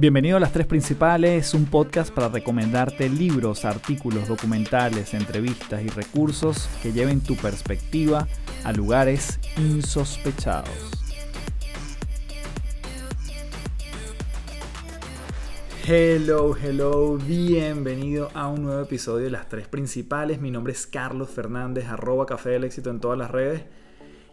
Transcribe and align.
Bienvenido 0.00 0.38
a 0.38 0.40
Las 0.40 0.54
Tres 0.54 0.66
Principales, 0.66 1.52
un 1.52 1.66
podcast 1.66 2.10
para 2.10 2.30
recomendarte 2.30 3.06
libros, 3.10 3.66
artículos, 3.66 4.28
documentales, 4.28 5.12
entrevistas 5.12 5.82
y 5.82 5.88
recursos 5.88 6.70
que 6.82 6.90
lleven 6.90 7.20
tu 7.20 7.36
perspectiva 7.36 8.26
a 8.64 8.72
lugares 8.72 9.38
insospechados. 9.58 10.70
Hello, 15.86 16.56
hello, 16.56 17.18
bienvenido 17.18 18.30
a 18.32 18.48
un 18.48 18.62
nuevo 18.62 18.80
episodio 18.80 19.26
de 19.26 19.32
Las 19.32 19.50
Tres 19.50 19.68
Principales. 19.68 20.40
Mi 20.40 20.50
nombre 20.50 20.72
es 20.72 20.86
Carlos 20.86 21.28
Fernández, 21.28 21.88
arroba 21.88 22.24
Café 22.24 22.48
del 22.48 22.64
Éxito 22.64 22.88
en 22.88 23.00
todas 23.00 23.18
las 23.18 23.30
redes 23.30 23.64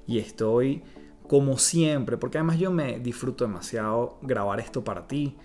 y 0.08 0.20
estoy 0.20 0.84
como 1.28 1.58
siempre, 1.58 2.16
porque 2.16 2.38
además 2.38 2.58
yo 2.58 2.72
me 2.72 3.00
disfruto 3.00 3.46
demasiado 3.46 4.18
grabar 4.22 4.62
esto 4.62 4.86
para 4.86 5.10
ti 5.10 5.36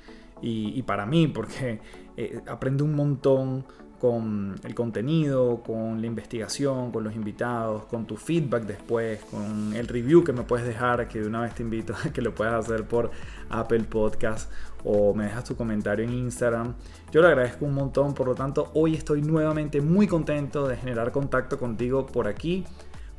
y, 0.43 0.83
para 0.83 1.07
mí, 1.07 1.29
porque 1.29 1.81
eh, 2.17 2.41
aprendo 2.47 2.85
un 2.85 2.95
montón 2.95 3.65
con 4.03 4.57
el 4.65 4.75
contenido, 4.75 5.63
con 5.65 6.01
la 6.01 6.09
investigación, 6.09 6.91
con 6.91 7.05
los 7.05 7.15
invitados, 7.15 7.85
con 7.85 8.05
tu 8.05 8.17
feedback 8.17 8.65
después, 8.65 9.21
con 9.31 9.73
el 9.75 9.87
review 9.87 10.25
que 10.25 10.33
me 10.33 10.43
puedes 10.43 10.67
dejar, 10.67 11.07
que 11.07 11.21
de 11.21 11.29
una 11.29 11.43
vez 11.43 11.55
te 11.55 11.63
invito 11.63 11.95
a 12.05 12.13
que 12.13 12.21
lo 12.21 12.35
puedas 12.35 12.65
hacer 12.65 12.85
por 12.85 13.13
Apple 13.49 13.85
Podcast 13.85 14.51
o 14.83 15.15
me 15.15 15.27
dejas 15.27 15.45
tu 15.45 15.55
comentario 15.55 16.05
en 16.05 16.13
Instagram. 16.13 16.75
Yo 17.13 17.23
lo 17.23 17.29
agradezco 17.29 17.65
un 17.65 17.75
montón, 17.75 18.13
por 18.13 18.27
lo 18.27 18.35
tanto 18.35 18.73
hoy 18.75 18.97
estoy 18.97 19.23
nuevamente 19.23 19.81
muy 19.81 20.09
contento 20.09 20.67
de 20.67 20.77
generar 20.77 21.13
contacto 21.13 21.57
contigo 21.57 22.05
por 22.05 22.27
aquí 22.27 22.65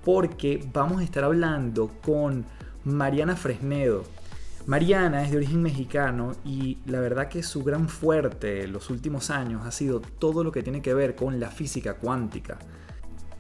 porque 0.04 0.68
vamos 0.74 1.00
a 1.00 1.06
estar 1.06 1.24
hablando 1.24 1.92
con 2.04 2.44
Mariana 2.84 3.38
Fresnedo. 3.38 4.04
Mariana 4.66 5.24
es 5.24 5.32
de 5.32 5.38
origen 5.38 5.62
mexicano 5.62 6.32
y 6.46 6.78
la 6.86 7.02
verdad 7.02 7.28
que 7.28 7.44
su 7.44 7.64
gran 7.66 7.90
fuerte 7.90 8.66
los 8.66 8.90
últimos 8.90 9.30
años 9.30 9.66
ha 9.66 9.72
sido 9.72 10.00
todo 10.00 10.42
lo 10.42 10.54
que 10.54 10.64
tiene 10.64 10.82
que 10.82 10.94
ver 10.94 11.16
con 11.16 11.42
la 11.42 11.52
física 11.52 11.96
cuántica. 11.96 12.60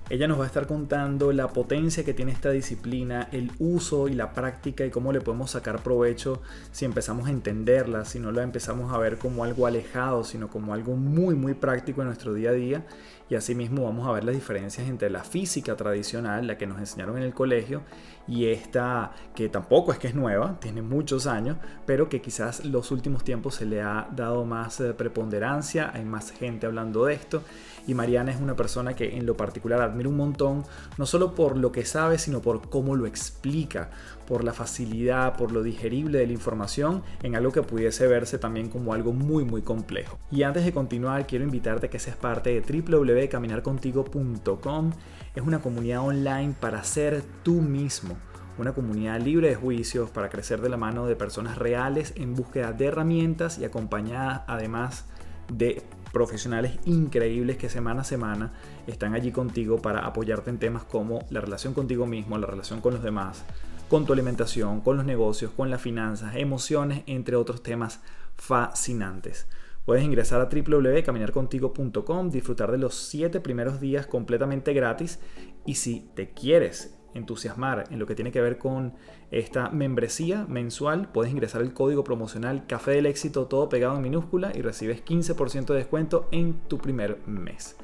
Ella 0.10 0.28
nos 0.28 0.38
va 0.38 0.44
a 0.44 0.48
estar 0.48 0.68
contando 0.68 1.32
la 1.32 1.48
potencia 1.48 2.04
que 2.04 2.14
tiene 2.14 2.34
esta 2.34 2.52
disciplina, 2.52 3.30
el 3.32 3.52
uso 3.58 4.10
y 4.10 4.14
la 4.14 4.34
práctica 4.34 4.86
y 4.86 4.90
cómo 4.90 5.14
le 5.14 5.22
podemos 5.22 5.52
sacar 5.52 5.82
provecho 5.82 6.42
si 6.74 6.84
empezamos 6.84 7.28
a 7.28 7.32
entenderla, 7.32 8.04
si 8.04 8.20
no 8.20 8.34
la 8.34 8.44
empezamos 8.44 8.94
a 8.94 8.98
ver 8.98 9.18
como 9.18 9.46
algo 9.46 9.66
alejado, 9.66 10.26
sino 10.26 10.50
como 10.50 10.74
algo 10.74 10.98
muy 10.98 11.36
muy 11.36 11.54
práctico 11.54 12.02
en 12.02 12.08
nuestro 12.08 12.34
día 12.34 12.50
a 12.50 12.54
día 12.54 12.86
y 13.34 13.36
asimismo 13.36 13.86
vamos 13.86 14.08
a 14.08 14.12
ver 14.12 14.24
las 14.26 14.36
diferencias 14.36 14.88
entre 14.88 15.10
la 15.10 15.24
física 15.24 15.76
tradicional, 15.76 16.46
la 16.46 16.56
que 16.56 16.68
nos 16.68 16.78
enseñaron 16.78 17.18
en 17.18 17.24
el 17.24 17.34
colegio, 17.34 17.82
y 18.28 18.46
esta 18.46 19.12
que 19.34 19.50
tampoco 19.50 19.92
es 19.92 19.98
que 19.98 20.08
es 20.08 20.14
nueva, 20.14 20.60
tiene 20.60 20.84
muchos 20.84 21.26
años, 21.26 21.58
pero 21.88 22.10
que 22.10 22.22
quizás 22.22 22.64
los 22.64 22.92
últimos 22.92 23.24
tiempos 23.24 23.56
se 23.56 23.66
le 23.66 23.82
ha 23.82 24.08
dado 24.16 24.46
más 24.46 24.80
eh, 24.82 24.94
preponderancia, 24.94 25.90
hay 25.96 26.06
más 26.06 26.30
gente 26.30 26.68
hablando 26.68 27.06
de 27.06 27.16
esto, 27.16 27.42
y 27.88 27.96
Mariana 27.96 28.32
es 28.32 28.40
una 28.40 28.56
persona 28.56 28.96
que 28.96 29.18
en 29.18 29.26
lo 29.26 29.36
particular 29.36 29.82
admiro 29.82 30.12
un 30.12 30.18
montón, 30.18 30.64
no 31.00 31.08
solo 31.08 31.34
por 31.34 31.58
lo 31.58 31.72
que 31.72 31.86
sabe, 31.86 32.20
sino 32.20 32.40
por 32.40 32.70
cómo 32.70 32.96
lo 32.96 33.08
explica, 33.08 33.90
por 34.26 34.44
la 34.44 34.54
facilidad, 34.54 35.38
por 35.38 35.52
lo 35.52 35.62
digerible 35.64 36.20
de 36.20 36.28
la 36.28 36.34
información 36.34 37.04
en 37.22 37.36
algo 37.36 37.52
que 37.52 37.62
pudiese 37.62 38.08
verse 38.08 38.38
también 38.38 38.70
como 38.70 38.94
algo 38.94 39.12
muy 39.14 39.44
muy 39.44 39.62
complejo. 39.62 40.18
Y 40.32 40.44
antes 40.44 40.64
de 40.66 40.74
continuar, 40.74 41.28
quiero 41.28 41.46
invitarte 41.46 41.88
a 41.88 41.90
que 41.90 42.00
seas 42.00 42.18
parte 42.18 42.50
de 42.50 42.62
www.caminarcontigo.com. 42.62 44.92
Es 45.36 45.44
una 45.44 45.62
comunidad 45.62 46.02
online 46.02 46.56
para 46.60 46.84
ser 46.84 47.24
tú 47.44 47.62
mismo. 47.62 48.18
Una 48.58 48.74
comunidad 48.74 49.20
libre 49.20 49.50
de 49.50 49.56
juicios 49.56 50.12
para 50.12 50.30
crecer 50.30 50.62
de 50.62 50.70
la 50.70 50.78
mano 50.78 51.08
de 51.08 51.16
personas 51.16 51.58
reales 51.58 52.14
en 52.16 52.36
búsqueda 52.36 52.72
de 52.72 52.86
herramientas 52.86 53.58
y 53.58 53.66
acompañada 53.66 54.46
además 54.48 55.06
de 55.52 55.82
profesionales 56.14 56.74
increíbles 56.86 57.58
que 57.58 57.70
semana 57.70 58.02
a 58.02 58.06
semana 58.06 58.54
están 58.88 59.16
allí 59.16 59.32
contigo 59.32 59.82
para 59.82 60.06
apoyarte 60.06 60.52
en 60.52 60.60
temas 60.60 60.84
como 60.84 61.26
la 61.32 61.42
relación 61.42 61.74
contigo 61.74 62.06
mismo, 62.06 62.38
la 62.38 62.46
relación 62.46 62.80
con 62.80 62.94
los 62.94 63.04
demás, 63.04 63.44
con 63.90 64.06
tu 64.06 64.14
alimentación, 64.14 64.82
con 64.82 64.98
los 64.98 65.06
negocios, 65.06 65.52
con 65.52 65.70
las 65.70 65.82
finanzas, 65.82 66.36
emociones, 66.36 67.04
entre 67.06 67.36
otros 67.36 67.64
temas 67.64 68.02
fascinantes. 68.36 69.48
Puedes 69.86 70.04
ingresar 70.04 70.42
a 70.42 70.46
www.caminarcontigo.com, 70.46 72.30
disfrutar 72.30 72.72
de 72.72 72.78
los 72.78 72.96
7 72.96 73.42
primeros 73.42 73.82
días 73.82 74.08
completamente 74.08 74.74
gratis 74.74 75.20
y 75.66 75.76
si 75.76 76.10
te 76.16 76.30
quieres 76.30 76.98
entusiasmar 77.14 77.84
en 77.92 78.00
lo 78.00 78.08
que 78.08 78.16
tiene 78.16 78.32
que 78.32 78.42
ver 78.42 78.58
con 78.58 78.94
esta 79.30 79.70
membresía 79.70 80.46
mensual, 80.48 81.12
puedes 81.12 81.32
ingresar 81.32 81.62
el 81.62 81.74
código 81.74 82.04
promocional 82.04 82.66
Café 82.66 82.92
del 82.92 83.06
Éxito 83.06 83.46
todo 83.48 83.70
pegado 83.70 83.98
en 83.98 84.02
minúscula 84.02 84.52
y 84.56 84.62
recibes 84.62 85.04
15% 85.04 85.66
de 85.68 85.76
descuento 85.76 86.28
en 86.32 86.54
tu 86.68 86.78
primer 86.78 87.20
mes. 87.28 87.76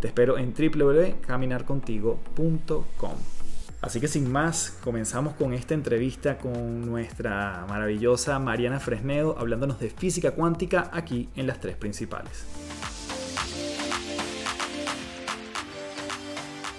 Te 0.00 0.06
espero 0.08 0.38
en 0.38 0.54
www.caminarcontigo.com. 0.54 3.37
Así 3.80 4.00
que 4.00 4.08
sin 4.08 4.30
más, 4.30 4.76
comenzamos 4.82 5.34
con 5.34 5.54
esta 5.54 5.72
entrevista 5.72 6.36
con 6.36 6.84
nuestra 6.84 7.64
maravillosa 7.68 8.40
Mariana 8.40 8.80
Fresnedo 8.80 9.36
hablándonos 9.38 9.78
de 9.78 9.88
física 9.88 10.32
cuántica 10.32 10.90
aquí 10.92 11.28
en 11.36 11.46
las 11.46 11.60
tres 11.60 11.76
principales. 11.76 12.44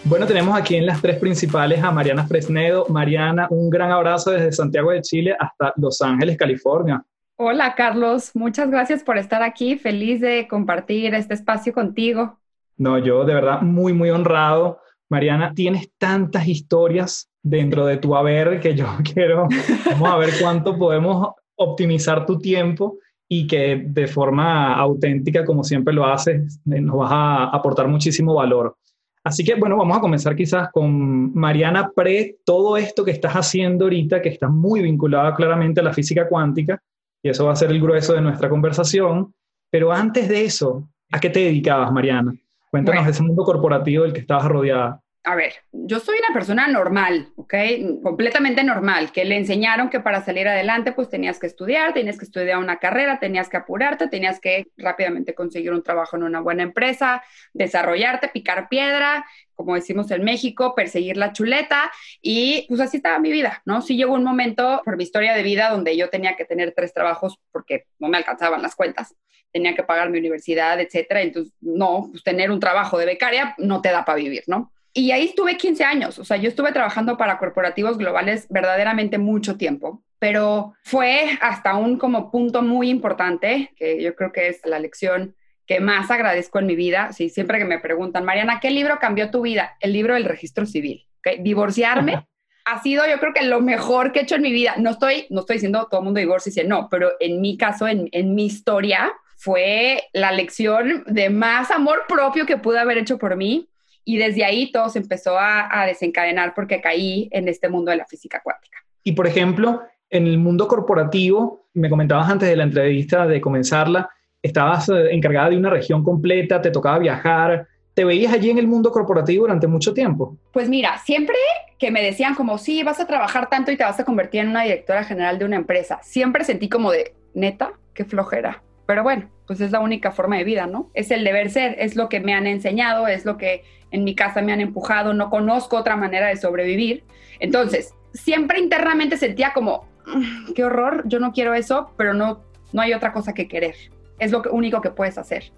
Bueno, 0.03 0.25
tenemos 0.25 0.57
aquí 0.57 0.75
en 0.75 0.85
las 0.85 1.01
tres 1.01 1.17
principales 1.19 1.81
a 1.81 1.91
Mariana 1.91 2.27
Fresnedo. 2.27 2.85
Mariana, 2.89 3.47
un 3.49 3.69
gran 3.69 3.91
abrazo 3.91 4.31
desde 4.31 4.51
Santiago 4.51 4.91
de 4.91 5.01
Chile 5.01 5.37
hasta 5.39 5.71
Los 5.77 6.01
Ángeles, 6.01 6.35
California. 6.35 7.01
Hola 7.37 7.75
Carlos, 7.75 8.31
muchas 8.33 8.69
gracias 8.69 9.03
por 9.03 9.17
estar 9.17 9.41
aquí. 9.41 9.77
Feliz 9.77 10.19
de 10.19 10.49
compartir 10.49 11.13
este 11.15 11.33
espacio 11.33 11.71
contigo. 11.71 12.37
No, 12.75 12.97
yo 12.97 13.23
de 13.23 13.33
verdad 13.33 13.61
muy, 13.61 13.93
muy 13.93 14.09
honrado 14.09 14.81
Mariana, 15.09 15.53
tienes 15.53 15.91
tantas 15.97 16.47
historias 16.47 17.29
dentro 17.41 17.85
de 17.85 17.97
tu 17.97 18.15
haber 18.15 18.59
que 18.59 18.75
yo 18.75 18.85
quiero, 19.13 19.47
vamos 19.85 20.09
a 20.09 20.17
ver 20.17 20.29
cuánto 20.39 20.77
podemos 20.77 21.29
optimizar 21.55 22.25
tu 22.25 22.37
tiempo 22.37 22.97
y 23.27 23.45
que 23.47 23.83
de 23.85 24.07
forma 24.07 24.73
auténtica, 24.73 25.45
como 25.45 25.63
siempre 25.63 25.93
lo 25.93 26.05
haces, 26.05 26.59
eh, 26.71 26.81
nos 26.81 26.97
vas 26.97 27.11
a 27.11 27.43
aportar 27.45 27.87
muchísimo 27.87 28.33
valor. 28.33 28.75
Así 29.23 29.43
que, 29.43 29.55
bueno, 29.55 29.77
vamos 29.77 29.97
a 29.97 30.01
comenzar 30.01 30.35
quizás 30.35 30.69
con 30.71 31.33
Mariana 31.35 31.91
Pre, 31.93 32.37
todo 32.45 32.77
esto 32.77 33.03
que 33.03 33.11
estás 33.11 33.33
haciendo 33.33 33.85
ahorita, 33.85 34.21
que 34.21 34.29
está 34.29 34.47
muy 34.47 34.81
vinculado 34.81 35.35
claramente 35.35 35.81
a 35.81 35.83
la 35.83 35.93
física 35.93 36.27
cuántica, 36.27 36.81
y 37.21 37.29
eso 37.29 37.45
va 37.45 37.51
a 37.51 37.55
ser 37.55 37.69
el 37.69 37.81
grueso 37.81 38.13
de 38.13 38.21
nuestra 38.21 38.49
conversación. 38.49 39.33
Pero 39.69 39.91
antes 39.91 40.29
de 40.29 40.45
eso, 40.45 40.89
¿a 41.11 41.19
qué 41.19 41.29
te 41.29 41.41
dedicabas, 41.41 41.91
Mariana? 41.91 42.33
Cuéntanos 42.71 43.05
de 43.05 43.11
ese 43.11 43.23
mundo 43.23 43.43
corporativo 43.43 44.03
del 44.03 44.13
que 44.13 44.19
estabas 44.19 44.45
rodeada. 44.45 45.01
A 45.23 45.35
ver, 45.35 45.53
yo 45.73 45.99
soy 45.99 46.17
una 46.17 46.33
persona 46.33 46.67
normal, 46.69 47.33
¿ok? 47.35 47.53
Completamente 48.01 48.63
normal, 48.63 49.11
que 49.11 49.25
le 49.25 49.35
enseñaron 49.35 49.89
que 49.89 49.99
para 49.99 50.23
salir 50.23 50.47
adelante 50.47 50.93
pues 50.93 51.09
tenías 51.09 51.39
que 51.39 51.47
estudiar, 51.47 51.93
tenías 51.93 52.17
que 52.17 52.23
estudiar 52.23 52.57
una 52.57 52.79
carrera, 52.79 53.19
tenías 53.19 53.49
que 53.49 53.57
apurarte, 53.57 54.07
tenías 54.07 54.39
que 54.39 54.67
rápidamente 54.77 55.35
conseguir 55.35 55.73
un 55.73 55.83
trabajo 55.83 56.15
en 56.15 56.23
una 56.23 56.39
buena 56.39 56.63
empresa, 56.63 57.21
desarrollarte, 57.53 58.29
picar 58.29 58.69
piedra, 58.69 59.25
como 59.55 59.75
decimos 59.75 60.09
en 60.11 60.23
México, 60.23 60.73
perseguir 60.73 61.17
la 61.17 61.33
chuleta 61.33 61.91
y 62.21 62.65
pues 62.69 62.79
así 62.79 62.97
estaba 62.97 63.19
mi 63.19 63.31
vida, 63.31 63.61
¿no? 63.65 63.81
Sí 63.81 63.97
llegó 63.97 64.13
un 64.13 64.23
momento 64.23 64.81
por 64.85 64.95
mi 64.95 65.03
historia 65.03 65.33
de 65.33 65.43
vida 65.43 65.69
donde 65.69 65.97
yo 65.97 66.09
tenía 66.09 66.37
que 66.37 66.45
tener 66.45 66.73
tres 66.73 66.93
trabajos 66.93 67.37
porque 67.51 67.87
no 67.99 68.07
me 68.07 68.17
alcanzaban 68.17 68.61
las 68.61 68.75
cuentas 68.75 69.15
tenía 69.51 69.73
que 69.73 69.81
pagar 69.81 70.11
mi 70.11 70.19
universidad, 70.19 70.79
etcétera. 70.79 71.23
Entonces, 71.23 71.51
no, 71.59 72.07
pues 72.11 72.23
tener 72.23 72.51
un 72.51 72.59
trabajo 72.59 72.99
de 72.99 73.07
becaria 73.07 73.55
no 73.57 73.81
te 73.81 73.89
da 73.89 74.05
para 74.05 74.17
vivir, 74.17 74.43
¿no? 74.45 74.71
Y 74.93 75.11
ahí 75.11 75.25
estuve 75.25 75.57
15 75.57 75.83
años, 75.83 76.19
o 76.19 76.25
sea, 76.25 76.37
yo 76.37 76.49
estuve 76.49 76.71
trabajando 76.71 77.17
para 77.17 77.37
corporativos 77.37 77.97
globales 77.97 78.47
verdaderamente 78.49 79.17
mucho 79.17 79.55
tiempo, 79.55 80.03
pero 80.17 80.73
fue 80.83 81.37
hasta 81.41 81.75
un 81.75 81.97
como 81.97 82.31
punto 82.31 82.61
muy 82.61 82.89
importante, 82.89 83.71
que 83.75 84.01
yo 84.01 84.15
creo 84.15 84.31
que 84.31 84.47
es 84.47 84.61
la 84.65 84.79
lección 84.79 85.35
que 85.67 85.79
más 85.79 86.09
agradezco 86.09 86.57
en 86.57 86.65
mi 86.65 86.75
vida. 86.75 87.13
Sí, 87.13 87.29
siempre 87.29 87.59
que 87.59 87.65
me 87.65 87.77
preguntan, 87.77 88.25
Mariana, 88.25 88.59
¿qué 88.59 88.71
libro 88.71 88.97
cambió 88.99 89.29
tu 89.29 89.41
vida? 89.41 89.77
El 89.79 89.93
libro 89.93 90.15
del 90.15 90.25
registro 90.25 90.65
civil. 90.65 91.05
Divorciarme 91.39 92.25
ha 92.65 92.81
sido 92.81 93.03
yo 93.07 93.19
creo 93.19 93.33
que 93.33 93.43
lo 93.43 93.61
mejor 93.61 94.11
que 94.11 94.19
he 94.19 94.23
hecho 94.23 94.35
en 94.35 94.41
mi 94.41 94.51
vida. 94.51 94.75
No 94.77 94.91
estoy, 94.91 95.27
no 95.29 95.41
estoy 95.41 95.57
diciendo 95.57 95.87
todo 95.89 96.01
el 96.01 96.05
mundo 96.05 96.19
divorcia 96.19 96.63
no, 96.63 96.87
pero 96.89 97.11
en 97.19 97.39
mi 97.41 97.57
caso, 97.57 97.87
en, 97.87 98.09
en 98.11 98.33
mi 98.35 98.45
historia, 98.47 99.11
fue 99.37 100.03
la 100.11 100.31
lección 100.31 101.03
de 101.07 101.29
más 101.29 101.71
amor 101.71 102.03
propio 102.09 102.45
que 102.45 102.57
pude 102.57 102.79
haber 102.79 102.97
hecho 102.97 103.17
por 103.17 103.37
mí. 103.37 103.68
Y 104.09 104.17
desde 104.17 104.43
ahí 104.43 104.71
todo 104.71 104.89
se 104.89 104.97
empezó 104.97 105.37
a, 105.37 105.85
desencadenar 105.85 106.55
porque 106.55 106.81
caí 106.81 107.29
en 107.31 107.47
este 107.47 107.69
mundo 107.69 107.91
de 107.91 107.97
la 107.97 108.07
física 108.07 108.41
cuántica. 108.43 108.79
Y 109.03 109.11
por 109.11 109.27
ejemplo, 109.27 109.83
en 110.09 110.25
el 110.25 110.39
mundo 110.39 110.67
corporativo, 110.67 111.67
me 111.75 111.91
comentabas 111.91 112.27
antes 112.27 112.49
de 112.49 112.55
la 112.55 112.63
entrevista 112.63 113.27
de 113.27 113.39
comenzarla, 113.39 114.09
estabas 114.41 114.89
eh, 114.89 115.09
encargada 115.11 115.51
de 115.51 115.57
una 115.57 115.69
región 115.69 116.03
completa, 116.03 116.59
te 116.59 116.71
tocaba 116.71 116.97
viajar, 116.97 117.67
¿te 117.93 118.03
veías 118.03 118.33
allí 118.33 118.49
en 118.49 118.57
el 118.57 118.65
mundo 118.65 118.91
corporativo 118.91 119.43
durante 119.43 119.67
mucho 119.67 119.93
tiempo? 119.93 120.39
Pues 120.51 120.69
mira, 120.69 120.97
siempre 120.97 121.35
que 121.77 121.91
me 121.91 122.01
decían 122.01 122.33
como, 122.33 122.57
sí, 122.57 122.81
vas 122.81 122.99
a 122.99 123.05
trabajar 123.05 123.47
tanto 123.47 123.71
y 123.71 123.77
te 123.77 123.83
vas 123.83 123.99
a 123.99 124.05
convertir 124.05 124.41
en 124.41 124.49
una 124.49 124.63
directora 124.63 125.03
general 125.03 125.37
de 125.37 125.45
una 125.45 125.57
empresa, 125.57 125.99
siempre 126.01 126.43
sentí 126.45 126.67
como 126.67 126.91
de, 126.91 127.13
neta, 127.35 127.73
qué 127.93 128.05
flojera. 128.05 128.63
Pero 128.87 129.03
bueno, 129.03 129.29
pues 129.45 129.61
es 129.61 129.69
la 129.69 129.81
única 129.81 130.11
forma 130.11 130.37
de 130.37 130.45
vida, 130.45 130.65
¿no? 130.65 130.89
Es 130.95 131.11
el 131.11 131.23
deber 131.23 131.51
ser, 131.51 131.75
es 131.77 131.95
lo 131.95 132.09
que 132.09 132.19
me 132.19 132.33
han 132.33 132.47
enseñado, 132.47 133.07
es 133.07 133.23
lo 133.23 133.37
que 133.37 133.63
en 133.91 134.03
mi 134.03 134.15
casa 134.15 134.41
me 134.41 134.51
han 134.51 134.61
empujado, 134.61 135.13
no 135.13 135.29
conozco 135.29 135.77
otra 135.77 135.95
manera 135.95 136.27
de 136.27 136.37
sobrevivir. 136.37 137.03
Entonces, 137.39 137.93
siempre 138.13 138.59
internamente 138.59 139.17
sentía 139.17 139.53
como, 139.53 139.87
mm, 140.05 140.53
qué 140.53 140.63
horror, 140.63 141.03
yo 141.05 141.19
no 141.19 141.31
quiero 141.31 141.53
eso, 141.53 141.91
pero 141.97 142.13
no, 142.13 142.41
no 142.73 142.81
hay 142.81 142.93
otra 142.93 143.11
cosa 143.11 143.33
que 143.33 143.47
querer. 143.47 143.75
Es 144.19 144.31
lo 144.31 144.41
único 144.51 144.81
que 144.81 144.91
puedes 144.91 145.17
hacer. 145.17 145.51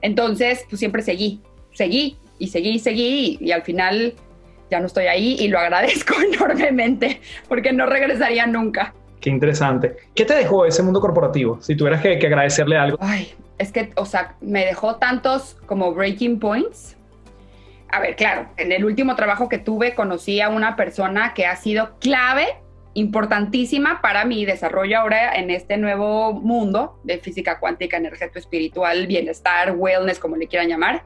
Entonces, 0.00 0.64
pues 0.68 0.78
siempre 0.78 1.02
seguí, 1.02 1.40
seguí 1.72 2.18
y 2.38 2.48
seguí 2.48 2.70
y 2.70 2.78
seguí 2.78 3.38
y, 3.40 3.52
al 3.52 3.62
final 3.62 4.14
ya 4.70 4.80
no 4.80 4.86
estoy 4.86 5.06
ahí 5.06 5.36
y 5.38 5.48
lo 5.48 5.58
agradezco 5.58 6.14
enormemente 6.32 7.20
porque 7.48 7.72
no 7.72 7.86
regresaría 7.86 8.46
nunca. 8.46 8.94
Qué 9.20 9.30
interesante. 9.30 9.96
¿Qué 10.14 10.24
te 10.24 10.34
dejó 10.34 10.64
ese 10.64 10.82
mundo 10.82 11.00
corporativo? 11.00 11.60
Si 11.60 11.74
tuvieras 11.74 12.00
que, 12.02 12.18
que 12.18 12.26
agradecerle 12.26 12.76
algo. 12.76 12.98
Ay, 13.00 13.34
es 13.58 13.72
que, 13.72 13.90
o 13.96 14.04
sea, 14.04 14.36
me 14.40 14.64
dejó 14.64 14.96
tantos 14.96 15.56
como 15.66 15.92
breaking 15.92 16.38
points. 16.38 16.97
A 17.90 18.00
ver, 18.00 18.16
claro, 18.16 18.48
en 18.56 18.72
el 18.72 18.84
último 18.84 19.16
trabajo 19.16 19.48
que 19.48 19.58
tuve 19.58 19.94
conocí 19.94 20.40
a 20.40 20.48
una 20.48 20.76
persona 20.76 21.34
que 21.34 21.46
ha 21.46 21.56
sido 21.56 21.98
clave, 21.98 22.46
importantísima 22.94 24.00
para 24.00 24.24
mi 24.24 24.44
desarrollo 24.44 24.98
ahora 24.98 25.36
en 25.36 25.50
este 25.50 25.76
nuevo 25.76 26.32
mundo 26.32 26.98
de 27.04 27.18
física 27.18 27.60
cuántica, 27.60 27.96
energético 27.96 28.38
espiritual, 28.38 29.06
bienestar, 29.06 29.74
wellness, 29.76 30.18
como 30.18 30.36
le 30.36 30.48
quieran 30.48 30.68
llamar, 30.68 31.04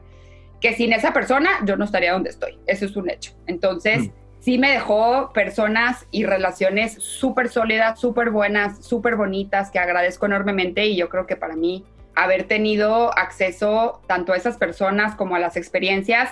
que 0.59 0.73
sin 0.73 0.93
esa 0.93 1.13
persona 1.13 1.49
yo 1.65 1.75
no 1.75 1.85
estaría 1.85 2.13
donde 2.13 2.31
estoy. 2.31 2.57
Eso 2.65 2.85
es 2.85 2.95
un 2.95 3.09
hecho. 3.09 3.33
Entonces... 3.47 4.09
Mm 4.09 4.23
sí 4.43 4.57
me 4.57 4.71
dejó 4.71 5.31
personas 5.31 6.05
y 6.11 6.25
relaciones 6.25 6.95
súper 6.95 7.47
sólidas, 7.47 7.97
súper 7.97 8.29
buenas, 8.29 8.85
súper 8.85 9.15
bonitas, 9.15 9.71
que 9.71 9.79
agradezco 9.79 10.25
enormemente 10.25 10.85
y 10.85 10.97
yo 10.97 11.07
creo 11.07 11.25
que 11.25 11.37
para 11.37 11.55
mí 11.55 11.85
haber 12.13 12.43
tenido 12.43 13.17
acceso 13.17 14.01
tanto 14.05 14.33
a 14.33 14.35
esas 14.35 14.57
personas 14.57 15.15
como 15.15 15.37
a 15.37 15.39
las 15.39 15.55
experiencias, 15.55 16.29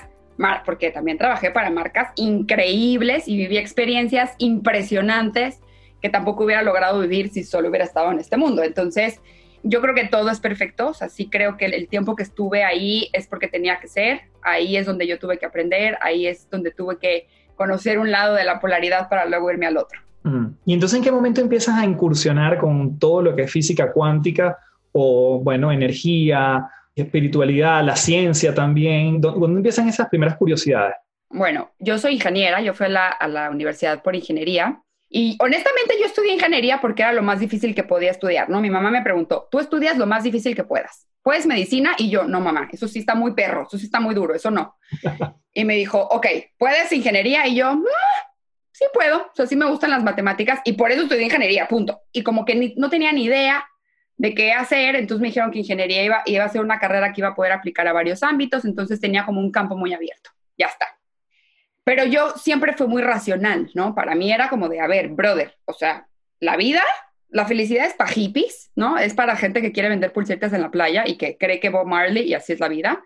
porque 0.65 0.91
también 0.91 1.17
trabajé 1.17 1.51
para 1.51 1.69
marcas 1.69 2.11
increíbles 2.15 3.27
y 3.27 3.37
viví 3.37 3.57
experiencias 3.57 4.33
impresionantes 4.37 5.59
que 6.01 6.09
tampoco 6.09 6.45
hubiera 6.45 6.63
logrado 6.63 6.99
vivir 6.99 7.29
si 7.29 7.43
solo 7.43 7.69
hubiera 7.69 7.85
estado 7.85 8.11
en 8.11 8.19
este 8.19 8.37
mundo. 8.37 8.63
Entonces, 8.63 9.21
yo 9.63 9.81
creo 9.81 9.93
que 9.93 10.05
todo 10.05 10.29
es 10.29 10.39
perfecto, 10.39 10.89
o 10.89 10.93
sea, 10.93 11.09
sí 11.09 11.29
creo 11.29 11.57
que 11.57 11.65
el 11.65 11.87
tiempo 11.87 12.15
que 12.15 12.23
estuve 12.23 12.63
ahí 12.63 13.09
es 13.13 13.27
porque 13.27 13.47
tenía 13.47 13.79
que 13.79 13.87
ser, 13.87 14.21
ahí 14.41 14.75
es 14.75 14.85
donde 14.85 15.05
yo 15.05 15.19
tuve 15.19 15.37
que 15.37 15.45
aprender, 15.45 15.97
ahí 16.01 16.25
es 16.25 16.49
donde 16.49 16.71
tuve 16.71 16.97
que 16.97 17.27
conocer 17.55 17.99
un 17.99 18.09
lado 18.09 18.33
de 18.35 18.43
la 18.43 18.59
polaridad 18.59 19.07
para 19.07 19.25
luego 19.25 19.51
irme 19.51 19.67
al 19.67 19.77
otro. 19.77 19.99
Mm. 20.23 20.47
¿Y 20.65 20.73
entonces 20.73 20.97
en 20.97 21.03
qué 21.03 21.11
momento 21.11 21.41
empiezas 21.41 21.77
a 21.77 21.85
incursionar 21.85 22.57
con 22.57 22.97
todo 22.97 23.21
lo 23.21 23.35
que 23.35 23.43
es 23.43 23.51
física 23.51 23.91
cuántica 23.91 24.57
o, 24.91 25.39
bueno, 25.43 25.71
energía, 25.71 26.67
espiritualidad, 27.01 27.83
la 27.83 27.95
ciencia 27.95 28.53
también? 28.53 29.19
¿Dónde 29.21 29.57
empiezan 29.57 29.89
esas 29.89 30.09
primeras 30.09 30.37
curiosidades? 30.37 30.95
Bueno, 31.29 31.71
yo 31.79 31.97
soy 31.97 32.15
ingeniera, 32.15 32.61
yo 32.61 32.73
fui 32.73 32.87
a 32.87 32.89
la, 32.89 33.07
a 33.07 33.27
la 33.27 33.49
universidad 33.49 34.03
por 34.03 34.15
ingeniería 34.15 34.81
y 35.13 35.37
honestamente 35.39 35.95
yo 35.99 36.05
estudié 36.05 36.33
ingeniería 36.33 36.79
porque 36.79 37.01
era 37.01 37.11
lo 37.11 37.21
más 37.21 37.39
difícil 37.39 37.75
que 37.75 37.83
podía 37.83 38.11
estudiar, 38.11 38.49
¿no? 38.49 38.61
Mi 38.61 38.69
mamá 38.69 38.91
me 38.91 39.01
preguntó, 39.01 39.47
tú 39.51 39.59
estudias 39.59 39.97
lo 39.97 40.05
más 40.05 40.23
difícil 40.23 40.55
que 40.55 40.63
puedas. 40.63 41.05
¿Puedes 41.21 41.45
medicina? 41.45 41.91
Y 41.97 42.09
yo, 42.09 42.23
no, 42.23 42.39
mamá, 42.39 42.69
eso 42.71 42.87
sí 42.87 42.99
está 42.99 43.13
muy 43.13 43.33
perro, 43.33 43.63
eso 43.67 43.77
sí 43.77 43.85
está 43.85 43.99
muy 43.99 44.15
duro, 44.15 44.33
eso 44.33 44.49
no. 44.49 44.77
y 45.53 45.65
me 45.65 45.75
dijo, 45.75 45.99
ok, 45.99 46.27
¿puedes 46.57 46.91
ingeniería? 46.93 47.45
Y 47.45 47.55
yo, 47.55 47.67
ah, 47.67 48.31
sí 48.71 48.85
puedo, 48.93 49.17
o 49.17 49.31
sea, 49.33 49.45
sí 49.45 49.55
me 49.57 49.65
gustan 49.65 49.89
las 49.91 50.03
matemáticas 50.03 50.61
y 50.63 50.73
por 50.73 50.91
eso 50.91 51.03
estudié 51.03 51.23
ingeniería, 51.23 51.67
punto. 51.67 52.01
Y 52.13 52.23
como 52.23 52.45
que 52.45 52.73
no 52.77 52.89
tenía 52.89 53.11
ni 53.11 53.25
idea 53.25 53.65
de 54.21 54.35
qué 54.35 54.53
hacer, 54.53 54.95
entonces 54.95 55.19
me 55.19 55.29
dijeron 55.29 55.49
que 55.49 55.59
ingeniería 55.59 56.03
iba, 56.03 56.21
iba 56.27 56.43
a 56.43 56.49
ser 56.49 56.61
una 56.61 56.77
carrera 56.77 57.11
que 57.11 57.21
iba 57.21 57.29
a 57.29 57.35
poder 57.35 57.53
aplicar 57.53 57.87
a 57.87 57.93
varios 57.93 58.21
ámbitos, 58.21 58.65
entonces 58.65 58.99
tenía 58.99 59.25
como 59.25 59.39
un 59.39 59.51
campo 59.51 59.75
muy 59.75 59.95
abierto, 59.95 60.29
ya 60.59 60.67
está. 60.67 60.85
Pero 61.83 62.05
yo 62.05 62.29
siempre 62.37 62.73
fui 62.73 62.87
muy 62.87 63.01
racional, 63.01 63.71
¿no? 63.73 63.95
Para 63.95 64.13
mí 64.13 64.31
era 64.31 64.47
como 64.47 64.69
de, 64.69 64.79
a 64.79 64.85
ver, 64.85 65.09
brother, 65.09 65.57
o 65.65 65.73
sea, 65.73 66.07
la 66.39 66.55
vida 66.55 66.83
la 67.29 67.45
felicidad 67.45 67.87
es 67.87 67.93
para 67.93 68.11
hippies, 68.11 68.71
¿no? 68.75 68.97
Es 68.97 69.13
para 69.13 69.37
gente 69.37 69.61
que 69.61 69.71
quiere 69.71 69.89
vender 69.89 70.11
pulsetas 70.11 70.51
en 70.53 70.61
la 70.61 70.69
playa 70.69 71.03
y 71.07 71.17
que 71.17 71.37
cree 71.37 71.61
que 71.61 71.69
Bob 71.69 71.87
Marley 71.87 72.27
y 72.27 72.33
así 72.33 72.51
es 72.51 72.59
la 72.59 72.67
vida. 72.67 73.01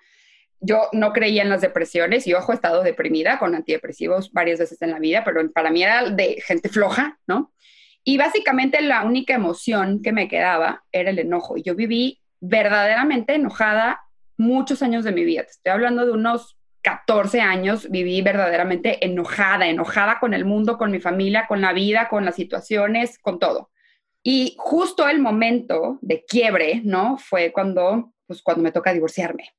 Yo 0.60 0.90
no 0.94 1.14
creía 1.14 1.44
en 1.44 1.50
las 1.50 1.62
depresiones 1.62 2.26
y 2.26 2.34
ojo, 2.34 2.52
he 2.52 2.56
estado 2.56 2.82
deprimida 2.82 3.38
con 3.38 3.54
antidepresivos 3.54 4.34
varias 4.34 4.60
veces 4.60 4.82
en 4.82 4.92
la 4.92 5.00
vida, 5.00 5.24
pero 5.24 5.48
para 5.52 5.70
mí 5.70 5.84
era 5.84 6.10
de 6.10 6.42
gente 6.44 6.70
floja, 6.70 7.20
¿no? 7.28 7.54
Y 8.08 8.18
básicamente 8.18 8.82
la 8.82 9.04
única 9.04 9.34
emoción 9.34 10.02
que 10.04 10.14
me 10.14 10.30
quedaba 10.30 10.84
era 10.92 11.10
el 11.10 11.18
enojo. 11.18 11.58
Y 11.58 11.64
yo 11.64 11.76
viví 11.76 12.22
verdaderamente 12.40 13.34
enojada 13.34 14.02
muchos 14.38 14.84
años 14.84 15.04
de 15.04 15.12
mi 15.12 15.26
vida. 15.26 15.44
Te 15.44 15.52
estoy 15.52 15.72
hablando 15.72 16.06
de 16.06 16.12
unos 16.12 16.56
14 16.84 17.42
años, 17.42 17.90
viví 17.90 18.22
verdaderamente 18.22 19.04
enojada, 19.04 19.68
enojada 19.68 20.20
con 20.20 20.36
el 20.36 20.46
mundo, 20.46 20.78
con 20.78 20.92
mi 20.92 21.00
familia, 21.00 21.48
con 21.48 21.62
la 21.62 21.74
vida, 21.74 22.08
con 22.08 22.26
las 22.26 22.36
situaciones, 22.36 23.18
con 23.18 23.40
todo. 23.40 23.72
Y 24.22 24.56
justo 24.60 25.10
el 25.10 25.20
momento 25.20 25.98
de 26.02 26.24
quiebre, 26.26 26.82
¿no? 26.84 27.18
Fue 27.18 27.52
cuando, 27.52 28.14
pues, 28.28 28.44
cuando 28.44 28.62
me 28.62 28.72
toca 28.72 28.94
divorciarme. 28.94 29.56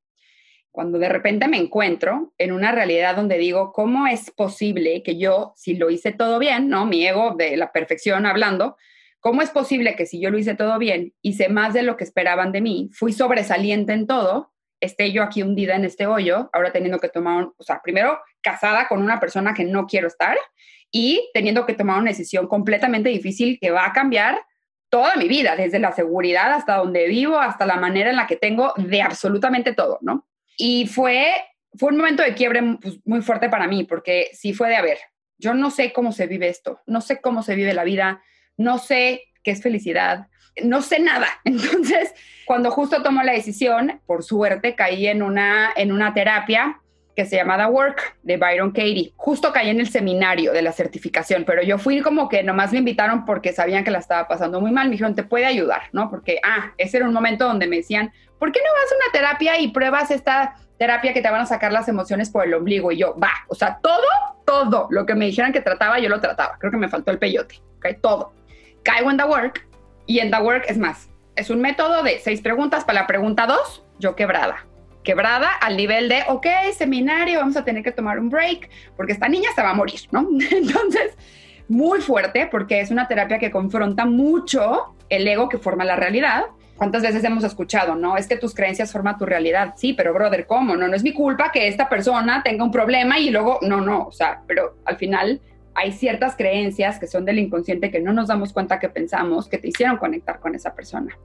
Cuando 0.76 0.98
de 0.98 1.08
repente 1.08 1.48
me 1.48 1.56
encuentro 1.56 2.34
en 2.36 2.52
una 2.52 2.70
realidad 2.70 3.16
donde 3.16 3.38
digo, 3.38 3.72
¿cómo 3.72 4.06
es 4.06 4.30
posible 4.30 5.02
que 5.02 5.16
yo, 5.16 5.54
si 5.56 5.72
lo 5.72 5.88
hice 5.88 6.12
todo 6.12 6.38
bien, 6.38 6.68
¿no? 6.68 6.84
Mi 6.84 7.06
ego 7.06 7.34
de 7.34 7.56
la 7.56 7.72
perfección 7.72 8.26
hablando, 8.26 8.76
¿cómo 9.18 9.40
es 9.40 9.48
posible 9.48 9.96
que 9.96 10.04
si 10.04 10.20
yo 10.20 10.28
lo 10.28 10.36
hice 10.36 10.54
todo 10.54 10.78
bien, 10.78 11.14
hice 11.22 11.48
más 11.48 11.72
de 11.72 11.82
lo 11.82 11.96
que 11.96 12.04
esperaban 12.04 12.52
de 12.52 12.60
mí, 12.60 12.90
fui 12.92 13.14
sobresaliente 13.14 13.94
en 13.94 14.06
todo, 14.06 14.52
esté 14.78 15.12
yo 15.12 15.22
aquí 15.22 15.42
hundida 15.42 15.76
en 15.76 15.86
este 15.86 16.06
hoyo, 16.06 16.50
ahora 16.52 16.72
teniendo 16.72 16.98
que 16.98 17.08
tomar, 17.08 17.48
o 17.56 17.62
sea, 17.62 17.80
primero 17.82 18.18
casada 18.42 18.86
con 18.86 19.00
una 19.00 19.18
persona 19.18 19.54
que 19.54 19.64
no 19.64 19.86
quiero 19.86 20.08
estar 20.08 20.36
y 20.92 21.30
teniendo 21.32 21.64
que 21.64 21.72
tomar 21.72 21.98
una 21.98 22.10
decisión 22.10 22.48
completamente 22.48 23.08
difícil 23.08 23.56
que 23.58 23.70
va 23.70 23.86
a 23.86 23.94
cambiar 23.94 24.38
toda 24.90 25.16
mi 25.16 25.26
vida, 25.26 25.56
desde 25.56 25.78
la 25.78 25.92
seguridad 25.92 26.52
hasta 26.52 26.76
donde 26.76 27.08
vivo, 27.08 27.38
hasta 27.38 27.64
la 27.64 27.76
manera 27.76 28.10
en 28.10 28.16
la 28.16 28.26
que 28.26 28.36
tengo 28.36 28.74
de 28.76 29.00
absolutamente 29.00 29.72
todo, 29.72 30.00
¿no? 30.02 30.26
Y 30.56 30.86
fue, 30.86 31.32
fue 31.74 31.90
un 31.90 31.98
momento 31.98 32.22
de 32.22 32.34
quiebre 32.34 32.62
pues, 32.80 32.98
muy 33.04 33.22
fuerte 33.22 33.48
para 33.48 33.66
mí, 33.66 33.84
porque 33.84 34.30
sí 34.32 34.52
fue 34.52 34.68
de, 34.68 34.76
a 34.76 34.82
ver, 34.82 34.98
yo 35.38 35.54
no 35.54 35.70
sé 35.70 35.92
cómo 35.92 36.12
se 36.12 36.26
vive 36.26 36.48
esto, 36.48 36.80
no 36.86 37.00
sé 37.00 37.20
cómo 37.20 37.42
se 37.42 37.54
vive 37.54 37.74
la 37.74 37.84
vida, 37.84 38.22
no 38.56 38.78
sé 38.78 39.24
qué 39.42 39.50
es 39.50 39.62
felicidad, 39.62 40.28
no 40.62 40.82
sé 40.82 40.98
nada. 40.98 41.28
Entonces, 41.44 42.14
cuando 42.46 42.70
justo 42.70 43.02
tomo 43.02 43.22
la 43.22 43.32
decisión, 43.32 44.00
por 44.06 44.22
suerte 44.22 44.74
caí 44.74 45.06
en 45.06 45.22
una, 45.22 45.72
en 45.76 45.92
una 45.92 46.14
terapia 46.14 46.80
que 47.16 47.24
se 47.24 47.36
llama 47.36 47.56
The 47.56 47.66
Work 47.66 48.18
de 48.22 48.36
Byron 48.36 48.70
Katie. 48.70 49.14
Justo 49.16 49.50
caí 49.50 49.70
en 49.70 49.80
el 49.80 49.88
seminario 49.88 50.52
de 50.52 50.60
la 50.60 50.72
certificación, 50.72 51.44
pero 51.44 51.62
yo 51.62 51.78
fui 51.78 52.02
como 52.02 52.28
que 52.28 52.42
nomás 52.42 52.72
me 52.72 52.78
invitaron 52.78 53.24
porque 53.24 53.54
sabían 53.54 53.84
que 53.84 53.90
la 53.90 53.98
estaba 53.98 54.28
pasando 54.28 54.60
muy 54.60 54.70
mal. 54.70 54.88
Me 54.88 54.92
dijeron, 54.92 55.14
te 55.14 55.22
puede 55.22 55.46
ayudar, 55.46 55.84
¿no? 55.92 56.10
Porque, 56.10 56.38
ah, 56.44 56.74
ese 56.76 56.98
era 56.98 57.06
un 57.06 57.14
momento 57.14 57.46
donde 57.46 57.66
me 57.66 57.76
decían, 57.76 58.12
¿por 58.38 58.52
qué 58.52 58.60
no 58.60 58.72
vas 58.72 58.92
a 58.92 58.96
una 58.96 59.12
terapia 59.12 59.58
y 59.58 59.68
pruebas 59.68 60.10
esta 60.10 60.56
terapia 60.78 61.12
que 61.12 61.22
te 61.22 61.30
van 61.30 61.40
a 61.40 61.46
sacar 61.46 61.72
las 61.72 61.88
emociones 61.88 62.30
por 62.30 62.44
el 62.44 62.54
ombligo? 62.54 62.92
Y 62.92 62.98
yo, 62.98 63.16
va, 63.18 63.32
o 63.48 63.54
sea, 63.54 63.78
todo, 63.82 64.02
todo 64.44 64.88
lo 64.90 65.06
que 65.06 65.14
me 65.14 65.26
dijeran 65.26 65.52
que 65.52 65.60
trataba, 65.60 65.98
yo 65.98 66.08
lo 66.08 66.20
trataba. 66.20 66.56
Creo 66.58 66.70
que 66.70 66.78
me 66.78 66.88
faltó 66.88 67.10
el 67.10 67.18
peyote, 67.18 67.60
¿ok? 67.78 68.00
Todo. 68.00 68.32
Caigo 68.82 69.10
en 69.10 69.16
The 69.16 69.24
Work 69.24 69.66
y 70.06 70.20
en 70.20 70.30
The 70.30 70.38
Work 70.38 70.64
es 70.68 70.78
más, 70.78 71.08
es 71.34 71.50
un 71.50 71.60
método 71.60 72.02
de 72.02 72.18
seis 72.20 72.40
preguntas. 72.40 72.84
Para 72.84 73.00
la 73.00 73.06
pregunta 73.06 73.46
dos, 73.46 73.84
yo 73.98 74.14
quebrada 74.14 74.66
quebrada 75.06 75.52
al 75.60 75.76
nivel 75.76 76.08
de, 76.08 76.24
ok, 76.26 76.46
seminario, 76.76 77.38
vamos 77.38 77.56
a 77.56 77.64
tener 77.64 77.84
que 77.84 77.92
tomar 77.92 78.18
un 78.18 78.28
break, 78.28 78.68
porque 78.96 79.12
esta 79.12 79.28
niña 79.28 79.50
se 79.54 79.62
va 79.62 79.70
a 79.70 79.74
morir, 79.74 80.00
¿no? 80.10 80.28
Entonces, 80.50 81.16
muy 81.68 82.00
fuerte, 82.00 82.48
porque 82.50 82.80
es 82.80 82.90
una 82.90 83.08
terapia 83.08 83.38
que 83.38 83.50
confronta 83.50 84.04
mucho 84.04 84.96
el 85.08 85.26
ego 85.26 85.48
que 85.48 85.58
forma 85.58 85.84
la 85.84 85.96
realidad. 85.96 86.46
¿Cuántas 86.76 87.02
veces 87.02 87.24
hemos 87.24 87.42
escuchado, 87.42 87.94
no? 87.94 88.16
Es 88.16 88.26
que 88.26 88.36
tus 88.36 88.54
creencias 88.54 88.92
forman 88.92 89.16
tu 89.16 89.24
realidad. 89.24 89.74
Sí, 89.76 89.94
pero 89.94 90.12
brother, 90.12 90.46
¿cómo? 90.46 90.76
No, 90.76 90.86
no 90.86 90.94
es 90.94 91.02
mi 91.02 91.12
culpa 91.12 91.50
que 91.50 91.68
esta 91.68 91.88
persona 91.88 92.42
tenga 92.42 92.64
un 92.64 92.70
problema 92.70 93.18
y 93.18 93.30
luego, 93.30 93.58
no, 93.62 93.80
no, 93.80 94.06
o 94.06 94.12
sea, 94.12 94.42
pero 94.46 94.76
al 94.84 94.96
final 94.96 95.40
hay 95.74 95.92
ciertas 95.92 96.36
creencias 96.36 96.98
que 96.98 97.06
son 97.06 97.24
del 97.24 97.38
inconsciente 97.38 97.90
que 97.90 98.00
no 98.00 98.12
nos 98.12 98.28
damos 98.28 98.52
cuenta 98.52 98.78
que 98.78 98.88
pensamos 98.88 99.48
que 99.48 99.58
te 99.58 99.68
hicieron 99.68 99.96
conectar 99.96 100.38
con 100.38 100.54
esa 100.54 100.74
persona. 100.74 101.18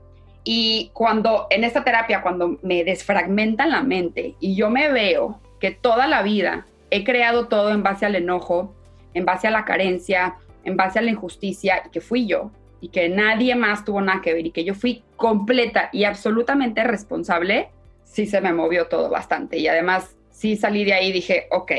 Y 0.44 0.90
cuando 0.94 1.46
en 1.50 1.64
esta 1.64 1.84
terapia, 1.84 2.22
cuando 2.22 2.58
me 2.62 2.82
desfragmentan 2.82 3.70
la 3.70 3.82
mente 3.82 4.34
y 4.40 4.56
yo 4.56 4.70
me 4.70 4.90
veo 4.90 5.40
que 5.60 5.70
toda 5.70 6.06
la 6.06 6.22
vida 6.22 6.66
he 6.90 7.04
creado 7.04 7.48
todo 7.48 7.70
en 7.70 7.82
base 7.82 8.06
al 8.06 8.16
enojo, 8.16 8.74
en 9.14 9.24
base 9.24 9.48
a 9.48 9.50
la 9.50 9.64
carencia, 9.64 10.36
en 10.64 10.76
base 10.76 10.98
a 10.98 11.02
la 11.02 11.10
injusticia, 11.10 11.82
y 11.86 11.90
que 11.90 12.00
fui 12.00 12.26
yo, 12.26 12.50
y 12.82 12.88
que 12.88 13.08
nadie 13.08 13.54
más 13.54 13.84
tuvo 13.84 14.00
nada 14.00 14.20
que 14.20 14.34
ver, 14.34 14.44
y 14.44 14.50
que 14.50 14.64
yo 14.64 14.74
fui 14.74 15.04
completa 15.14 15.88
y 15.92 16.02
absolutamente 16.02 16.82
responsable, 16.82 17.68
sí 18.02 18.26
se 18.26 18.40
me 18.40 18.52
movió 18.52 18.88
todo 18.88 19.08
bastante. 19.08 19.56
Y 19.56 19.68
además, 19.68 20.16
sí 20.30 20.56
salí 20.56 20.84
de 20.84 20.92
ahí 20.92 21.10
y 21.10 21.12
dije, 21.12 21.46
ok, 21.52 21.72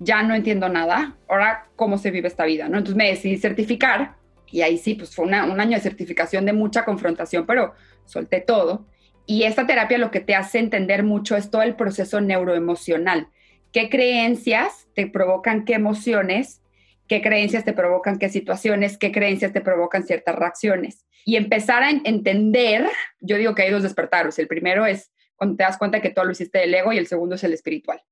ya 0.00 0.24
no 0.24 0.34
entiendo 0.34 0.68
nada, 0.68 1.16
ahora 1.28 1.68
cómo 1.76 1.98
se 1.98 2.10
vive 2.10 2.26
esta 2.26 2.44
vida, 2.44 2.68
¿no? 2.68 2.78
Entonces 2.78 2.96
me 2.96 3.08
decidí 3.08 3.36
certificar 3.38 4.16
Y 4.50 4.62
ahí 4.62 4.76
sí, 4.76 4.94
pues 4.94 5.14
fue 5.14 5.24
un 5.24 5.34
año 5.34 5.76
de 5.76 5.80
certificación 5.80 6.44
de 6.46 6.52
mucha 6.52 6.84
confrontación, 6.84 7.46
pero 7.46 7.74
solté 8.04 8.40
todo. 8.40 8.86
Y 9.26 9.44
esta 9.44 9.66
terapia 9.66 9.98
lo 9.98 10.10
que 10.10 10.20
te 10.20 10.34
hace 10.34 10.58
entender 10.58 11.02
mucho 11.02 11.36
es 11.36 11.50
todo 11.50 11.62
el 11.62 11.76
proceso 11.76 12.20
neuroemocional. 12.20 13.28
¿Qué 13.72 13.88
creencias 13.88 14.88
te 14.94 15.06
provocan 15.06 15.64
qué 15.64 15.74
emociones? 15.74 16.60
¿Qué 17.08 17.20
creencias 17.20 17.64
te 17.64 17.72
provocan 17.72 18.18
qué 18.18 18.28
situaciones? 18.28 18.96
¿Qué 18.98 19.12
creencias 19.12 19.52
te 19.52 19.60
provocan 19.60 20.04
ciertas 20.04 20.34
reacciones? 20.34 21.04
Y 21.24 21.36
empezar 21.36 21.82
a 21.82 21.90
entender, 21.90 22.86
yo 23.20 23.36
digo 23.36 23.54
que 23.54 23.62
hay 23.62 23.70
dos 23.70 23.82
despertaros. 23.82 24.38
El 24.38 24.48
primero 24.48 24.86
es 24.86 25.10
cuando 25.36 25.56
te 25.56 25.64
das 25.64 25.78
cuenta 25.78 26.00
que 26.00 26.10
todo 26.10 26.24
lo 26.24 26.32
hiciste 26.32 26.58
del 26.58 26.74
ego 26.74 26.92
y 26.92 26.98
el 26.98 27.06
segundo 27.06 27.34
es 27.34 27.44
el 27.44 27.52
espiritual. 27.52 28.02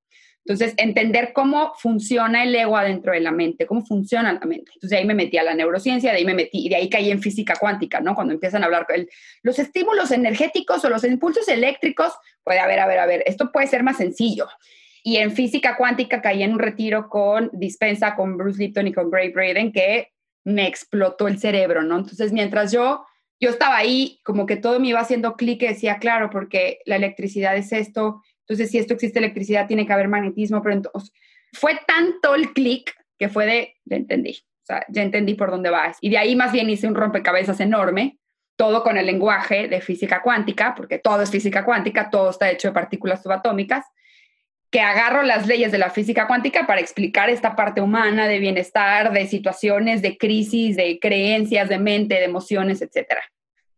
Entonces, 0.44 0.75
entender 0.76 1.32
cómo 1.32 1.72
funciona 1.76 2.42
el 2.42 2.54
ego 2.54 2.76
adentro 2.76 3.12
de 3.12 3.20
la 3.20 3.30
mente, 3.30 3.64
cómo 3.64 3.87
funciona 3.87 4.32
la 4.32 4.40
mente. 4.40 4.72
Entonces, 4.75 4.99
ahí 4.99 5.04
me 5.04 5.14
metí 5.14 5.38
a 5.38 5.44
la 5.44 5.54
neurociencia, 5.54 6.11
de 6.11 6.18
ahí 6.18 6.25
me 6.25 6.34
metí, 6.34 6.66
y 6.66 6.68
de 6.68 6.76
ahí 6.76 6.90
caí 6.90 7.12
en 7.12 7.22
física 7.22 7.54
cuántica, 7.54 8.00
¿no? 8.00 8.16
Cuando 8.16 8.34
empiezan 8.34 8.62
a 8.62 8.66
hablar 8.66 8.87
el, 8.88 9.08
los 9.42 9.61
estímulos 9.61 10.11
energéticos 10.11 10.84
o 10.84 10.88
los 10.88 11.04
impulsos 11.04 11.46
eléctricos, 11.46 12.12
puede, 12.42 12.58
a 12.58 12.66
ver, 12.66 12.80
a 12.80 12.87
ver, 12.88 12.99
a 12.99 13.06
ver, 13.06 13.22
esto 13.26 13.52
puede 13.52 13.68
ser 13.68 13.84
más 13.84 13.99
sencillo. 13.99 14.49
Y 15.02 15.16
en 15.16 15.32
física 15.32 15.76
cuántica 15.76 16.23
caí 16.23 16.42
en 16.42 16.52
un 16.52 16.59
retiro 16.59 17.09
con 17.09 17.50
Dispensa, 17.52 18.14
con 18.14 18.37
Bruce 18.37 18.59
Lipton 18.59 18.87
y 18.87 18.92
con 18.92 19.11
Gray 19.11 19.30
Braden, 19.30 19.73
que 19.73 20.12
me 20.44 20.66
explotó 20.66 21.28
el 21.28 21.38
cerebro, 21.38 21.82
¿no? 21.82 21.99
Entonces, 21.99 22.32
mientras 22.32 22.73
yo 22.73 23.04
yo 23.42 23.50
estaba 23.50 23.76
ahí, 23.76 24.21
como 24.23 24.47
que 24.47 24.54
todo 24.54 24.78
me 24.78 24.87
iba 24.87 25.00
haciendo 25.00 25.35
clic 25.35 25.62
decía, 25.62 25.99
claro, 25.99 26.30
porque 26.30 26.78
la 26.87 26.94
electricidad 26.94 27.56
es 27.56 27.73
esto, 27.73 28.23
entonces 28.42 28.71
si 28.71 28.78
esto 28.78 28.94
existe 28.94 29.18
electricidad, 29.18 29.66
tiene 29.66 29.85
que 29.85 29.92
haber 29.92 30.06
magnetismo, 30.06 30.62
pero 30.62 30.76
entonces 30.76 31.12
fue 31.52 31.76
tanto 31.85 32.37
el 32.37 32.52
clic 32.52 32.94
que 33.18 33.28
fue 33.28 33.47
de, 33.47 33.75
ya 33.85 33.97
entendí, 33.97 34.38
ya 34.88 35.02
entendí 35.02 35.35
por 35.35 35.50
dónde 35.50 35.71
vas. 35.71 35.99
Y 36.00 36.11
de 36.11 36.18
ahí 36.18 36.37
más 36.37 36.52
bien 36.52 36.71
hice 36.71 36.87
un 36.87 36.94
rompecabezas 36.94 37.59
enorme, 37.59 38.16
todo 38.54 38.85
con 38.85 38.97
el 38.97 39.06
lenguaje 39.06 39.66
de 39.66 39.80
física 39.80 40.23
cuántica, 40.23 40.73
porque 40.76 41.00
todo 41.00 41.23
es 41.23 41.30
física 41.32 41.64
cuántica, 41.64 42.11
todo 42.11 42.30
está 42.30 42.49
hecho 42.49 42.68
de 42.68 42.75
partículas 42.75 43.25
subatómicas, 43.25 43.85
que 44.73 44.81
agarro 44.81 45.23
las 45.23 45.47
leyes 45.47 45.71
de 45.71 45.76
la 45.76 45.91
física 45.91 46.26
cuántica 46.26 46.67
para 46.67 46.81
explicar 46.81 47.29
esta 47.29 47.55
parte 47.55 47.83
humana 47.83 48.26
de 48.26 48.38
bienestar, 48.38 49.12
de 49.12 49.26
situaciones, 49.26 50.00
de 50.00 50.17
crisis, 50.17 50.76
de 50.76 50.99
creencias, 50.99 51.69
de 51.69 51.79
mente, 51.79 52.14
de 52.14 52.25
emociones, 52.25 52.81
etc. 52.81 53.07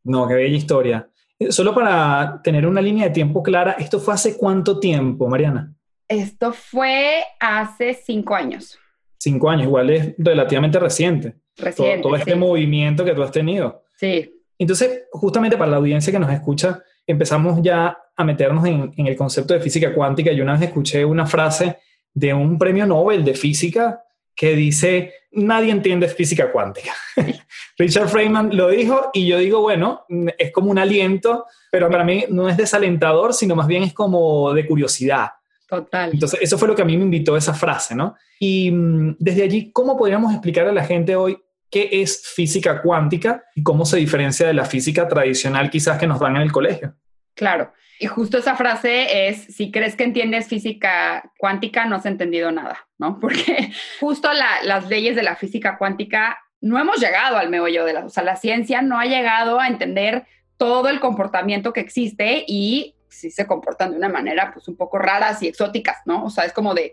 No, 0.04 0.28
qué 0.28 0.34
bella 0.34 0.56
historia. 0.56 1.08
Eh, 1.36 1.50
solo 1.50 1.74
para 1.74 2.40
tener 2.44 2.64
una 2.64 2.80
línea 2.80 3.08
de 3.08 3.10
tiempo 3.10 3.42
clara, 3.42 3.72
¿esto 3.72 3.98
fue 3.98 4.14
hace 4.14 4.36
cuánto 4.36 4.78
tiempo, 4.78 5.28
Mariana? 5.28 5.74
Esto 6.06 6.52
fue 6.52 7.24
hace 7.40 7.94
cinco 7.94 8.36
años. 8.36 8.78
Cinco 9.18 9.50
años, 9.50 9.64
igual 9.64 9.90
es 9.90 10.14
relativamente 10.16 10.78
reciente. 10.78 11.34
Reciente. 11.56 12.02
Todo, 12.02 12.14
este 12.14 12.36
movimiento 12.36 13.04
que 13.04 13.14
tú 13.14 13.22
has 13.24 13.32
tenido. 13.32 13.82
Sí. 13.96 14.32
Entonces, 14.56 15.06
justamente 15.10 15.56
para 15.56 15.72
la 15.72 15.78
audiencia 15.78 16.12
que 16.12 16.20
nos 16.20 16.30
escucha, 16.30 16.84
empezamos 17.06 17.60
ya 17.62 17.96
a 18.16 18.24
meternos 18.24 18.64
en, 18.66 18.92
el 18.96 19.16
concepto 19.16 19.54
de 19.54 19.60
física 19.60 19.92
cuántica. 19.94 20.32
Yo 20.32 20.42
una 20.42 20.54
vez 20.54 20.62
escuché 20.62 21.04
una 21.04 21.26
frase 21.26 21.78
de 22.12 22.32
un 22.32 22.58
premio 22.58 22.86
Nobel 22.86 23.24
de 23.24 23.34
física 23.34 24.02
que 24.34 24.54
dice, 24.54 25.12
nadie 25.32 25.70
entiende 25.70 26.08
física 26.08 26.50
cuántica. 26.50 26.92
Richard 27.78 28.08
Feynman 28.08 28.56
lo 28.56 28.68
dijo 28.68 29.10
y 29.12 29.26
yo 29.26 29.38
digo, 29.38 29.60
bueno, 29.60 30.04
es 30.38 30.52
como 30.52 30.70
un 30.70 30.78
aliento, 30.78 31.46
pero 31.70 31.88
para 31.90 32.04
mí 32.04 32.24
no 32.30 32.48
es 32.48 32.56
desalentador, 32.56 33.34
sino 33.34 33.54
más 33.54 33.66
bien 33.66 33.82
es 33.82 33.92
como 33.92 34.52
de 34.52 34.66
curiosidad. 34.66 35.30
Total. 35.68 36.10
Entonces, 36.12 36.40
eso 36.42 36.58
fue 36.58 36.68
lo 36.68 36.74
que 36.74 36.82
a 36.82 36.84
mí 36.84 36.96
me 36.96 37.04
invitó 37.04 37.36
esa 37.36 37.54
frase, 37.54 37.94
¿no? 37.94 38.16
Y 38.38 38.70
mm, 38.70 39.16
desde 39.18 39.42
allí, 39.42 39.72
¿cómo 39.72 39.96
podríamos 39.96 40.32
explicar 40.32 40.68
a 40.68 40.72
la 40.72 40.84
gente 40.84 41.16
hoy 41.16 41.38
qué 41.74 41.88
es 41.90 42.22
física 42.24 42.80
cuántica 42.80 43.42
y 43.56 43.64
cómo 43.64 43.84
se 43.84 43.96
diferencia 43.96 44.46
de 44.46 44.54
la 44.54 44.64
física 44.64 45.08
tradicional 45.08 45.70
quizás 45.70 45.98
que 45.98 46.06
nos 46.06 46.20
dan 46.20 46.36
en 46.36 46.42
el 46.42 46.52
colegio? 46.52 46.94
Claro. 47.34 47.72
Y 47.98 48.06
justo 48.06 48.38
esa 48.38 48.54
frase 48.54 49.26
es, 49.26 49.42
si 49.52 49.72
crees 49.72 49.96
que 49.96 50.04
entiendes 50.04 50.46
física 50.46 51.32
cuántica, 51.36 51.84
no 51.84 51.96
has 51.96 52.06
entendido 52.06 52.52
nada, 52.52 52.78
¿no? 52.96 53.18
Porque 53.20 53.72
justo 53.98 54.28
las 54.32 54.88
leyes 54.88 55.16
de 55.16 55.24
la 55.24 55.34
física 55.34 55.76
cuántica 55.76 56.38
no 56.60 56.78
hemos 56.78 57.00
llegado 57.00 57.38
al 57.38 57.50
meollo 57.50 57.84
de 57.84 57.94
la, 57.94 58.04
o 58.04 58.08
sea, 58.08 58.22
la 58.22 58.36
ciencia 58.36 58.80
no 58.80 59.00
ha 59.00 59.06
llegado 59.06 59.58
a 59.58 59.66
entender 59.66 60.26
todo 60.56 60.88
el 60.88 61.00
comportamiento 61.00 61.72
que 61.72 61.80
existe 61.80 62.44
y 62.46 62.94
si 63.08 63.32
se 63.32 63.48
comportan 63.48 63.90
de 63.90 63.96
una 63.96 64.08
manera 64.08 64.52
pues 64.52 64.68
un 64.68 64.76
poco 64.76 64.98
raras 64.98 65.42
y 65.42 65.48
exóticas, 65.48 65.96
¿no? 66.04 66.24
O 66.24 66.30
sea, 66.30 66.44
es 66.44 66.52
como 66.52 66.72
de, 66.72 66.92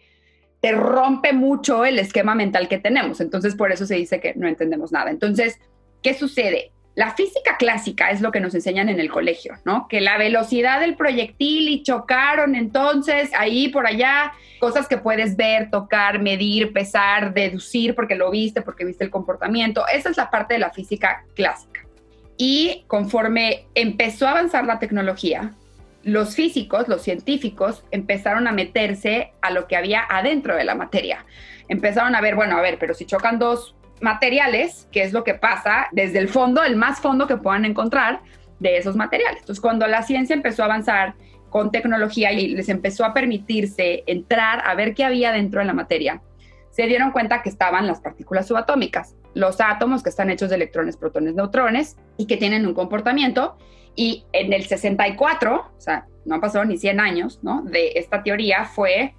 te 0.62 0.72
rompe 0.72 1.34
mucho 1.34 1.86
el 1.86 2.00
esquema 2.00 2.36
mental 2.36 2.68
que 2.68 2.78
tenemos, 2.78 3.20
entonces 3.20 3.56
por 3.56 3.72
eso 3.72 3.86
se 3.86 3.96
dice 3.96 4.20
que 4.20 4.34
no 4.36 4.48
entendemos 4.48 4.92
nada. 4.92 5.10
Entonces, 5.10 5.60
¿qué 6.04 6.14
sucede? 6.14 6.72
La 6.94 7.16
física 7.16 7.56
clásica 7.58 8.12
es 8.12 8.22
lo 8.22 8.32
que 8.32 8.42
nos 8.42 8.54
enseñan 8.54 8.90
en 8.90 9.00
el 9.00 9.10
colegio, 9.10 9.54
¿no? 9.66 9.88
Que 9.88 10.02
la 10.02 10.18
velocidad 10.18 10.82
del 10.82 10.96
proyectil 10.96 11.70
y 11.70 11.84
chocaron 11.84 12.54
entonces 12.54 13.32
ahí 13.36 13.70
por 13.70 13.88
allá, 13.88 14.34
cosas 14.60 14.88
que 14.88 14.98
puedes 14.98 15.38
ver, 15.38 15.72
tocar, 15.72 16.22
medir, 16.22 16.74
pesar, 16.74 17.34
deducir 17.34 17.96
porque 17.96 18.16
lo 18.16 18.30
viste, 18.30 18.62
porque 18.62 18.86
viste 18.86 19.06
el 19.06 19.10
comportamiento. 19.10 19.86
Esa 19.88 20.10
es 20.10 20.18
la 20.18 20.30
parte 20.30 20.56
de 20.56 20.60
la 20.60 20.72
física 20.72 21.24
clásica. 21.34 21.82
Y 22.38 22.84
conforme 22.88 23.68
empezó 23.74 24.28
a 24.28 24.32
avanzar 24.32 24.66
la 24.66 24.78
tecnología, 24.78 25.54
los 26.04 26.36
físicos, 26.36 26.88
los 26.88 27.02
científicos, 27.02 27.84
empezaron 27.92 28.48
a 28.48 28.52
meterse 28.52 29.34
a 29.42 29.52
lo 29.52 29.68
que 29.68 29.76
había 29.76 30.04
adentro 30.10 30.56
de 30.56 30.64
la 30.64 30.76
materia. 30.76 31.26
Empezaron 31.68 32.16
a 32.16 32.22
ver, 32.22 32.36
bueno, 32.36 32.58
a 32.58 32.62
ver, 32.62 32.78
pero 32.80 32.94
si 32.94 33.06
chocan 33.06 33.40
dos 33.40 33.76
materiales, 34.02 34.88
que 34.92 35.04
es 35.04 35.14
lo 35.14 35.24
que 35.24 35.36
pasa 35.36 35.88
desde 35.92 36.20
el 36.20 36.28
fondo, 36.28 36.64
el 36.64 36.76
más 36.76 37.00
fondo 37.00 37.28
que 37.28 37.38
puedan 37.38 37.66
encontrar 37.66 38.22
de 38.60 38.78
esos 38.78 38.96
materiales. 38.96 39.40
Entonces, 39.40 39.62
cuando 39.62 39.88
la 39.88 40.04
ciencia 40.04 40.36
empezó 40.36 40.64
a 40.64 40.66
avanzar 40.66 41.16
con 41.50 41.72
tecnología 41.72 42.32
y 42.32 42.48
les 42.50 42.70
empezó 42.70 43.06
a 43.06 43.14
permitirse 43.14 44.04
entrar 44.08 44.64
a 44.66 44.74
ver 44.76 44.94
qué 44.94 45.04
había 45.04 45.32
dentro 45.32 45.60
de 45.60 45.66
la 45.66 45.74
materia, 45.74 46.22
se 46.72 46.88
dieron 46.88 47.12
cuenta 47.12 47.42
que 47.42 47.50
estaban 47.50 47.86
las 47.86 48.00
partículas 48.00 48.48
subatómicas, 48.48 49.16
los 49.34 49.60
átomos 49.60 50.04
que 50.04 50.10
están 50.10 50.30
hechos 50.30 50.50
de 50.50 50.56
electrones, 50.56 50.98
protones, 50.98 51.36
neutrones 51.36 51.98
y 52.18 52.28
que 52.28 52.38
tienen 52.38 52.66
un 52.66 52.74
comportamiento. 52.74 53.58
Y 53.96 54.26
en 54.32 54.54
el 54.54 54.66
64, 54.66 55.56
o 55.56 55.82
sea, 55.82 56.06
no 56.26 56.36
han 56.36 56.42
pasado 56.42 56.66
ni 56.66 56.78
100 56.78 57.00
años, 57.00 57.40
¿no? 57.42 57.64
De 57.64 57.94
esta 57.96 58.24
teoría 58.24 58.66
fue 58.66 59.14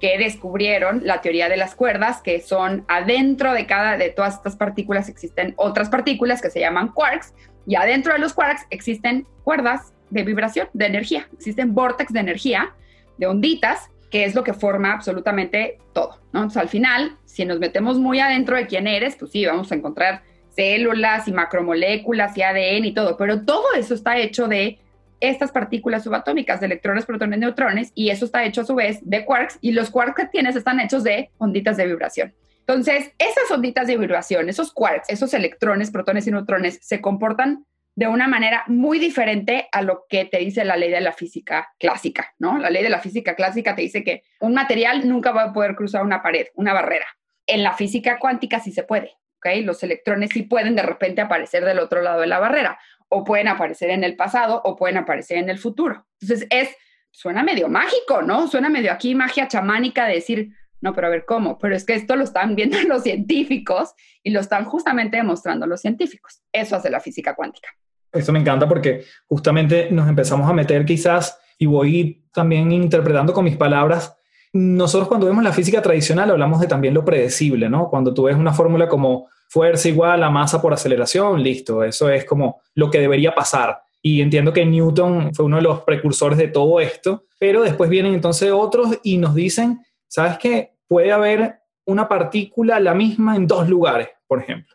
que 0.00 0.18
descubrieron 0.18 1.02
la 1.04 1.20
teoría 1.20 1.48
de 1.48 1.56
las 1.56 1.74
cuerdas, 1.74 2.20
que 2.22 2.40
son 2.40 2.84
adentro 2.88 3.52
de 3.52 3.66
cada 3.66 3.96
de 3.96 4.10
todas 4.10 4.34
estas 4.34 4.56
partículas 4.56 5.08
existen 5.08 5.54
otras 5.56 5.88
partículas 5.88 6.40
que 6.40 6.50
se 6.50 6.60
llaman 6.60 6.88
quarks 6.88 7.34
y 7.66 7.74
adentro 7.74 8.12
de 8.12 8.20
los 8.20 8.32
quarks 8.32 8.62
existen 8.70 9.26
cuerdas 9.42 9.92
de 10.10 10.22
vibración, 10.22 10.68
de 10.72 10.86
energía, 10.86 11.28
existen 11.32 11.74
vórtex 11.74 12.12
de 12.12 12.20
energía, 12.20 12.74
de 13.18 13.26
onditas, 13.26 13.90
que 14.10 14.24
es 14.24 14.34
lo 14.34 14.42
que 14.42 14.54
forma 14.54 14.92
absolutamente 14.92 15.78
todo, 15.92 16.18
¿no? 16.32 16.40
Entonces, 16.40 16.62
al 16.62 16.68
final, 16.68 17.16
si 17.26 17.44
nos 17.44 17.58
metemos 17.58 17.98
muy 17.98 18.20
adentro 18.20 18.56
de 18.56 18.66
quién 18.66 18.86
eres, 18.86 19.16
pues 19.16 19.32
sí, 19.32 19.44
vamos 19.44 19.70
a 19.70 19.74
encontrar 19.74 20.22
células 20.58 21.28
y 21.28 21.32
macromoléculas 21.32 22.36
y 22.36 22.42
ADN 22.42 22.84
y 22.84 22.92
todo, 22.92 23.16
pero 23.16 23.44
todo 23.44 23.74
eso 23.76 23.94
está 23.94 24.18
hecho 24.18 24.48
de 24.48 24.80
estas 25.20 25.52
partículas 25.52 26.02
subatómicas 26.02 26.58
de 26.58 26.66
electrones, 26.66 27.06
protones, 27.06 27.38
neutrones, 27.38 27.92
y 27.94 28.10
eso 28.10 28.24
está 28.24 28.44
hecho 28.44 28.62
a 28.62 28.64
su 28.64 28.74
vez 28.74 28.98
de 29.02 29.24
quarks, 29.24 29.58
y 29.60 29.70
los 29.70 29.90
quarks 29.90 30.16
que 30.16 30.26
tienes 30.26 30.56
están 30.56 30.80
hechos 30.80 31.04
de 31.04 31.30
onditas 31.38 31.76
de 31.76 31.86
vibración. 31.86 32.34
Entonces, 32.66 33.12
esas 33.18 33.48
onditas 33.52 33.86
de 33.86 33.96
vibración, 33.96 34.48
esos 34.48 34.72
quarks, 34.72 35.08
esos 35.10 35.32
electrones, 35.32 35.92
protones 35.92 36.26
y 36.26 36.32
neutrones, 36.32 36.80
se 36.82 37.00
comportan 37.00 37.64
de 37.94 38.08
una 38.08 38.26
manera 38.26 38.64
muy 38.66 38.98
diferente 38.98 39.68
a 39.70 39.82
lo 39.82 40.06
que 40.08 40.24
te 40.24 40.38
dice 40.38 40.64
la 40.64 40.76
ley 40.76 40.90
de 40.90 41.00
la 41.00 41.12
física 41.12 41.68
clásica, 41.78 42.34
¿no? 42.38 42.58
La 42.58 42.70
ley 42.70 42.82
de 42.82 42.90
la 42.90 43.00
física 43.00 43.36
clásica 43.36 43.76
te 43.76 43.82
dice 43.82 44.02
que 44.02 44.22
un 44.40 44.54
material 44.54 45.08
nunca 45.08 45.30
va 45.30 45.44
a 45.44 45.52
poder 45.52 45.76
cruzar 45.76 46.02
una 46.02 46.20
pared, 46.20 46.46
una 46.54 46.72
barrera. 46.72 47.06
En 47.46 47.62
la 47.62 47.74
física 47.74 48.18
cuántica 48.18 48.60
sí 48.60 48.72
se 48.72 48.82
puede, 48.82 49.12
¿ok? 49.38 49.64
Los 49.64 49.82
electrones 49.82 50.30
sí 50.32 50.42
pueden 50.42 50.76
de 50.76 50.82
repente 50.82 51.20
aparecer 51.20 51.64
del 51.64 51.78
otro 51.78 52.02
lado 52.02 52.20
de 52.20 52.26
la 52.26 52.38
barrera 52.38 52.78
o 53.08 53.24
pueden 53.24 53.48
aparecer 53.48 53.90
en 53.90 54.04
el 54.04 54.16
pasado 54.16 54.60
o 54.64 54.76
pueden 54.76 54.98
aparecer 54.98 55.38
en 55.38 55.48
el 55.48 55.58
futuro. 55.58 56.06
Entonces 56.20 56.46
es, 56.50 56.76
suena 57.10 57.42
medio 57.42 57.68
mágico, 57.68 58.22
¿no? 58.22 58.48
Suena 58.48 58.68
medio 58.68 58.92
aquí 58.92 59.14
magia 59.14 59.48
chamánica 59.48 60.06
de 60.06 60.14
decir, 60.14 60.50
no, 60.80 60.94
pero 60.94 61.06
a 61.06 61.10
ver 61.10 61.24
cómo, 61.24 61.58
pero 61.58 61.74
es 61.74 61.84
que 61.84 61.94
esto 61.94 62.16
lo 62.16 62.24
están 62.24 62.54
viendo 62.54 62.76
los 62.86 63.02
científicos 63.02 63.94
y 64.22 64.30
lo 64.30 64.40
están 64.40 64.64
justamente 64.64 65.16
demostrando 65.16 65.66
los 65.66 65.80
científicos. 65.80 66.42
Eso 66.52 66.76
hace 66.76 66.90
la 66.90 67.00
física 67.00 67.34
cuántica. 67.34 67.68
Eso 68.12 68.32
me 68.32 68.38
encanta 68.38 68.68
porque 68.68 69.04
justamente 69.26 69.88
nos 69.90 70.08
empezamos 70.08 70.48
a 70.48 70.54
meter 70.54 70.84
quizás, 70.84 71.38
y 71.58 71.66
voy 71.66 72.26
también 72.32 72.70
interpretando 72.72 73.32
con 73.32 73.44
mis 73.44 73.56
palabras, 73.56 74.16
nosotros 74.58 75.08
cuando 75.08 75.26
vemos 75.26 75.44
la 75.44 75.52
física 75.52 75.80
tradicional 75.80 76.32
hablamos 76.32 76.60
de 76.60 76.66
también 76.66 76.92
lo 76.92 77.04
predecible, 77.04 77.68
¿no? 77.68 77.88
Cuando 77.88 78.12
tú 78.12 78.24
ves 78.24 78.36
una 78.36 78.52
fórmula 78.52 78.88
como 78.88 79.28
fuerza 79.48 79.88
igual 79.88 80.22
a 80.24 80.30
masa 80.30 80.60
por 80.60 80.72
aceleración, 80.72 81.40
listo, 81.42 81.84
eso 81.84 82.10
es 82.10 82.24
como 82.24 82.60
lo 82.74 82.90
que 82.90 82.98
debería 82.98 83.34
pasar. 83.34 83.78
Y 84.02 84.20
entiendo 84.20 84.52
que 84.52 84.66
Newton 84.66 85.32
fue 85.32 85.44
uno 85.44 85.56
de 85.56 85.62
los 85.62 85.82
precursores 85.82 86.38
de 86.38 86.48
todo 86.48 86.80
esto, 86.80 87.26
pero 87.38 87.62
después 87.62 87.88
vienen 87.88 88.14
entonces 88.14 88.50
otros 88.50 88.98
y 89.04 89.18
nos 89.18 89.34
dicen, 89.34 89.80
¿sabes 90.08 90.38
qué? 90.38 90.72
Puede 90.88 91.12
haber 91.12 91.60
una 91.84 92.08
partícula 92.08 92.80
la 92.80 92.94
misma 92.94 93.36
en 93.36 93.46
dos 93.46 93.68
lugares, 93.68 94.08
por 94.26 94.40
ejemplo. 94.42 94.74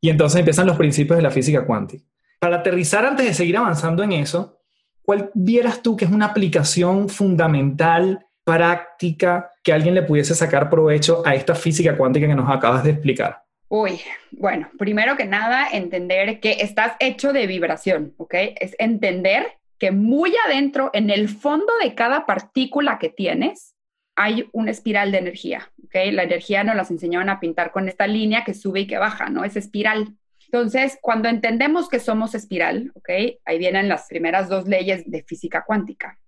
Y 0.00 0.08
entonces 0.08 0.38
empiezan 0.38 0.66
los 0.66 0.76
principios 0.76 1.18
de 1.18 1.22
la 1.22 1.30
física 1.30 1.66
cuántica. 1.66 2.04
Para 2.40 2.56
aterrizar 2.56 3.04
antes 3.04 3.26
de 3.26 3.34
seguir 3.34 3.58
avanzando 3.58 4.02
en 4.02 4.12
eso, 4.12 4.58
¿cuál 5.02 5.30
vieras 5.34 5.82
tú 5.82 5.94
que 5.94 6.06
es 6.06 6.10
una 6.10 6.26
aplicación 6.26 7.10
fundamental, 7.10 8.26
práctica, 8.44 9.50
que 9.62 9.72
alguien 9.72 9.94
le 9.94 10.02
pudiese 10.02 10.34
sacar 10.34 10.70
provecho 10.70 11.22
a 11.24 11.34
esta 11.34 11.54
física 11.54 11.96
cuántica 11.96 12.26
que 12.26 12.34
nos 12.34 12.50
acabas 12.50 12.84
de 12.84 12.90
explicar? 12.90 13.42
Uy, 13.68 14.00
bueno, 14.30 14.68
primero 14.78 15.16
que 15.16 15.24
nada, 15.24 15.68
entender 15.72 16.38
que 16.38 16.58
estás 16.60 16.92
hecho 17.00 17.32
de 17.32 17.46
vibración, 17.46 18.14
¿ok? 18.18 18.34
Es 18.60 18.76
entender 18.78 19.46
que 19.78 19.90
muy 19.90 20.32
adentro, 20.46 20.90
en 20.92 21.10
el 21.10 21.28
fondo 21.28 21.72
de 21.82 21.94
cada 21.94 22.26
partícula 22.26 22.98
que 22.98 23.08
tienes, 23.08 23.74
hay 24.16 24.48
una 24.52 24.70
espiral 24.70 25.10
de 25.10 25.18
energía, 25.18 25.72
¿ok? 25.84 25.94
La 26.12 26.22
energía 26.22 26.62
nos 26.62 26.76
las 26.76 26.90
enseñaban 26.90 27.30
a 27.30 27.40
pintar 27.40 27.72
con 27.72 27.88
esta 27.88 28.06
línea 28.06 28.44
que 28.44 28.54
sube 28.54 28.80
y 28.80 28.86
que 28.86 28.98
baja, 28.98 29.28
¿no? 29.28 29.44
Es 29.44 29.56
espiral. 29.56 30.14
Entonces, 30.46 30.98
cuando 31.00 31.28
entendemos 31.28 31.88
que 31.88 31.98
somos 31.98 32.34
espiral, 32.34 32.92
¿ok? 32.94 33.08
Ahí 33.44 33.58
vienen 33.58 33.88
las 33.88 34.06
primeras 34.06 34.48
dos 34.48 34.68
leyes 34.68 35.10
de 35.10 35.24
física 35.24 35.64
cuántica. 35.66 36.18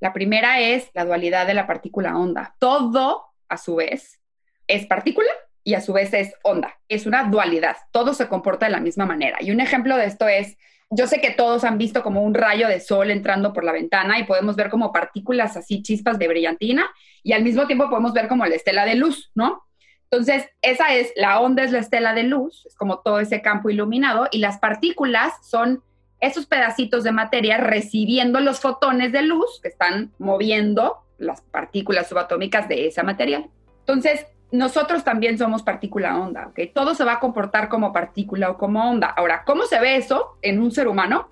La 0.00 0.12
primera 0.12 0.60
es 0.60 0.90
la 0.94 1.04
dualidad 1.04 1.46
de 1.46 1.54
la 1.54 1.66
partícula 1.66 2.16
onda. 2.16 2.56
Todo, 2.58 3.24
a 3.48 3.56
su 3.56 3.76
vez, 3.76 4.20
es 4.66 4.86
partícula 4.86 5.30
y 5.62 5.74
a 5.74 5.80
su 5.80 5.92
vez 5.92 6.12
es 6.14 6.34
onda. 6.42 6.78
Es 6.88 7.06
una 7.06 7.24
dualidad. 7.24 7.76
Todo 7.90 8.14
se 8.14 8.28
comporta 8.28 8.66
de 8.66 8.72
la 8.72 8.80
misma 8.80 9.06
manera. 9.06 9.38
Y 9.40 9.50
un 9.50 9.60
ejemplo 9.60 9.96
de 9.96 10.06
esto 10.06 10.28
es 10.28 10.56
yo 10.90 11.06
sé 11.06 11.20
que 11.20 11.30
todos 11.30 11.64
han 11.64 11.78
visto 11.78 12.02
como 12.02 12.22
un 12.22 12.34
rayo 12.34 12.68
de 12.68 12.80
sol 12.80 13.10
entrando 13.10 13.52
por 13.52 13.64
la 13.64 13.72
ventana 13.72 14.18
y 14.18 14.24
podemos 14.24 14.54
ver 14.56 14.70
como 14.70 14.92
partículas 14.92 15.56
así, 15.56 15.82
chispas 15.82 16.18
de 16.18 16.28
brillantina, 16.28 16.86
y 17.22 17.32
al 17.32 17.42
mismo 17.42 17.66
tiempo 17.66 17.88
podemos 17.88 18.12
ver 18.12 18.28
como 18.28 18.46
la 18.46 18.54
estela 18.54 18.84
de 18.84 18.94
luz, 18.94 19.30
¿no? 19.34 19.64
Entonces, 20.10 20.48
esa 20.62 20.94
es, 20.94 21.12
la 21.16 21.40
onda 21.40 21.64
es 21.64 21.72
la 21.72 21.80
estela 21.80 22.14
de 22.14 22.22
luz, 22.22 22.64
es 22.66 22.76
como 22.76 23.00
todo 23.00 23.18
ese 23.18 23.42
campo 23.42 23.70
iluminado, 23.70 24.28
y 24.30 24.38
las 24.38 24.58
partículas 24.58 25.32
son 25.42 25.82
esos 26.26 26.46
pedacitos 26.46 27.04
de 27.04 27.12
materia 27.12 27.58
recibiendo 27.58 28.40
los 28.40 28.60
fotones 28.60 29.12
de 29.12 29.22
luz 29.22 29.60
que 29.62 29.68
están 29.68 30.12
moviendo 30.18 30.98
las 31.18 31.40
partículas 31.40 32.08
subatómicas 32.08 32.68
de 32.68 32.86
esa 32.86 33.02
material. 33.02 33.46
Entonces, 33.80 34.26
nosotros 34.50 35.04
también 35.04 35.36
somos 35.36 35.62
partícula 35.62 36.18
onda, 36.18 36.46
¿ok? 36.48 36.60
Todo 36.72 36.94
se 36.94 37.04
va 37.04 37.14
a 37.14 37.20
comportar 37.20 37.68
como 37.68 37.92
partícula 37.92 38.50
o 38.50 38.56
como 38.56 38.88
onda. 38.88 39.08
Ahora, 39.08 39.42
¿cómo 39.44 39.64
se 39.64 39.80
ve 39.80 39.96
eso 39.96 40.36
en 40.42 40.60
un 40.60 40.70
ser 40.70 40.86
humano? 40.86 41.28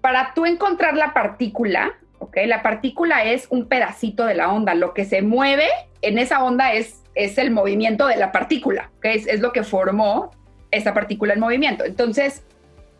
Para 0.00 0.32
tú 0.34 0.46
encontrar 0.46 0.96
la 0.96 1.12
partícula, 1.12 1.92
¿ok? 2.18 2.38
La 2.46 2.62
partícula 2.62 3.24
es 3.24 3.46
un 3.50 3.66
pedacito 3.66 4.24
de 4.24 4.34
la 4.34 4.50
onda. 4.50 4.74
Lo 4.74 4.94
que 4.94 5.04
se 5.04 5.22
mueve 5.22 5.68
en 6.00 6.18
esa 6.18 6.42
onda 6.42 6.72
es, 6.72 7.02
es 7.14 7.36
el 7.38 7.50
movimiento 7.50 8.06
de 8.06 8.16
la 8.16 8.32
partícula, 8.32 8.90
¿ok? 8.96 9.04
Es, 9.06 9.26
es 9.26 9.40
lo 9.40 9.52
que 9.52 9.62
formó 9.62 10.30
esa 10.70 10.94
partícula 10.94 11.34
en 11.34 11.40
movimiento. 11.40 11.84
Entonces, 11.84 12.44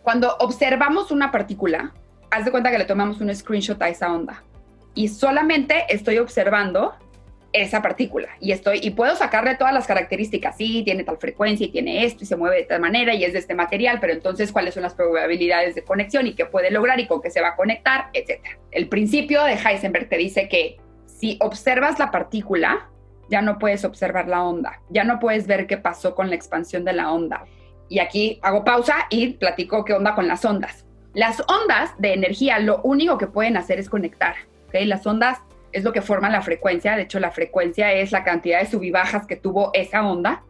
cuando 0.04 0.37
observamos 0.38 1.11
una 1.11 1.32
partícula, 1.32 1.94
haz 2.30 2.44
de 2.44 2.50
cuenta 2.50 2.70
que 2.70 2.76
le 2.76 2.84
tomamos 2.84 3.23
un 3.23 3.34
screenshot 3.34 3.80
a 3.80 3.88
esa 3.88 4.12
onda 4.12 4.44
y 4.94 5.08
solamente 5.08 5.87
estoy 5.88 6.18
observando 6.18 6.94
esa 7.54 7.80
partícula 7.80 8.28
y 8.38 8.52
estoy 8.52 8.80
y 8.82 8.90
puedo 8.90 9.16
sacarle 9.16 9.54
todas 9.54 9.73
las 9.73 9.87
características, 9.87 10.58
sí, 10.58 10.82
tiene 10.84 11.04
tal 11.04 11.16
frecuencia 11.16 11.66
y 11.66 11.70
tiene 11.70 12.04
esto 12.04 12.25
y 12.25 12.26
se 12.26 12.37
mueve 12.37 12.56
de 12.56 12.64
tal 12.64 12.82
manera 12.82 13.14
y 13.14 13.25
es 13.25 13.32
de 13.32 13.38
este 13.38 13.54
material, 13.54 13.99
pero 13.99 14.12
entonces 14.12 14.52
cuáles 14.52 14.75
son 14.75 14.82
las 14.82 14.92
probabilidades 14.92 15.75
de 15.75 15.82
conexión 15.82 16.26
y 16.26 16.34
qué 16.34 16.44
puede 16.44 16.70
lograr 16.70 17.00
y 17.00 17.06
con 17.06 17.23
qué 17.23 17.30
se 17.30 17.40
va 17.40 17.49
a 17.49 17.56
conectar, 17.56 18.11
etcétera. 18.12 18.58
El 18.73 18.88
principio 18.88 19.42
de 19.44 19.54
Heisenberg 19.54 20.11
te 20.11 20.18
dice 20.18 20.50
que 20.50 20.76
si 21.06 21.38
observas 21.40 21.99
la 21.99 22.11
partícula, 22.11 22.90
ya 23.30 23.40
no 23.40 23.58
puedes 23.58 23.87
observar 23.87 24.28
la 24.28 24.42
onda, 24.42 24.82
ya 24.90 25.04
no 25.04 25.18
puedes 25.18 25.46
ver 25.46 25.66
qué 25.66 25.78
pasó 25.78 26.14
con 26.14 26.28
la 26.28 26.34
expansión 26.34 26.84
de 26.84 26.92
la 26.92 27.11
onda. 27.11 27.46
Y 27.88 27.98
aquí 27.98 28.38
hago 28.42 28.64
pausa 28.64 29.06
y 29.10 29.34
platico 29.34 29.84
qué 29.84 29.92
onda 29.92 30.14
con 30.14 30.26
las 30.26 30.44
ondas. 30.44 30.84
Las 31.12 31.42
ondas 31.48 31.92
de 31.98 32.12
energía 32.12 32.58
lo 32.58 32.80
único 32.82 33.18
que 33.18 33.26
pueden 33.26 33.56
hacer 33.56 33.78
es 33.78 33.88
conectar. 33.88 34.34
¿okay? 34.68 34.84
Las 34.84 35.06
ondas 35.06 35.38
es 35.73 35.84
lo 35.84 35.92
que 35.92 36.02
forma 36.02 36.30
la 36.30 36.42
frecuencia. 36.42 36.97
De 36.97 37.02
hecho, 37.02 37.20
la 37.20 37.30
frecuencia 37.30 37.92
es 37.92 38.12
la 38.12 38.25
cantidad 38.25 38.60
de 38.60 38.66
sub 38.66 38.82
bajas 38.92 39.26
que 39.26 39.36
tuvo 39.36 39.70
esa 39.75 40.06
onda. 40.06 40.42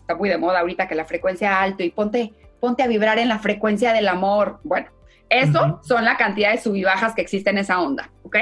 Está 0.00 0.14
muy 0.14 0.28
de 0.28 0.38
moda 0.38 0.60
ahorita 0.60 0.86
que 0.86 0.94
la 0.94 1.04
frecuencia 1.04 1.60
alto 1.60 1.82
y 1.82 1.90
ponte, 1.90 2.32
ponte 2.60 2.82
a 2.82 2.86
vibrar 2.86 3.18
en 3.18 3.28
la 3.28 3.38
frecuencia 3.38 3.92
del 3.92 4.08
amor. 4.08 4.60
Bueno, 4.64 4.88
eso 5.28 5.80
son 5.82 6.04
la 6.04 6.16
cantidad 6.16 6.52
de 6.52 6.58
sub 6.58 6.80
bajas 6.84 7.14
que 7.14 7.22
existe 7.22 7.50
en 7.50 7.58
esa 7.58 7.80
onda, 7.80 8.10
¿ok? 8.22 8.36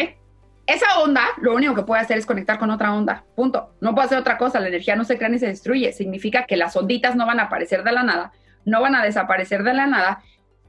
Esa 0.67 1.01
onda 1.01 1.27
lo 1.43 1.55
único 1.55 1.75
que 1.75 1.83
puede 1.83 2.01
hacer 2.01 2.17
es 2.17 2.27
conectar 2.27 2.59
con 2.59 2.71
otra 2.71 2.95
onda, 2.95 3.25
punto. 3.37 3.75
No 3.81 3.95
puede 3.95 4.07
hacer 4.07 4.19
otra 4.19 4.39
cosa, 4.39 4.61
la 4.61 4.69
energía 4.69 4.97
no 4.97 5.05
se 5.05 5.17
crea 5.17 5.29
ni 5.29 5.39
se 5.39 5.47
destruye. 5.47 5.93
Significa 5.93 6.47
que 6.47 6.57
las 6.57 6.75
onditas 6.77 7.17
no 7.17 7.27
van 7.27 7.41
a 7.41 7.45
aparecer 7.45 7.85
de 7.85 7.93
la 7.93 8.03
nada, 8.03 8.33
no 8.65 8.81
van 8.81 8.95
a 8.95 9.05
desaparecer 9.05 9.63
de 9.63 9.75
la 9.75 9.87
nada 9.87 10.23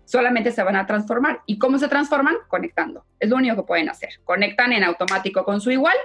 solamente 0.05 0.51
se 0.51 0.63
van 0.63 0.75
a 0.75 0.85
transformar. 0.85 1.41
¿Y 1.45 1.57
cómo 1.57 1.77
se 1.77 1.87
transforman? 1.87 2.35
Conectando. 2.47 3.05
Es 3.19 3.29
lo 3.29 3.35
único 3.35 3.55
que 3.57 3.63
pueden 3.63 3.89
hacer. 3.89 4.09
Conectan 4.23 4.71
en 4.71 4.83
automático 4.83 5.43
con 5.43 5.59
su 5.59 5.71
igual 5.71 5.97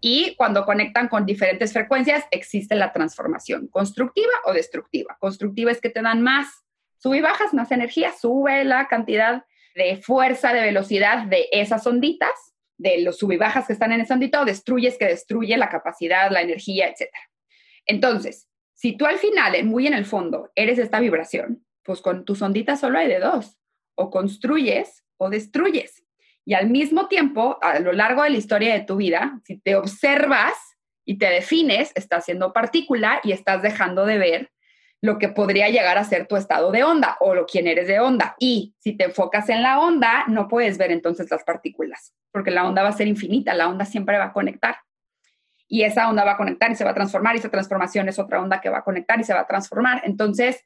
y 0.00 0.34
cuando 0.36 0.64
conectan 0.64 1.08
con 1.08 1.26
diferentes 1.26 1.72
frecuencias 1.72 2.24
existe 2.30 2.74
la 2.76 2.92
transformación, 2.92 3.66
constructiva 3.68 4.32
o 4.44 4.52
destructiva. 4.52 5.16
Constructiva 5.18 5.72
es 5.72 5.80
que 5.80 5.90
te 5.90 6.02
dan 6.02 6.22
más, 6.22 6.64
sube 6.98 7.18
y 7.18 7.22
bajas, 7.22 7.54
más 7.54 7.72
energía, 7.72 8.12
sube 8.12 8.64
la 8.64 8.88
cantidad 8.88 9.44
de 9.74 9.96
fuerza, 9.96 10.52
de 10.52 10.60
velocidad 10.60 11.24
de 11.26 11.46
esas 11.50 11.86
onditas, 11.86 12.54
de 12.78 13.00
los 13.02 13.18
sub 13.18 13.32
y 13.32 13.36
bajas 13.36 13.66
que 13.66 13.72
están 13.72 13.92
en 13.92 14.00
esa 14.00 14.14
ondita, 14.14 14.40
o 14.40 14.44
destruyes 14.44 14.98
que 14.98 15.06
destruye 15.06 15.56
la 15.56 15.68
capacidad, 15.68 16.30
la 16.30 16.42
energía, 16.42 16.88
etc. 16.88 17.10
Entonces, 17.86 18.48
si 18.74 18.96
tú 18.96 19.06
al 19.06 19.18
final, 19.18 19.64
muy 19.64 19.86
en 19.86 19.94
el 19.94 20.04
fondo, 20.04 20.50
eres 20.54 20.78
esta 20.78 21.00
vibración, 21.00 21.64
pues 21.82 22.00
con 22.00 22.24
tus 22.24 22.42
onditas 22.42 22.80
solo 22.80 22.98
hay 22.98 23.08
de 23.08 23.20
dos, 23.20 23.58
o 23.94 24.10
construyes 24.10 25.04
o 25.16 25.30
destruyes. 25.30 26.04
Y 26.44 26.54
al 26.54 26.68
mismo 26.70 27.08
tiempo, 27.08 27.58
a 27.62 27.80
lo 27.80 27.92
largo 27.92 28.22
de 28.22 28.30
la 28.30 28.36
historia 28.36 28.74
de 28.74 28.84
tu 28.84 28.96
vida, 28.96 29.40
si 29.44 29.58
te 29.58 29.74
observas 29.76 30.54
y 31.04 31.18
te 31.18 31.26
defines, 31.26 31.92
estás 31.94 32.24
siendo 32.24 32.52
partícula 32.52 33.20
y 33.24 33.32
estás 33.32 33.62
dejando 33.62 34.04
de 34.04 34.18
ver 34.18 34.50
lo 35.02 35.18
que 35.18 35.28
podría 35.28 35.68
llegar 35.68 35.98
a 35.98 36.04
ser 36.04 36.26
tu 36.26 36.36
estado 36.36 36.72
de 36.72 36.84
onda 36.84 37.16
o 37.20 37.34
lo 37.34 37.46
quién 37.46 37.66
eres 37.66 37.86
de 37.86 38.00
onda. 38.00 38.34
Y 38.38 38.74
si 38.78 38.96
te 38.96 39.04
enfocas 39.04 39.48
en 39.48 39.62
la 39.62 39.78
onda, 39.80 40.24
no 40.28 40.48
puedes 40.48 40.78
ver 40.78 40.90
entonces 40.90 41.30
las 41.30 41.44
partículas, 41.44 42.14
porque 42.32 42.50
la 42.50 42.66
onda 42.66 42.82
va 42.82 42.88
a 42.88 42.92
ser 42.92 43.06
infinita, 43.06 43.54
la 43.54 43.68
onda 43.68 43.84
siempre 43.84 44.18
va 44.18 44.26
a 44.26 44.32
conectar. 44.32 44.76
Y 45.68 45.82
esa 45.82 46.08
onda 46.08 46.24
va 46.24 46.32
a 46.32 46.36
conectar 46.36 46.70
y 46.70 46.76
se 46.76 46.84
va 46.84 46.90
a 46.90 46.94
transformar 46.94 47.34
y 47.34 47.38
esa 47.38 47.50
transformación 47.50 48.08
es 48.08 48.18
otra 48.18 48.40
onda 48.40 48.60
que 48.60 48.68
va 48.68 48.78
a 48.78 48.84
conectar 48.84 49.18
y 49.20 49.24
se 49.24 49.34
va 49.34 49.40
a 49.40 49.46
transformar. 49.46 50.02
Entonces, 50.04 50.64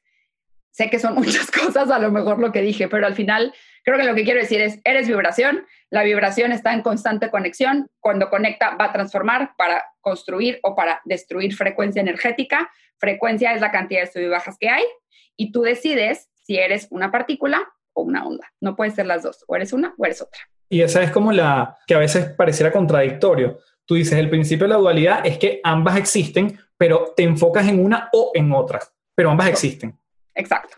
Sé 0.71 0.88
que 0.88 0.99
son 0.99 1.14
muchas 1.16 1.51
cosas, 1.51 1.90
a 1.90 1.99
lo 1.99 2.11
mejor 2.11 2.38
lo 2.38 2.53
que 2.53 2.62
dije, 2.62 2.88
pero 2.88 3.07
al 3.07 3.14
final 3.14 3.55
creo 3.85 3.99
que 3.99 4.05
lo 4.05 4.14
que 4.14 4.25
quiero 4.25 4.40
decir 4.40 4.61
es, 4.61 4.81
eres 4.85 5.09
vibración, 5.09 5.66
la 5.90 6.03
vibración 6.03 6.53
está 6.53 6.73
en 6.73 6.83
constante 6.83 7.31
conexión, 7.31 7.90
cuando 7.99 8.31
conecta 8.31 8.77
va 8.77 8.87
a 8.87 8.93
transformar 8.93 9.55
para 9.57 9.85
construir 10.01 10.61
o 10.62 10.75
para 10.75 11.01
destruir 11.05 11.55
frecuencia 11.55 12.01
energética, 12.01 12.71
frecuencia 13.01 13.55
es 13.55 13.61
la 13.61 13.71
cantidad 13.73 14.03
de 14.03 14.07
sub 14.07 14.23
y 14.23 14.29
bajas 14.29 14.57
que 14.59 14.69
hay, 14.69 14.85
y 15.37 15.53
tú 15.53 15.63
decides 15.63 16.31
si 16.45 16.59
eres 16.59 16.87
una 16.91 17.11
partícula 17.11 17.67
o 17.93 18.03
una 18.03 18.27
onda, 18.27 18.47
no 18.61 18.77
puede 18.77 18.91
ser 18.91 19.07
las 19.07 19.23
dos, 19.23 19.45
o 19.49 19.57
eres 19.57 19.73
una 19.73 19.95
o 19.97 20.05
eres 20.05 20.23
otra. 20.23 20.41
Y 20.69 20.83
esa 20.83 21.03
es 21.03 21.11
como 21.11 21.33
la 21.33 21.77
que 21.87 21.95
a 21.95 21.99
veces 21.99 22.27
pareciera 22.27 22.71
contradictorio. 22.71 23.59
Tú 23.85 23.97
dices, 23.97 24.17
el 24.19 24.31
principio 24.31 24.67
de 24.67 24.75
la 24.75 24.79
dualidad 24.79 25.27
es 25.27 25.37
que 25.39 25.61
ambas 25.65 25.97
existen, 25.97 26.59
pero 26.77 27.13
te 27.17 27.25
enfocas 27.25 27.67
en 27.67 27.85
una 27.85 28.09
o 28.13 28.31
en 28.35 28.53
otra, 28.53 28.81
pero 29.15 29.31
ambas 29.31 29.49
existen. 29.49 29.99
Exacto. 30.35 30.77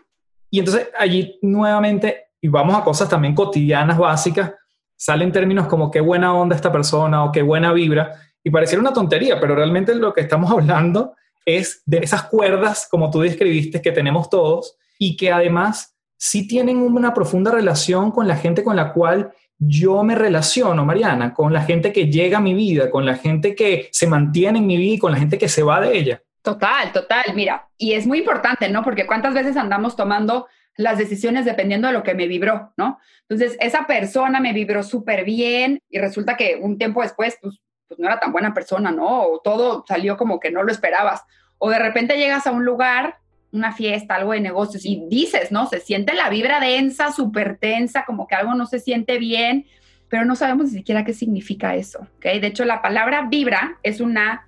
Y 0.49 0.59
entonces 0.59 0.89
allí 0.97 1.37
nuevamente, 1.43 2.31
y 2.41 2.47
vamos 2.47 2.75
a 2.75 2.83
cosas 2.83 3.07
también 3.07 3.35
cotidianas, 3.35 3.97
básicas, 3.97 4.53
salen 4.95 5.31
términos 5.31 5.67
como 5.67 5.91
qué 5.91 6.01
buena 6.01 6.33
onda 6.33 6.55
esta 6.55 6.71
persona 6.71 7.23
o 7.25 7.31
qué 7.31 7.41
buena 7.41 7.71
vibra, 7.71 8.13
y 8.43 8.49
pareciera 8.49 8.81
una 8.81 8.93
tontería, 8.93 9.39
pero 9.39 9.55
realmente 9.55 9.95
lo 9.95 10.13
que 10.13 10.21
estamos 10.21 10.51
hablando 10.51 11.15
es 11.45 11.81
de 11.85 11.99
esas 11.99 12.23
cuerdas, 12.23 12.87
como 12.89 13.09
tú 13.09 13.21
describiste, 13.21 13.81
que 13.81 13.91
tenemos 13.91 14.29
todos, 14.29 14.77
y 14.97 15.17
que 15.17 15.31
además 15.31 15.95
sí 16.17 16.47
tienen 16.47 16.77
una 16.77 17.13
profunda 17.13 17.51
relación 17.51 18.11
con 18.11 18.27
la 18.27 18.37
gente 18.37 18.63
con 18.63 18.75
la 18.75 18.93
cual 18.93 19.33
yo 19.57 20.03
me 20.03 20.15
relaciono, 20.15 20.85
Mariana, 20.85 21.33
con 21.33 21.53
la 21.53 21.63
gente 21.63 21.93
que 21.93 22.07
llega 22.07 22.37
a 22.37 22.41
mi 22.41 22.53
vida, 22.53 22.89
con 22.89 23.05
la 23.05 23.15
gente 23.15 23.55
que 23.55 23.89
se 23.91 24.07
mantiene 24.07 24.59
en 24.59 24.67
mi 24.67 24.77
vida 24.77 24.95
y 24.95 24.99
con 24.99 25.11
la 25.11 25.19
gente 25.19 25.37
que 25.37 25.49
se 25.49 25.63
va 25.63 25.81
de 25.81 25.97
ella. 25.97 26.23
Total, 26.41 26.91
total, 26.91 27.23
mira, 27.35 27.69
y 27.77 27.93
es 27.93 28.05
muy 28.05 28.19
importante, 28.19 28.69
¿no? 28.69 28.83
Porque 28.83 29.07
cuántas 29.07 29.33
veces 29.33 29.55
andamos 29.55 29.95
tomando 29.95 30.47
las 30.75 30.97
decisiones 30.97 31.45
dependiendo 31.45 31.87
de 31.87 31.93
lo 31.93 32.03
que 32.03 32.15
me 32.15 32.27
vibró, 32.27 32.73
¿no? 32.77 32.99
Entonces, 33.29 33.57
esa 33.61 33.87
persona 33.87 34.39
me 34.39 34.53
vibró 34.53 34.83
súper 34.83 35.23
bien 35.23 35.79
y 35.89 35.99
resulta 35.99 36.35
que 36.35 36.57
un 36.61 36.77
tiempo 36.77 37.01
después, 37.01 37.37
pues, 37.41 37.59
pues 37.87 37.99
no 37.99 38.07
era 38.07 38.19
tan 38.19 38.31
buena 38.31 38.53
persona, 38.53 38.91
¿no? 38.91 39.23
O 39.23 39.39
todo 39.39 39.83
salió 39.87 40.17
como 40.17 40.39
que 40.39 40.51
no 40.51 40.63
lo 40.63 40.71
esperabas. 40.71 41.23
O 41.57 41.69
de 41.69 41.79
repente 41.79 42.17
llegas 42.17 42.47
a 42.47 42.51
un 42.51 42.65
lugar, 42.65 43.17
una 43.51 43.71
fiesta, 43.71 44.15
algo 44.15 44.33
de 44.33 44.41
negocios 44.41 44.85
y 44.85 45.05
dices, 45.07 45.51
¿no? 45.51 45.67
Se 45.67 45.79
siente 45.79 46.13
la 46.13 46.29
vibra 46.29 46.59
densa, 46.59 47.11
súper 47.11 47.57
tensa, 47.57 48.05
como 48.05 48.27
que 48.27 48.35
algo 48.35 48.55
no 48.55 48.65
se 48.65 48.79
siente 48.79 49.19
bien, 49.19 49.67
pero 50.09 50.25
no 50.25 50.35
sabemos 50.35 50.71
ni 50.71 50.79
siquiera 50.79 51.05
qué 51.05 51.13
significa 51.13 51.75
eso, 51.75 52.07
¿ok? 52.17 52.25
De 52.39 52.47
hecho, 52.47 52.65
la 52.65 52.81
palabra 52.81 53.27
vibra 53.29 53.77
es 53.83 54.01
una 54.01 54.47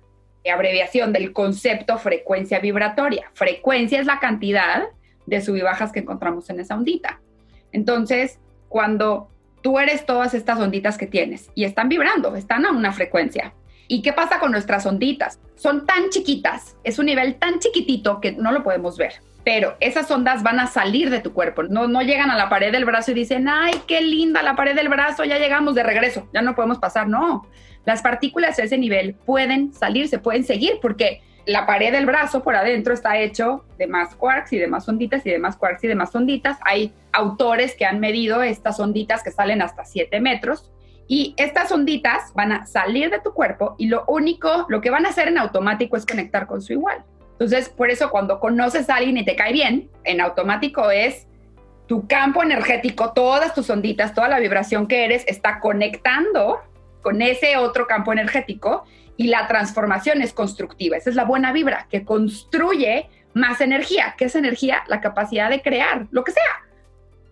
abreviación 0.50 1.12
del 1.12 1.32
concepto 1.32 1.98
frecuencia 1.98 2.58
vibratoria. 2.60 3.30
Frecuencia 3.34 4.00
es 4.00 4.06
la 4.06 4.20
cantidad 4.20 4.84
de 5.26 5.40
sub 5.40 5.56
y 5.56 5.62
bajas 5.62 5.92
que 5.92 6.00
encontramos 6.00 6.48
en 6.50 6.60
esa 6.60 6.76
ondita. 6.76 7.20
Entonces, 7.72 8.38
cuando 8.68 9.28
tú 9.66 9.80
eres 9.80 10.06
todas 10.06 10.32
estas 10.32 10.60
onditas 10.60 10.96
que 10.96 11.08
tienes 11.08 11.50
y 11.56 11.64
están 11.64 11.88
vibrando, 11.88 12.36
están 12.36 12.64
a 12.66 12.70
una 12.70 12.92
frecuencia. 12.92 13.52
¿Y 13.88 14.00
qué 14.00 14.12
pasa 14.12 14.38
con 14.38 14.52
nuestras 14.52 14.86
onditas? 14.86 15.40
Son 15.56 15.84
tan 15.84 16.08
chiquitas, 16.10 16.76
es 16.84 17.00
un 17.00 17.06
nivel 17.06 17.34
tan 17.34 17.58
chiquitito 17.58 18.20
que 18.20 18.30
no 18.30 18.52
lo 18.52 18.62
podemos 18.62 18.96
ver 18.96 19.14
pero 19.44 19.76
esas 19.78 20.10
ondas 20.10 20.42
van 20.42 20.58
a 20.58 20.66
salir 20.68 21.08
de 21.08 21.20
tu 21.20 21.32
cuerpo, 21.32 21.64
no, 21.64 21.86
no 21.86 22.02
llegan 22.02 22.30
a 22.32 22.36
la 22.36 22.48
pared 22.48 22.72
del 22.72 22.84
brazo 22.84 23.12
y 23.12 23.14
dicen, 23.14 23.48
ay, 23.48 23.74
qué 23.86 24.00
linda 24.00 24.42
la 24.42 24.56
pared 24.56 24.74
del 24.74 24.88
brazo, 24.88 25.24
ya 25.24 25.38
llegamos 25.38 25.76
de 25.76 25.84
regreso, 25.84 26.28
ya 26.34 26.42
no 26.42 26.56
podemos 26.56 26.78
pasar, 26.78 27.08
no. 27.08 27.46
Las 27.84 28.02
partículas 28.02 28.56
de 28.56 28.64
ese 28.64 28.76
nivel 28.76 29.14
pueden 29.14 29.72
salir, 29.72 30.08
se 30.08 30.18
pueden 30.18 30.42
seguir, 30.42 30.78
porque 30.82 31.22
la 31.46 31.64
pared 31.64 31.92
del 31.92 32.06
brazo 32.06 32.42
por 32.42 32.56
adentro 32.56 32.92
está 32.92 33.18
hecho 33.18 33.64
de 33.78 33.86
más 33.86 34.14
quarks 34.16 34.52
y 34.52 34.58
de 34.58 34.66
más 34.66 34.88
onditas 34.88 35.24
y 35.24 35.30
de 35.30 35.38
más 35.38 35.56
quarks 35.56 35.84
y 35.84 35.88
de 35.88 35.94
más 35.94 36.14
onditas. 36.14 36.58
Hay 36.64 36.92
autores 37.12 37.76
que 37.76 37.86
han 37.86 38.00
medido 38.00 38.42
estas 38.42 38.80
onditas 38.80 39.22
que 39.22 39.30
salen 39.30 39.62
hasta 39.62 39.84
7 39.84 40.20
metros 40.20 40.72
y 41.06 41.34
estas 41.36 41.70
onditas 41.70 42.34
van 42.34 42.50
a 42.50 42.66
salir 42.66 43.10
de 43.10 43.20
tu 43.20 43.32
cuerpo 43.32 43.76
y 43.78 43.86
lo 43.86 44.04
único, 44.08 44.66
lo 44.68 44.80
que 44.80 44.90
van 44.90 45.06
a 45.06 45.10
hacer 45.10 45.28
en 45.28 45.38
automático 45.38 45.96
es 45.96 46.04
conectar 46.04 46.48
con 46.48 46.60
su 46.60 46.72
igual. 46.72 47.04
Entonces, 47.32 47.68
por 47.68 47.90
eso 47.90 48.10
cuando 48.10 48.40
conoces 48.40 48.90
a 48.90 48.96
alguien 48.96 49.16
y 49.16 49.24
te 49.24 49.36
cae 49.36 49.52
bien, 49.52 49.88
en 50.02 50.20
automático 50.20 50.90
es 50.90 51.28
tu 51.86 52.08
campo 52.08 52.42
energético, 52.42 53.12
todas 53.12 53.54
tus 53.54 53.70
onditas, 53.70 54.14
toda 54.14 54.28
la 54.28 54.40
vibración 54.40 54.88
que 54.88 55.04
eres 55.04 55.22
está 55.28 55.60
conectando 55.60 56.60
con 57.02 57.22
ese 57.22 57.56
otro 57.56 57.86
campo 57.86 58.12
energético 58.12 58.84
y 59.16 59.28
la 59.28 59.48
transformación 59.48 60.22
es 60.22 60.32
constructiva. 60.32 60.96
Esa 60.96 61.10
es 61.10 61.16
la 61.16 61.24
buena 61.24 61.52
vibra 61.52 61.86
que 61.90 62.04
construye 62.04 63.08
más 63.34 63.60
energía. 63.60 64.14
¿Qué 64.16 64.26
es 64.26 64.34
energía? 64.34 64.82
La 64.88 65.00
capacidad 65.00 65.50
de 65.50 65.62
crear 65.62 66.06
lo 66.10 66.24
que 66.24 66.32
sea. 66.32 66.42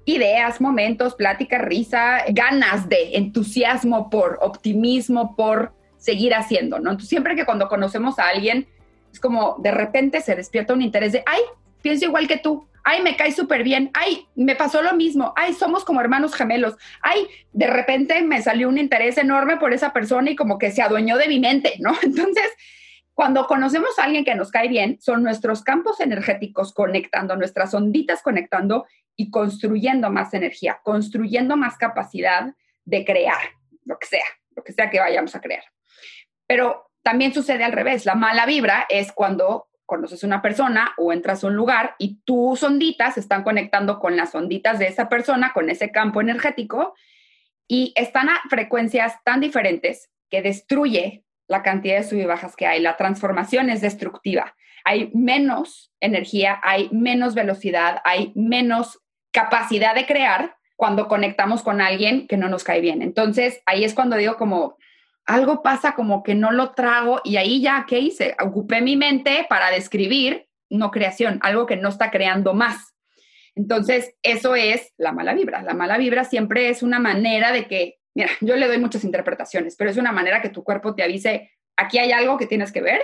Ideas, 0.07 0.61
momentos, 0.61 1.15
plática, 1.15 1.59
risa, 1.59 2.25
ganas 2.29 2.89
de 2.89 3.17
entusiasmo 3.17 4.11
por 4.11 4.39
optimismo, 4.43 5.35
por 5.35 5.73
seguir 5.97 6.35
haciendo, 6.35 6.79
¿no? 6.79 6.91
Entonces, 6.91 7.09
siempre 7.09 7.35
que 7.35 7.47
cuando 7.47 7.69
conocemos 7.69 8.19
a 8.19 8.29
alguien 8.29 8.67
es 9.11 9.21
como 9.21 9.57
de 9.61 9.71
repente 9.71 10.21
se 10.21 10.35
despierta 10.35 10.75
un 10.75 10.83
interés 10.83 11.13
de, 11.13 11.23
ay, 11.25 11.41
pienso 11.81 12.05
igual 12.05 12.27
que 12.27 12.37
tú, 12.37 12.67
ay, 12.85 13.03
me 13.03 13.17
cae 13.17 13.33
súper 13.33 13.63
bien, 13.63 13.91
ay, 13.95 14.27
me 14.35 14.57
pasó 14.57 14.83
lo 14.83 14.95
mismo, 14.95 15.33
ay, 15.37 15.55
somos 15.55 15.85
como 15.85 16.01
hermanos 16.01 16.35
gemelos, 16.35 16.77
ay, 17.01 17.27
de 17.53 17.67
repente 17.67 18.23
me 18.23 18.43
salió 18.43 18.69
un 18.69 18.79
interés 18.79 19.19
enorme 19.19 19.57
por 19.57 19.73
esa 19.73 19.93
persona 19.93 20.31
y 20.31 20.37
como 20.37 20.59
que 20.59 20.71
se 20.71 20.83
adueñó 20.83 21.17
de 21.17 21.29
mi 21.29 21.41
mente, 21.41 21.75
¿no? 21.79 21.93
Entonces, 22.03 22.47
cuando 23.15 23.47
conocemos 23.47 23.99
a 23.99 24.05
alguien 24.05 24.25
que 24.25 24.35
nos 24.35 24.51
cae 24.51 24.69
bien, 24.69 24.99
son 25.01 25.23
nuestros 25.23 25.63
campos 25.63 26.01
energéticos 26.01 26.73
conectando, 26.75 27.37
nuestras 27.37 27.73
onditas 27.73 28.23
conectando 28.23 28.87
y 29.17 29.31
construyendo 29.31 30.11
más 30.11 30.35
energía, 30.35 30.81
construyendo 30.83 31.57
más 31.57 31.77
capacidad 31.79 32.55
de 32.85 33.05
crear, 33.05 33.41
lo 33.85 33.99
que 33.99 34.07
sea, 34.07 34.25
lo 34.57 34.65
que 34.65 34.73
sea 34.73 34.91
que 34.91 35.01
vayamos 35.01 35.35
a 35.35 35.41
crear. 35.41 35.63
Pero 36.47 36.91
también 37.03 37.33
sucede 37.33 37.63
al 37.63 37.73
revés. 37.73 38.05
La 38.05 38.17
mala 38.17 38.47
vibra 38.47 38.87
es 38.89 39.13
cuando 39.13 39.69
conoces 39.87 40.25
una 40.25 40.43
persona 40.43 40.95
o 40.97 41.13
entras 41.13 41.45
a 41.45 41.49
un 41.49 41.57
lugar 41.57 41.95
y 41.99 42.21
tus 42.25 42.63
onditas 42.63 43.19
están 43.19 43.43
conectando 43.43 43.99
con 43.99 44.17
las 44.17 44.35
onditas 44.35 44.79
de 44.79 44.87
esa 44.87 45.09
persona, 45.09 45.53
con 45.53 45.71
ese 45.71 45.91
campo 45.91 46.21
energético, 46.21 46.95
y 47.69 47.93
están 47.97 48.29
a 48.29 48.41
frecuencias 48.49 49.23
tan 49.25 49.41
diferentes 49.41 50.11
que 50.31 50.43
destruye 50.43 51.25
la 51.49 51.63
cantidad 51.63 51.97
de 51.97 52.05
sub 52.05 52.19
y 52.19 52.25
bajas 52.25 52.57
que 52.57 52.67
hay. 52.67 52.81
La 52.81 52.97
transformación 52.97 53.71
es 53.71 53.81
destructiva. 53.81 54.55
Hay 54.85 55.11
menos 55.15 55.93
energía, 56.01 56.61
hay 56.63 56.89
menos 56.93 57.35
velocidad, 57.35 58.01
hay 58.05 58.33
menos 58.35 59.01
capacidad 59.33 59.95
de 59.95 60.07
crear 60.07 60.57
cuando 60.77 61.09
conectamos 61.09 61.63
con 61.63 61.81
alguien 61.81 62.27
que 62.27 62.37
no 62.37 62.49
nos 62.49 62.65
cae 62.65 62.81
bien. 62.81 63.01
Entonces, 63.03 63.63
ahí 63.67 63.85
es 63.85 63.95
cuando 63.95 64.17
digo 64.17 64.37
como, 64.37 64.77
algo 65.27 65.63
pasa 65.63 65.95
como 65.95 66.23
que 66.23 66.35
no 66.35 66.53
lo 66.53 66.73
trago 66.73 67.21
y 67.25 67.37
ahí 67.37 67.61
ya, 67.61 67.87
¿qué 67.89 67.99
hice? 67.99 68.37
Ocupé 68.41 68.81
mi 68.81 68.97
mente 68.97 69.47
para 69.49 69.71
describir, 69.71 70.49
no 70.71 70.91
creación, 70.91 71.39
algo 71.43 71.67
que 71.67 71.77
no 71.77 71.89
está 71.89 72.11
creando 72.11 72.55
más. 72.55 72.95
Entonces, 73.55 74.15
eso 74.23 74.55
es 74.57 74.93
la 74.97 75.13
mala 75.13 75.35
vibra. 75.35 75.63
La 75.63 75.75
mala 75.75 75.97
vibra 75.97 76.25
siempre 76.25 76.69
es 76.69 76.83
una 76.83 76.99
manera 76.99 77.53
de 77.53 77.67
que, 77.67 77.99
mira, 78.15 78.31
yo 78.41 78.57
le 78.57 78.67
doy 78.67 78.79
muchas 78.79 79.05
interpretaciones, 79.05 79.77
pero 79.77 79.91
es 79.91 79.97
una 79.97 80.13
manera 80.13 80.43
que 80.43 80.49
tu 80.49 80.65
cuerpo 80.65 80.95
te 80.95 81.03
avise, 81.03 81.53
aquí 81.77 81.99
hay 81.99 82.13
algo 82.13 82.37
que 82.37 82.47
tienes 82.47 82.73
que 82.73 82.83
ver 82.83 83.01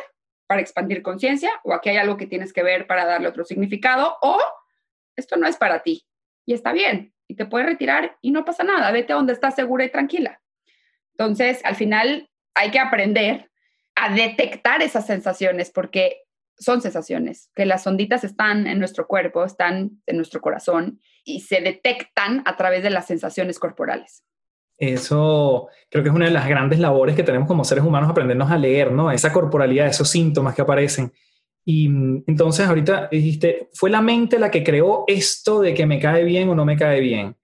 para 0.46 0.61
expandir 0.61 1.02
conciencia, 1.02 1.52
o 1.62 1.72
aquí 1.72 1.90
hay 1.90 1.96
algo 1.96 2.16
que 2.16 2.26
tienes 2.26 2.52
que 2.52 2.64
ver 2.64 2.87
para 2.88 3.04
darle 3.04 3.28
otro 3.28 3.44
significado, 3.44 4.16
o 4.20 4.38
esto 5.16 5.37
no 5.37 5.46
es 5.46 5.56
para 5.56 5.83
ti. 5.83 6.04
Y 6.44 6.54
está 6.54 6.72
bien, 6.72 7.14
y 7.28 7.37
te 7.37 7.46
puedes 7.46 7.68
retirar 7.68 8.18
y 8.20 8.33
no 8.33 8.44
pasa 8.44 8.64
nada, 8.64 8.90
vete 8.90 9.12
a 9.12 9.16
donde 9.16 9.33
estás 9.33 9.54
segura 9.54 9.85
y 9.85 9.90
tranquila. 9.90 10.40
Entonces, 11.20 11.61
al 11.64 11.76
final 11.76 12.30
hay 12.54 12.70
que 12.70 12.78
aprender 12.78 13.50
a 13.94 14.14
detectar 14.14 14.80
esas 14.80 15.06
sensaciones 15.06 15.70
porque 15.70 16.22
son 16.59 16.80
sensaciones, 16.80 17.50
que 17.54 17.66
las 17.66 17.87
onditas 17.87 18.24
están 18.24 18.66
en 18.66 18.78
nuestro 18.78 19.06
cuerpo, 19.06 19.44
están 19.44 19.90
en 20.06 20.16
nuestro 20.16 20.40
corazón 20.40 20.98
y 21.22 21.40
se 21.40 21.61
detectan 21.61 22.42
a 22.46 22.56
través 22.56 22.83
de 22.83 22.88
las 22.88 23.06
sensaciones 23.06 23.59
corporales. 23.59 24.24
Eso 24.78 25.68
creo 25.90 26.02
que 26.02 26.09
es 26.09 26.14
una 26.14 26.24
de 26.24 26.30
las 26.30 26.48
grandes 26.48 26.78
labores 26.78 27.14
que 27.14 27.22
tenemos 27.22 27.46
como 27.46 27.64
seres 27.64 27.85
humanos, 27.85 28.09
aprendernos 28.09 28.50
a 28.50 28.56
leer, 28.56 28.90
¿no? 28.90 29.11
Esa 29.11 29.30
corporalidad, 29.30 29.88
esos 29.88 30.09
síntomas 30.09 30.54
que 30.54 30.62
aparecen. 30.62 31.12
Y 31.66 31.90
mm, 31.90 32.24
entonces 32.28 32.66
ahorita 32.66 33.09
dijiste, 33.12 33.68
fue 33.74 33.90
la 33.90 34.00
mente 34.00 34.38
la 34.38 34.50
que 34.50 34.64
creó 34.64 35.04
esto 35.06 35.61
de 35.61 35.74
que 35.74 35.85
me 35.85 36.00
cae 36.00 36.24
bien 36.24 36.48
o 36.48 36.54
no 36.54 36.64
me 36.64 36.78
cae 36.78 37.00
bien. 37.00 37.37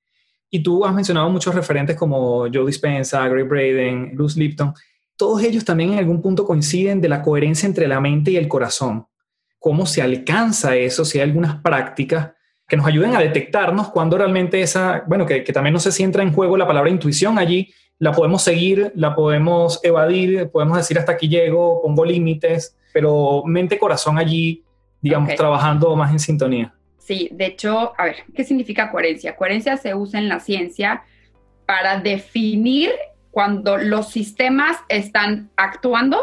Y 0.51 0.63
tú 0.63 0.85
has 0.85 0.95
mencionado 0.95 1.29
muchos 1.29 1.55
referentes 1.55 1.97
como 1.97 2.47
Joe 2.53 2.67
Dispenza, 2.67 3.27
Gray 3.29 3.45
Braden, 3.45 4.15
Bruce 4.15 4.39
Lipton. 4.39 4.73
Todos 5.17 5.43
ellos 5.43 5.65
también 5.65 5.93
en 5.93 5.99
algún 5.99 6.23
punto 6.23 6.47
coinciden 6.47 7.01
de 7.01 7.09
la 7.09 7.23
coherencia 7.23 7.67
entre 7.67 7.89
la 7.89 8.01
mente 8.01 8.31
y 8.31 8.37
el 8.37 8.49
corazón. 8.49 9.07
¿Cómo 9.59 9.87
se 9.87 10.03
alcanza 10.03 10.77
eso? 10.77 11.05
Si 11.05 11.19
hay 11.19 11.29
algunas 11.29 11.61
prácticas 11.61 12.33
que 12.69 12.77
nos 12.77 12.87
ayuden 12.87 13.17
a 13.17 13.21
detectarnos 13.21 13.91
cuando 13.91 14.19
realmente 14.19 14.61
esa, 14.61 15.05
bueno, 15.07 15.25
que, 15.25 15.43
que 15.43 15.53
también 15.53 15.73
no 15.73 15.81
sé 15.81 15.93
si 15.93 16.03
entra 16.03 16.23
en 16.23 16.33
juego 16.33 16.57
la 16.57 16.67
palabra 16.67 16.91
intuición 16.91 17.39
allí, 17.39 17.73
la 17.99 18.13
podemos 18.13 18.43
seguir, 18.43 18.93
la 18.95 19.15
podemos 19.15 19.81
evadir, 19.83 20.51
podemos 20.51 20.77
decir 20.77 20.99
hasta 20.99 21.13
aquí 21.13 21.29
llego, 21.29 21.81
pongo 21.83 22.05
límites, 22.05 22.77
pero 22.93 23.43
mente-corazón 23.47 24.19
allí, 24.19 24.65
digamos, 25.01 25.35
trabajando 25.35 25.95
más 25.97 26.13
en 26.13 26.19
sintonía. 26.19 26.76
Sí, 27.07 27.29
de 27.31 27.47
hecho, 27.47 27.93
a 27.97 28.05
ver, 28.07 28.17
¿qué 28.35 28.43
significa 28.43 28.91
coherencia? 28.91 29.37
Coherencia 29.37 29.77
se 29.77 29.95
usa 29.95 30.19
en 30.19 30.29
la 30.29 30.41
ciencia 30.41 31.05
para 31.65 32.01
definir 32.01 32.91
cuando 33.31 33.77
los 33.77 34.11
sistemas 34.11 34.77
están 34.89 35.51
actuando 35.57 36.19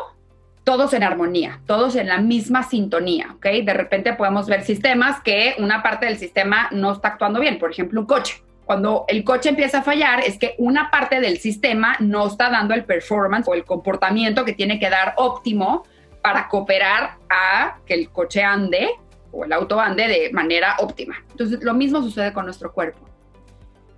todos 0.66 0.94
en 0.94 1.04
armonía, 1.04 1.62
todos 1.68 1.96
en 1.96 2.10
la 2.10 2.18
misma 2.18 2.64
sintonía, 2.64 3.32
¿ok? 3.36 3.46
De 3.64 3.74
repente 3.74 4.12
podemos 4.12 4.48
ver 4.48 4.64
sistemas 4.64 5.22
que 5.22 5.56
una 5.58 5.82
parte 5.82 6.06
del 6.06 6.18
sistema 6.18 6.68
no 6.72 6.92
está 6.92 7.10
actuando 7.10 7.40
bien, 7.40 7.60
por 7.60 7.72
ejemplo, 7.72 8.02
un 8.02 8.08
coche. 8.08 8.44
Cuando 8.66 9.06
el 9.08 9.24
coche 9.24 9.50
empieza 9.50 9.80
a 9.80 9.84
fallar 9.84 10.20
es 10.20 10.38
que 10.38 10.56
una 10.58 10.92
parte 10.92 11.22
del 11.22 11.38
sistema 11.38 11.96
no 12.02 12.28
está 12.28 12.50
dando 12.50 12.74
el 12.74 12.84
performance 12.84 13.48
o 13.48 13.54
el 13.54 13.64
comportamiento 13.64 14.44
que 14.44 14.52
tiene 14.52 14.80
que 14.80 14.90
dar 14.90 15.14
óptimo 15.16 15.86
para 16.22 16.50
cooperar 16.50 17.20
a 17.30 17.78
que 17.86 17.94
el 17.94 18.10
coche 18.10 18.44
ande 18.44 18.90
o 19.34 19.44
el 19.44 19.52
auto 19.52 19.82
de 19.96 20.30
manera 20.32 20.78
óptima. 20.80 21.16
Entonces, 21.32 21.62
lo 21.62 21.74
mismo 21.74 22.02
sucede 22.02 22.32
con 22.32 22.46
nuestro 22.46 22.72
cuerpo. 22.72 23.10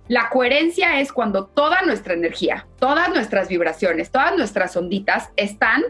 La 0.08 0.30
coherencia 0.30 1.00
es 1.00 1.12
cuando 1.12 1.46
toda 1.46 1.82
nuestra 1.82 2.14
energía, 2.14 2.66
todas 2.78 3.10
nuestras 3.10 3.48
vibraciones, 3.48 4.10
todas 4.10 4.36
nuestras 4.36 4.76
onditas 4.76 5.30
están 5.36 5.82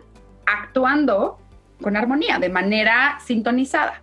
actuando 0.47 1.39
con 1.81 1.97
armonía, 1.97 2.39
de 2.39 2.49
manera 2.49 3.19
sintonizada. 3.25 4.03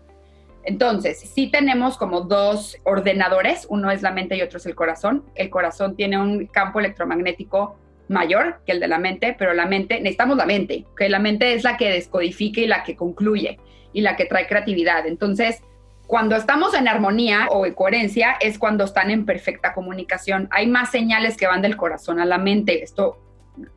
Entonces, 0.65 1.19
sí 1.19 1.47
tenemos 1.47 1.97
como 1.97 2.21
dos 2.21 2.77
ordenadores, 2.83 3.65
uno 3.69 3.91
es 3.91 4.01
la 4.01 4.11
mente 4.11 4.37
y 4.37 4.41
otro 4.41 4.59
es 4.59 4.65
el 4.65 4.75
corazón. 4.75 5.25
El 5.35 5.49
corazón 5.49 5.95
tiene 5.95 6.17
un 6.17 6.45
campo 6.45 6.79
electromagnético 6.79 7.75
mayor 8.07 8.61
que 8.65 8.73
el 8.73 8.79
de 8.79 8.87
la 8.87 8.99
mente, 8.99 9.35
pero 9.37 9.53
la 9.53 9.65
mente, 9.65 9.97
necesitamos 9.97 10.37
la 10.37 10.45
mente, 10.45 10.85
que 10.95 11.09
la 11.09 11.19
mente 11.19 11.53
es 11.53 11.63
la 11.63 11.75
que 11.75 11.89
descodifica 11.89 12.61
y 12.61 12.67
la 12.67 12.83
que 12.83 12.95
concluye 12.95 13.59
y 13.93 14.01
la 14.01 14.15
que 14.15 14.25
trae 14.25 14.47
creatividad. 14.47 15.07
Entonces, 15.07 15.61
cuando 16.07 16.35
estamos 16.35 16.73
en 16.73 16.87
armonía 16.87 17.47
o 17.49 17.65
en 17.65 17.73
coherencia 17.73 18.35
es 18.41 18.59
cuando 18.59 18.83
están 18.83 19.09
en 19.09 19.25
perfecta 19.25 19.73
comunicación. 19.73 20.47
Hay 20.51 20.67
más 20.67 20.91
señales 20.91 21.37
que 21.37 21.47
van 21.47 21.61
del 21.61 21.77
corazón 21.77 22.19
a 22.19 22.25
la 22.25 22.37
mente. 22.37 22.83
Esto 22.83 23.19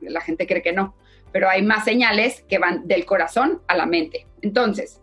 la 0.01 0.21
gente 0.21 0.47
cree 0.47 0.63
que 0.63 0.73
no, 0.73 0.95
pero 1.33 1.49
hay 1.49 1.63
más 1.63 1.85
señales 1.85 2.43
que 2.49 2.59
van 2.59 2.87
del 2.89 3.05
corazón 3.05 3.61
a 3.69 3.77
la 3.77 3.87
mente. 3.87 4.27
Entonces, 4.43 5.01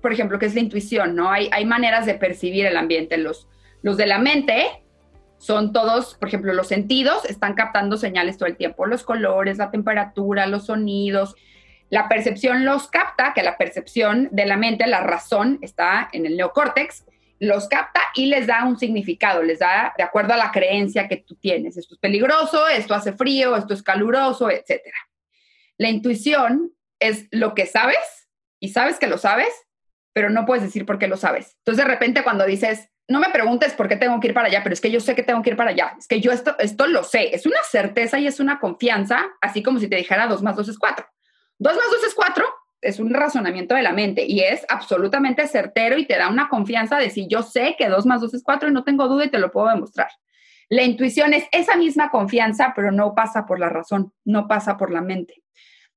por 0.00 0.12
ejemplo, 0.12 0.38
¿qué 0.38 0.46
es 0.46 0.54
la 0.54 0.60
intuición? 0.60 1.14
¿no? 1.14 1.30
Hay, 1.30 1.48
hay 1.52 1.64
maneras 1.64 2.06
de 2.06 2.14
percibir 2.14 2.66
el 2.66 2.76
ambiente. 2.76 3.18
Los, 3.18 3.48
los 3.82 3.96
de 3.96 4.06
la 4.06 4.18
mente 4.18 4.66
son 5.38 5.72
todos, 5.72 6.16
por 6.16 6.28
ejemplo, 6.28 6.52
los 6.52 6.66
sentidos 6.66 7.24
están 7.24 7.54
captando 7.54 7.96
señales 7.96 8.38
todo 8.38 8.48
el 8.48 8.56
tiempo, 8.56 8.86
los 8.86 9.04
colores, 9.04 9.58
la 9.58 9.70
temperatura, 9.70 10.46
los 10.46 10.66
sonidos, 10.66 11.36
la 11.90 12.08
percepción 12.08 12.64
los 12.64 12.88
capta, 12.88 13.32
que 13.34 13.42
la 13.42 13.56
percepción 13.56 14.28
de 14.32 14.46
la 14.46 14.56
mente, 14.56 14.86
la 14.86 15.00
razón, 15.00 15.58
está 15.62 16.08
en 16.12 16.26
el 16.26 16.36
neocórtex 16.36 17.04
los 17.40 17.68
capta 17.68 18.00
y 18.14 18.26
les 18.26 18.46
da 18.46 18.64
un 18.64 18.78
significado, 18.78 19.42
les 19.42 19.60
da 19.60 19.94
de 19.96 20.02
acuerdo 20.02 20.34
a 20.34 20.36
la 20.36 20.50
creencia 20.50 21.08
que 21.08 21.18
tú 21.18 21.36
tienes. 21.36 21.76
Esto 21.76 21.94
es 21.94 22.00
peligroso, 22.00 22.66
esto 22.68 22.94
hace 22.94 23.12
frío, 23.12 23.56
esto 23.56 23.74
es 23.74 23.82
caluroso, 23.82 24.50
etc. 24.50 24.80
La 25.76 25.88
intuición 25.88 26.72
es 26.98 27.28
lo 27.30 27.54
que 27.54 27.66
sabes 27.66 28.28
y 28.60 28.70
sabes 28.70 28.98
que 28.98 29.06
lo 29.06 29.18
sabes, 29.18 29.52
pero 30.12 30.30
no 30.30 30.46
puedes 30.46 30.64
decir 30.64 30.84
por 30.84 30.98
qué 30.98 31.06
lo 31.06 31.16
sabes. 31.16 31.56
Entonces 31.58 31.84
de 31.84 31.90
repente 31.90 32.24
cuando 32.24 32.44
dices, 32.44 32.88
no 33.06 33.20
me 33.20 33.30
preguntes 33.30 33.72
por 33.74 33.88
qué 33.88 33.96
tengo 33.96 34.18
que 34.20 34.28
ir 34.28 34.34
para 34.34 34.48
allá, 34.48 34.62
pero 34.62 34.72
es 34.72 34.80
que 34.80 34.90
yo 34.90 35.00
sé 35.00 35.14
que 35.14 35.22
tengo 35.22 35.42
que 35.42 35.50
ir 35.50 35.56
para 35.56 35.70
allá, 35.70 35.94
es 35.98 36.08
que 36.08 36.20
yo 36.20 36.32
esto, 36.32 36.58
esto 36.58 36.86
lo 36.88 37.04
sé, 37.04 37.34
es 37.34 37.46
una 37.46 37.62
certeza 37.62 38.18
y 38.18 38.26
es 38.26 38.40
una 38.40 38.58
confianza, 38.58 39.24
así 39.40 39.62
como 39.62 39.78
si 39.78 39.88
te 39.88 39.96
dijera 39.96 40.26
2 40.26 40.42
más 40.42 40.56
2 40.56 40.68
es 40.68 40.78
4. 40.78 41.06
2 41.58 41.74
más 41.74 41.84
2 41.90 42.04
es 42.04 42.14
4 42.14 42.44
es 42.80 43.00
un 43.00 43.12
razonamiento 43.12 43.74
de 43.74 43.82
la 43.82 43.92
mente 43.92 44.24
y 44.26 44.40
es 44.40 44.64
absolutamente 44.68 45.46
certero 45.46 45.98
y 45.98 46.06
te 46.06 46.16
da 46.16 46.28
una 46.28 46.48
confianza 46.48 46.98
de 46.98 47.10
si 47.10 47.26
yo 47.26 47.42
sé 47.42 47.74
que 47.76 47.88
2 47.88 48.06
más 48.06 48.20
2 48.20 48.34
es 48.34 48.42
4 48.42 48.68
y 48.68 48.72
no 48.72 48.84
tengo 48.84 49.08
duda 49.08 49.24
y 49.24 49.30
te 49.30 49.38
lo 49.38 49.50
puedo 49.50 49.68
demostrar. 49.68 50.08
La 50.68 50.82
intuición 50.82 51.32
es 51.32 51.44
esa 51.50 51.76
misma 51.76 52.10
confianza, 52.10 52.72
pero 52.76 52.92
no 52.92 53.14
pasa 53.14 53.46
por 53.46 53.58
la 53.58 53.68
razón, 53.68 54.12
no 54.24 54.46
pasa 54.46 54.76
por 54.76 54.92
la 54.92 55.00
mente. 55.00 55.42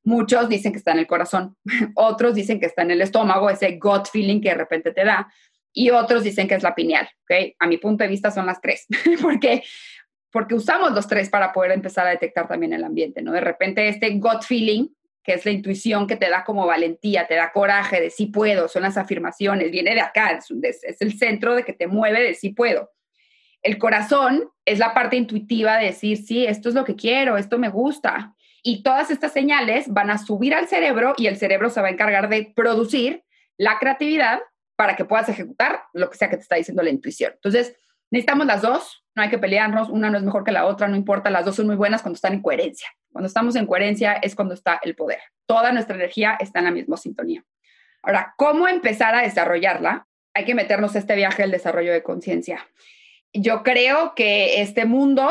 Muchos 0.04 0.50
dicen 0.50 0.72
que 0.72 0.80
está 0.80 0.94
en 0.94 1.00
el 1.00 1.08
corazón, 1.08 1.56
otros 1.96 2.34
dicen 2.34 2.60
que 2.60 2.66
está 2.66 2.82
en 2.82 2.92
el 2.92 3.02
estómago, 3.02 3.50
ese 3.50 3.78
gut 3.78 4.08
feeling 4.10 4.42
que 4.42 4.50
de 4.50 4.56
repente 4.56 4.92
te 4.92 5.06
da, 5.06 5.32
y 5.74 5.92
otros 5.92 6.24
dicen 6.24 6.48
que 6.48 6.56
es 6.56 6.64
la 6.64 6.74
pineal, 6.74 7.08
¿ok? 7.24 7.56
A 7.60 7.68
mi 7.68 7.78
punto 7.78 8.04
de 8.04 8.10
vista 8.10 8.32
son 8.32 8.46
las 8.46 8.60
tres, 8.60 8.88
porque 9.22 9.64
porque 10.32 10.56
usamos 10.56 10.94
los 10.94 11.08
tres 11.08 11.30
para 11.30 11.52
poder 11.52 11.72
empezar 11.74 12.08
a 12.08 12.12
detectar 12.12 12.48
también 12.48 12.72
el 12.72 12.86
ambiente, 12.86 13.22
¿no? 13.22 13.34
De 13.34 13.42
repente 13.42 13.90
este 13.90 14.12
gut 14.12 14.44
feeling 14.44 14.88
que 15.24 15.34
es 15.34 15.46
la 15.46 15.52
intuición 15.52 16.08
que 16.08 16.16
te 16.16 16.30
da 16.30 16.44
como 16.44 16.66
valentía, 16.66 17.28
te 17.28 17.36
da 17.36 17.52
coraje 17.52 18.02
de 18.02 18.10
sí 18.10 18.28
puedo, 18.28 18.68
son 18.68 18.84
las 18.84 18.98
afirmaciones, 18.98 19.72
viene 19.72 19.94
de 19.94 20.02
acá, 20.02 20.32
es, 20.32 21.02
el 21.02 21.18
centro 21.18 21.56
de 21.56 21.64
que 21.64 21.74
te 21.74 21.88
mueve 21.88 22.22
de 22.22 22.34
sí 22.34 22.50
puedo. 22.50 22.92
El 23.62 23.78
corazón 23.78 24.50
es 24.66 24.80
la 24.80 24.94
parte 24.94 25.16
intuitiva 25.16 25.78
de 25.78 25.88
decir, 25.88 26.18
sí, 26.18 26.46
esto 26.46 26.70
es 26.70 26.76
lo 26.76 26.84
que 26.84 26.96
quiero, 26.96 27.38
esto 27.38 27.60
me 27.60 27.70
gusta. 27.70 28.34
Y 28.64 28.82
todas 28.82 29.12
estas 29.12 29.34
señales 29.34 29.86
van 29.88 30.10
a 30.10 30.18
subir 30.18 30.56
al 30.56 30.68
cerebro 30.68 31.14
y 31.18 31.28
el 31.28 31.38
cerebro 31.38 31.70
se 31.70 31.82
va 31.82 31.88
a 31.88 31.92
encargar 31.92 32.28
de 32.30 32.52
producir 32.56 33.24
la 33.58 33.78
creatividad 33.78 34.40
para 34.76 34.96
que 34.96 35.06
puedas 35.06 35.30
ejecutar 35.30 35.84
lo 35.94 36.10
que 36.10 36.18
sea 36.18 36.30
que 36.30 36.38
te 36.38 36.42
está 36.42 36.56
diciendo 36.56 36.82
la 36.82 36.90
intuición. 36.90 37.34
Entonces, 37.36 37.76
necesitamos 38.10 38.48
las 38.48 38.64
dos, 38.64 39.01
no 39.16 39.24
hay 39.24 39.30
que 39.30 39.38
pelearnos, 39.38 39.90
una 39.90 40.10
no 40.10 40.18
es 40.18 40.24
mejor 40.24 40.44
que 40.44 40.52
la 40.52 40.66
otra, 40.66 40.88
no 40.88 40.96
importa, 40.96 41.30
las 41.30 41.46
dos 41.46 41.56
son 41.56 41.68
muy 41.68 41.76
buenas 41.76 42.02
cuando 42.02 42.16
están 42.16 42.34
en 42.34 42.42
coherencia. 42.42 42.88
Cuando 43.12 43.28
estamos 43.28 43.56
en 43.56 43.66
coherencia 43.66 44.14
es 44.14 44.36
cuando 44.36 44.54
está 44.54 44.80
el 44.84 44.96
poder. 44.96 45.20
Toda 45.46 45.72
nuestra 45.72 45.96
energía 45.96 46.38
está 46.40 46.60
en 46.60 46.66
la 46.66 46.72
misma 46.72 46.98
sintonía. 46.98 47.44
Ahora, 48.04 48.34
¿cómo 48.38 48.68
empezar 48.68 49.14
a 49.14 49.22
desarrollarla? 49.22 50.08
Hay 50.34 50.46
que 50.46 50.56
meternos 50.56 50.96
este 50.96 51.16
viaje 51.16 51.42
del 51.42 51.52
desarrollo 51.52 51.92
de 51.92 52.04
conciencia. 52.04 52.66
Yo 53.34 53.64
creo 53.64 54.16
que 54.16 54.62
este 54.62 54.86
mundo 54.86 55.30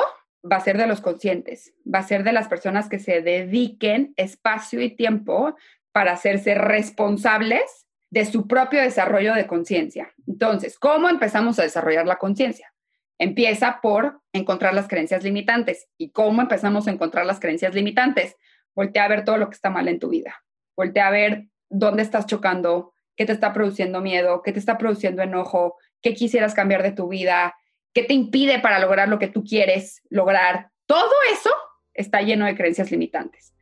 va 0.50 0.56
a 0.56 0.60
ser 0.60 0.76
de 0.76 0.86
los 0.86 1.00
conscientes, 1.00 1.74
va 1.92 2.00
a 2.00 2.06
ser 2.06 2.22
de 2.22 2.32
las 2.32 2.48
personas 2.48 2.88
que 2.88 2.98
se 2.98 3.22
dediquen 3.22 4.14
espacio 4.16 4.80
y 4.80 4.90
tiempo 4.90 5.56
para 5.92 6.12
hacerse 6.12 6.54
responsables 6.54 7.86
de 8.10 8.24
su 8.24 8.46
propio 8.46 8.80
desarrollo 8.80 9.34
de 9.34 9.46
conciencia. 9.46 10.12
Entonces, 10.26 10.78
¿cómo 10.78 11.08
empezamos 11.08 11.58
a 11.58 11.62
desarrollar 11.62 12.06
la 12.06 12.16
conciencia? 12.16 12.72
Empieza 13.20 13.80
por 13.82 14.22
encontrar 14.32 14.72
las 14.72 14.88
creencias 14.88 15.22
limitantes. 15.22 15.88
¿Y 15.98 16.10
cómo 16.10 16.40
empezamos 16.40 16.88
a 16.88 16.90
encontrar 16.90 17.26
las 17.26 17.38
creencias 17.38 17.74
limitantes? 17.74 18.34
Voltea 18.74 19.04
a 19.04 19.08
ver 19.08 19.26
todo 19.26 19.36
lo 19.36 19.50
que 19.50 19.56
está 19.56 19.68
mal 19.68 19.88
en 19.88 19.98
tu 19.98 20.08
vida. 20.08 20.42
Voltea 20.74 21.06
a 21.06 21.10
ver 21.10 21.48
dónde 21.68 22.02
estás 22.02 22.24
chocando, 22.24 22.94
qué 23.16 23.26
te 23.26 23.32
está 23.32 23.52
produciendo 23.52 24.00
miedo, 24.00 24.40
qué 24.42 24.52
te 24.52 24.58
está 24.58 24.78
produciendo 24.78 25.20
enojo, 25.20 25.76
qué 26.00 26.14
quisieras 26.14 26.54
cambiar 26.54 26.82
de 26.82 26.92
tu 26.92 27.08
vida, 27.08 27.54
qué 27.92 28.04
te 28.04 28.14
impide 28.14 28.58
para 28.58 28.78
lograr 28.78 29.08
lo 29.08 29.18
que 29.18 29.28
tú 29.28 29.44
quieres 29.44 30.00
lograr. 30.08 30.70
Todo 30.86 31.12
eso 31.30 31.50
está 31.92 32.22
lleno 32.22 32.46
de 32.46 32.56
creencias 32.56 32.90
limitantes. 32.90 33.52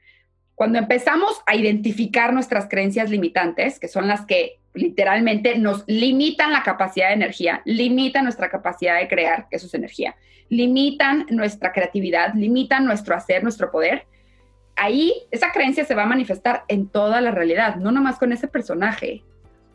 Cuando 0.59 0.81
empezamos 0.81 1.41
a 1.47 1.55
identificar 1.55 2.33
nuestras 2.33 2.67
creencias 2.69 3.11
limitantes, 3.11 3.79
que 3.79 3.87
son 3.87 4.09
las 4.09 4.27
que 4.27 4.59
literalmente 4.75 5.57
nos 5.57 5.85
limitan 5.87 6.51
la 6.51 6.65
capacidad 6.65 7.07
de 7.07 7.15
energía, 7.15 7.63
limitan 7.65 8.25
nuestra 8.25 8.51
capacidad 8.51 8.99
de 8.99 9.07
crear, 9.07 9.47
que 9.49 9.55
eso 9.55 9.69
es 9.69 9.75
energía, 9.75 10.17
limitan 10.49 11.27
nuestra 11.31 11.71
creatividad, 11.73 12.35
limitan 12.35 12.87
nuestro 12.87 13.15
hacer, 13.15 13.45
nuestro 13.45 13.71
poder, 13.71 14.09
ahí 14.75 15.15
esa 15.31 15.53
creencia 15.53 15.85
se 15.85 15.95
va 15.95 16.03
a 16.03 16.07
manifestar 16.07 16.65
en 16.67 16.89
toda 16.89 17.21
la 17.21 17.31
realidad, 17.31 17.77
no 17.77 17.93
nomás 17.93 18.19
con 18.19 18.33
ese 18.33 18.49
personaje, 18.49 19.23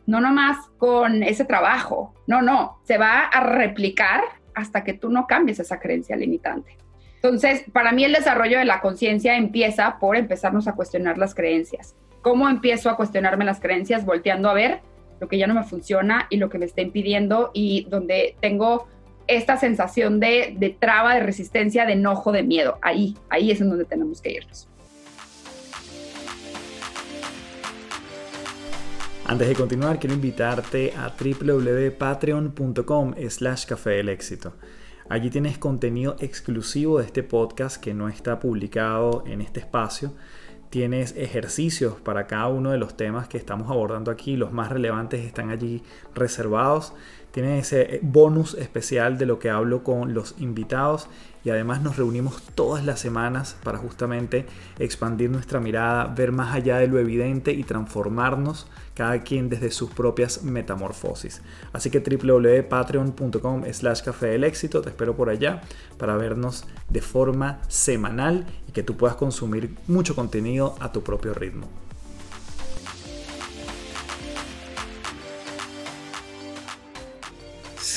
no 0.04 0.20
nomás 0.20 0.68
con 0.76 1.22
ese 1.22 1.46
trabajo, 1.46 2.12
no, 2.26 2.42
no, 2.42 2.82
se 2.84 2.98
va 2.98 3.20
a 3.20 3.40
replicar 3.40 4.20
hasta 4.54 4.84
que 4.84 4.92
tú 4.92 5.08
no 5.08 5.26
cambies 5.26 5.60
esa 5.60 5.80
creencia 5.80 6.14
limitante. 6.14 6.76
Entonces, 7.24 7.64
para 7.72 7.92
mí 7.92 8.04
el 8.04 8.12
desarrollo 8.12 8.58
de 8.58 8.66
la 8.66 8.82
conciencia 8.82 9.38
empieza 9.38 9.98
por 9.98 10.14
empezarnos 10.14 10.68
a 10.68 10.74
cuestionar 10.74 11.16
las 11.16 11.34
creencias. 11.34 11.96
¿Cómo 12.20 12.50
empiezo 12.50 12.90
a 12.90 12.98
cuestionarme 12.98 13.46
las 13.46 13.60
creencias? 13.60 14.04
Volteando 14.04 14.50
a 14.50 14.52
ver 14.52 14.82
lo 15.20 15.28
que 15.28 15.38
ya 15.38 15.46
no 15.46 15.54
me 15.54 15.64
funciona 15.64 16.26
y 16.28 16.36
lo 16.36 16.50
que 16.50 16.58
me 16.58 16.66
está 16.66 16.82
impidiendo 16.82 17.50
y 17.54 17.86
donde 17.88 18.36
tengo 18.42 18.88
esta 19.26 19.56
sensación 19.56 20.20
de, 20.20 20.54
de 20.58 20.68
traba, 20.68 21.14
de 21.14 21.20
resistencia, 21.20 21.86
de 21.86 21.94
enojo, 21.94 22.30
de 22.30 22.42
miedo. 22.42 22.76
Ahí, 22.82 23.16
ahí 23.30 23.50
es 23.50 23.58
en 23.62 23.70
donde 23.70 23.86
tenemos 23.86 24.20
que 24.20 24.32
irnos. 24.32 24.68
Antes 29.24 29.48
de 29.48 29.54
continuar, 29.54 29.98
quiero 29.98 30.14
invitarte 30.14 30.92
a 30.94 31.08
www.patreon.com 31.08 33.14
slash 33.30 33.64
café 33.64 34.00
éxito. 34.00 34.52
Allí 35.10 35.28
tienes 35.28 35.58
contenido 35.58 36.16
exclusivo 36.18 36.98
de 36.98 37.04
este 37.04 37.22
podcast 37.22 37.76
que 37.76 37.92
no 37.92 38.08
está 38.08 38.40
publicado 38.40 39.22
en 39.26 39.42
este 39.42 39.60
espacio. 39.60 40.12
Tienes 40.70 41.14
ejercicios 41.16 42.00
para 42.00 42.26
cada 42.26 42.48
uno 42.48 42.70
de 42.70 42.78
los 42.78 42.96
temas 42.96 43.28
que 43.28 43.36
estamos 43.36 43.70
abordando 43.70 44.10
aquí. 44.10 44.36
Los 44.36 44.52
más 44.52 44.70
relevantes 44.70 45.24
están 45.24 45.50
allí 45.50 45.82
reservados. 46.14 46.94
Tienes 47.34 47.72
ese 47.72 47.98
bonus 48.00 48.54
especial 48.54 49.18
de 49.18 49.26
lo 49.26 49.40
que 49.40 49.50
hablo 49.50 49.82
con 49.82 50.14
los 50.14 50.36
invitados 50.38 51.08
y 51.42 51.50
además 51.50 51.82
nos 51.82 51.96
reunimos 51.96 52.40
todas 52.54 52.84
las 52.84 53.00
semanas 53.00 53.56
para 53.64 53.76
justamente 53.76 54.46
expandir 54.78 55.30
nuestra 55.30 55.58
mirada, 55.58 56.06
ver 56.06 56.30
más 56.30 56.54
allá 56.54 56.78
de 56.78 56.86
lo 56.86 57.00
evidente 57.00 57.50
y 57.50 57.64
transformarnos 57.64 58.68
cada 58.94 59.24
quien 59.24 59.48
desde 59.48 59.72
sus 59.72 59.90
propias 59.90 60.44
metamorfosis. 60.44 61.42
Así 61.72 61.90
que 61.90 61.98
www.patreon.com 61.98 63.64
slash 63.72 64.02
café 64.02 64.26
del 64.28 64.44
éxito, 64.44 64.80
te 64.80 64.90
espero 64.90 65.16
por 65.16 65.28
allá 65.28 65.60
para 65.98 66.16
vernos 66.16 66.64
de 66.88 67.02
forma 67.02 67.58
semanal 67.66 68.46
y 68.68 68.70
que 68.70 68.84
tú 68.84 68.96
puedas 68.96 69.16
consumir 69.16 69.74
mucho 69.88 70.14
contenido 70.14 70.76
a 70.78 70.92
tu 70.92 71.02
propio 71.02 71.34
ritmo. 71.34 71.83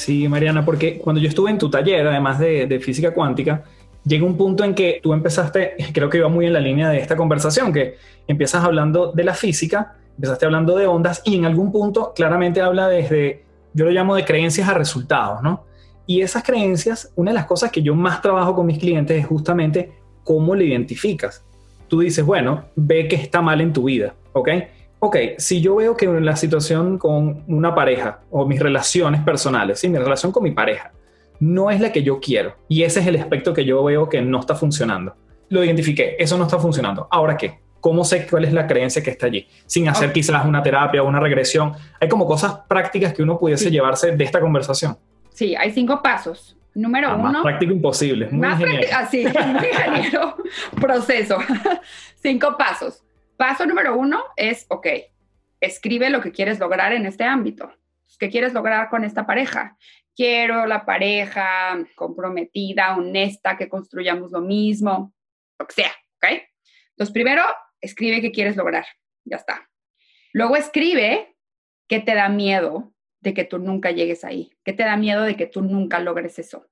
Sí, 0.08 0.26
Mariana, 0.30 0.63
porque 0.63 1.00
cuando 1.00 1.22
yo 1.22 1.28
estuve 1.28 1.52
en 1.52 1.58
tu 1.58 1.70
taller, 1.70 2.08
además 2.08 2.39
de, 2.39 2.80
física 2.82 3.13
cuántica, 3.13 3.65
llega 4.06 4.26
un 4.26 4.38
punto 4.38 4.63
en 4.63 4.74
que 4.74 5.02
tú 5.04 5.12
empezaste, 5.12 5.74
creo 5.93 6.10
que 6.10 6.20
iba 6.20 6.30
muy 6.30 6.46
en 6.46 6.54
la 6.54 6.62
línea 6.62 6.88
de 6.89 7.00
esta 7.00 7.17
conversación, 7.17 7.74
que 7.74 7.98
empiezas 8.26 8.63
hablando 8.63 9.12
de 9.12 9.26
la 9.26 9.34
física, 9.34 9.98
empezaste 10.15 10.46
hablando 10.46 10.78
de 10.78 10.88
ondas 10.88 11.22
y 11.26 11.36
en 11.36 11.43
algún 11.43 11.74
punto 11.74 12.13
claramente 12.15 12.62
habla 12.62 12.88
desde, 12.88 13.43
yo 13.74 13.84
lo 13.84 13.91
llamo 13.91 14.15
de 14.15 14.24
creencias 14.24 14.70
a 14.70 14.76
resultados, 14.76 15.43
¿no? 15.43 15.65
Y 16.06 16.22
esas 16.22 16.41
creencias, 16.41 17.12
una 17.17 17.32
de 17.32 17.36
las 17.36 17.46
cosas 17.46 17.70
que 17.70 17.82
yo 17.82 17.93
más 17.93 18.22
trabajo 18.22 18.56
con 18.56 18.65
mis 18.65 18.80
clientes 18.80 19.20
es 19.20 19.26
justamente 19.26 19.91
cómo 20.24 20.56
le 20.56 20.63
identificas. 20.63 21.43
Tú 21.89 22.00
dices, 22.00 22.26
bueno, 22.26 22.63
ve 22.78 23.10
que 23.10 23.17
está 23.17 23.41
mal 23.41 23.60
en 23.60 23.74
tu 23.74 23.84
vida, 23.84 24.15
¿ok? 24.32 24.48
Ok, 24.99 25.17
si 25.38 25.62
yo 25.62 25.75
veo 25.75 25.95
que 25.95 26.07
la 26.07 26.36
situación 26.36 26.97
con 26.97 27.43
una 27.47 27.75
pareja 27.75 28.21
o 28.31 28.45
mis 28.45 28.60
relaciones 28.60 29.21
personales, 29.21 29.79
sí, 29.79 29.89
mi 29.89 29.97
relación 29.97 30.31
con 30.31 30.43
mi 30.43 30.51
pareja, 30.51 30.91
no 31.39 31.69
es 31.69 31.79
la 31.79 31.91
que 31.91 32.03
yo 32.03 32.19
quiero 32.19 32.55
y 32.67 32.83
ese 32.83 32.99
es 32.99 33.07
el 33.07 33.15
aspecto 33.17 33.53
que 33.53 33.65
yo 33.65 33.83
veo 33.83 34.10
que 34.10 34.21
no 34.21 34.39
está 34.39 34.55
funcionando. 34.55 35.15
Lo 35.49 35.63
identifiqué, 35.63 36.15
eso 36.19 36.38
no 36.38 36.43
está 36.45 36.60
funcionando. 36.60 37.07
Ahora 37.10 37.38
qué? 37.38 37.60
¿Cómo 37.79 38.03
sé 38.03 38.27
cuál 38.27 38.43
es 38.45 38.53
la 38.53 38.67
creencia 38.67 39.03
que 39.03 39.12
está 39.12 39.27
allí? 39.27 39.47
Sin 39.65 39.88
hacer 39.88 40.12
quizás 40.12 40.45
una 40.45 40.62
terapia 40.63 41.03
o 41.03 41.07
una 41.07 41.19
regresión. 41.19 41.73
Hay 42.01 42.10
como 42.10 42.25
cosas 42.25 42.60
prácticas 42.67 43.13
que 43.13 43.23
uno 43.23 43.38
pudiese 43.38 43.69
llevarse 43.69 44.12
de 44.12 44.23
esta 44.23 44.41
conversación. 44.41 44.97
Sí, 45.29 45.55
hay 45.55 45.71
cinco 45.71 46.01
pasos. 46.01 46.57
Número 46.73 47.15
uno. 47.15 47.31
Más 47.31 47.41
práctico 47.43 47.71
imposible. 47.71 48.27
Muy 48.29 48.39
más 48.39 48.60
ingeniero. 48.60 48.97
Así, 48.97 49.25
muy 49.25 49.67
ingeniero. 49.71 50.36
Proceso. 50.79 51.38
cinco 52.21 52.55
pasos. 52.57 53.03
Paso 53.38 53.65
número 53.65 53.95
uno 53.95 54.23
es, 54.36 54.65
ok, 54.69 54.88
escribe 55.60 56.10
lo 56.10 56.21
que 56.21 56.32
quieres 56.32 56.60
lograr 56.60 56.93
en 56.93 57.06
este 57.06 57.23
ámbito. 57.23 57.71
¿Qué 58.19 58.30
quieres 58.30 58.54
lograr 58.54 58.89
con 58.89 59.04
esta 59.04 59.26
pareja? 59.26 59.78
Quiero 60.15 60.65
la 60.65 60.86
pareja 60.86 61.78
comprometida, 61.95 62.97
honesta, 62.97 63.58
que 63.58 63.69
construyamos 63.69 64.32
lo 64.32 64.41
mismo, 64.41 65.13
lo 65.60 65.67
que 65.67 65.73
sea, 65.73 65.91
¿ok? 66.15 66.41
Entonces, 66.89 67.13
primero, 67.13 67.43
escribe 67.80 68.21
qué 68.21 68.32
quieres 68.32 68.56
lograr, 68.56 68.86
ya 69.23 69.38
está. 69.38 69.69
Luego 70.34 70.56
escribe 70.56 71.36
qué 71.88 72.00
te 72.00 72.15
da 72.15 72.30
miedo 72.30 72.93
de 73.19 73.34
que 73.34 73.43
tú 73.43 73.60
nunca 73.60 73.91
llegues 73.91 74.23
ahí? 74.23 74.52
¿Qué 74.63 74.73
te 74.73 74.84
da 74.84 74.97
miedo 74.97 75.23
de 75.23 75.36
que 75.36 75.47
tú 75.47 75.62
nunca 75.62 76.00
logres 76.00 76.39
eso? 76.39 76.67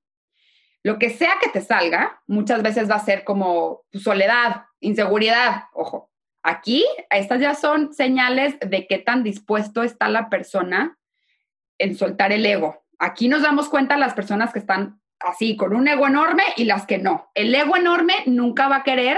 Lo 0.84 1.00
que 1.00 1.10
sea 1.10 1.34
que 1.42 1.50
te 1.50 1.62
salga, 1.62 2.22
muchas 2.28 2.62
veces 2.62 2.90
va 2.90 2.96
a 2.96 3.06
ser 3.06 3.24
como 3.24 3.82
soledad, 3.94 4.66
inseguridad, 4.80 5.64
ojo. 5.74 6.12
Aquí, 6.48 6.86
estas 7.10 7.42
ya 7.42 7.56
son 7.56 7.92
señales 7.92 8.56
de 8.60 8.86
qué 8.86 9.00
tan 9.00 9.24
dispuesto 9.24 9.82
está 9.82 10.10
la 10.10 10.30
persona 10.30 10.96
en 11.80 11.96
soltar 11.96 12.32
el 12.32 12.46
ego. 12.46 12.86
Aquí 13.00 13.28
nos 13.28 13.42
damos 13.42 13.68
cuenta 13.68 13.98
las 13.98 14.14
personas 14.14 14.54
que 14.54 14.60
están 14.60 15.02
así, 15.20 15.58
con 15.58 15.76
un 15.76 15.88
ego 15.88 16.06
enorme 16.06 16.44
y 16.56 16.66
las 16.66 16.86
que 16.86 17.00
no. 17.00 17.32
El 17.34 17.56
ego 17.56 17.76
enorme 17.76 18.14
nunca 18.28 18.68
va 18.68 18.76
a 18.76 18.84
querer 18.84 19.18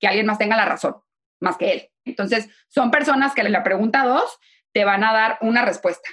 que 0.00 0.08
alguien 0.08 0.26
más 0.26 0.38
tenga 0.38 0.56
la 0.56 0.64
razón, 0.64 0.96
más 1.40 1.56
que 1.56 1.72
él. 1.72 1.90
Entonces, 2.04 2.48
son 2.66 2.90
personas 2.90 3.34
que 3.34 3.42
en 3.42 3.52
la 3.52 3.62
pregunta 3.62 4.02
dos 4.02 4.40
te 4.72 4.84
van 4.84 5.04
a 5.04 5.12
dar 5.12 5.38
una 5.42 5.64
respuesta. 5.64 6.08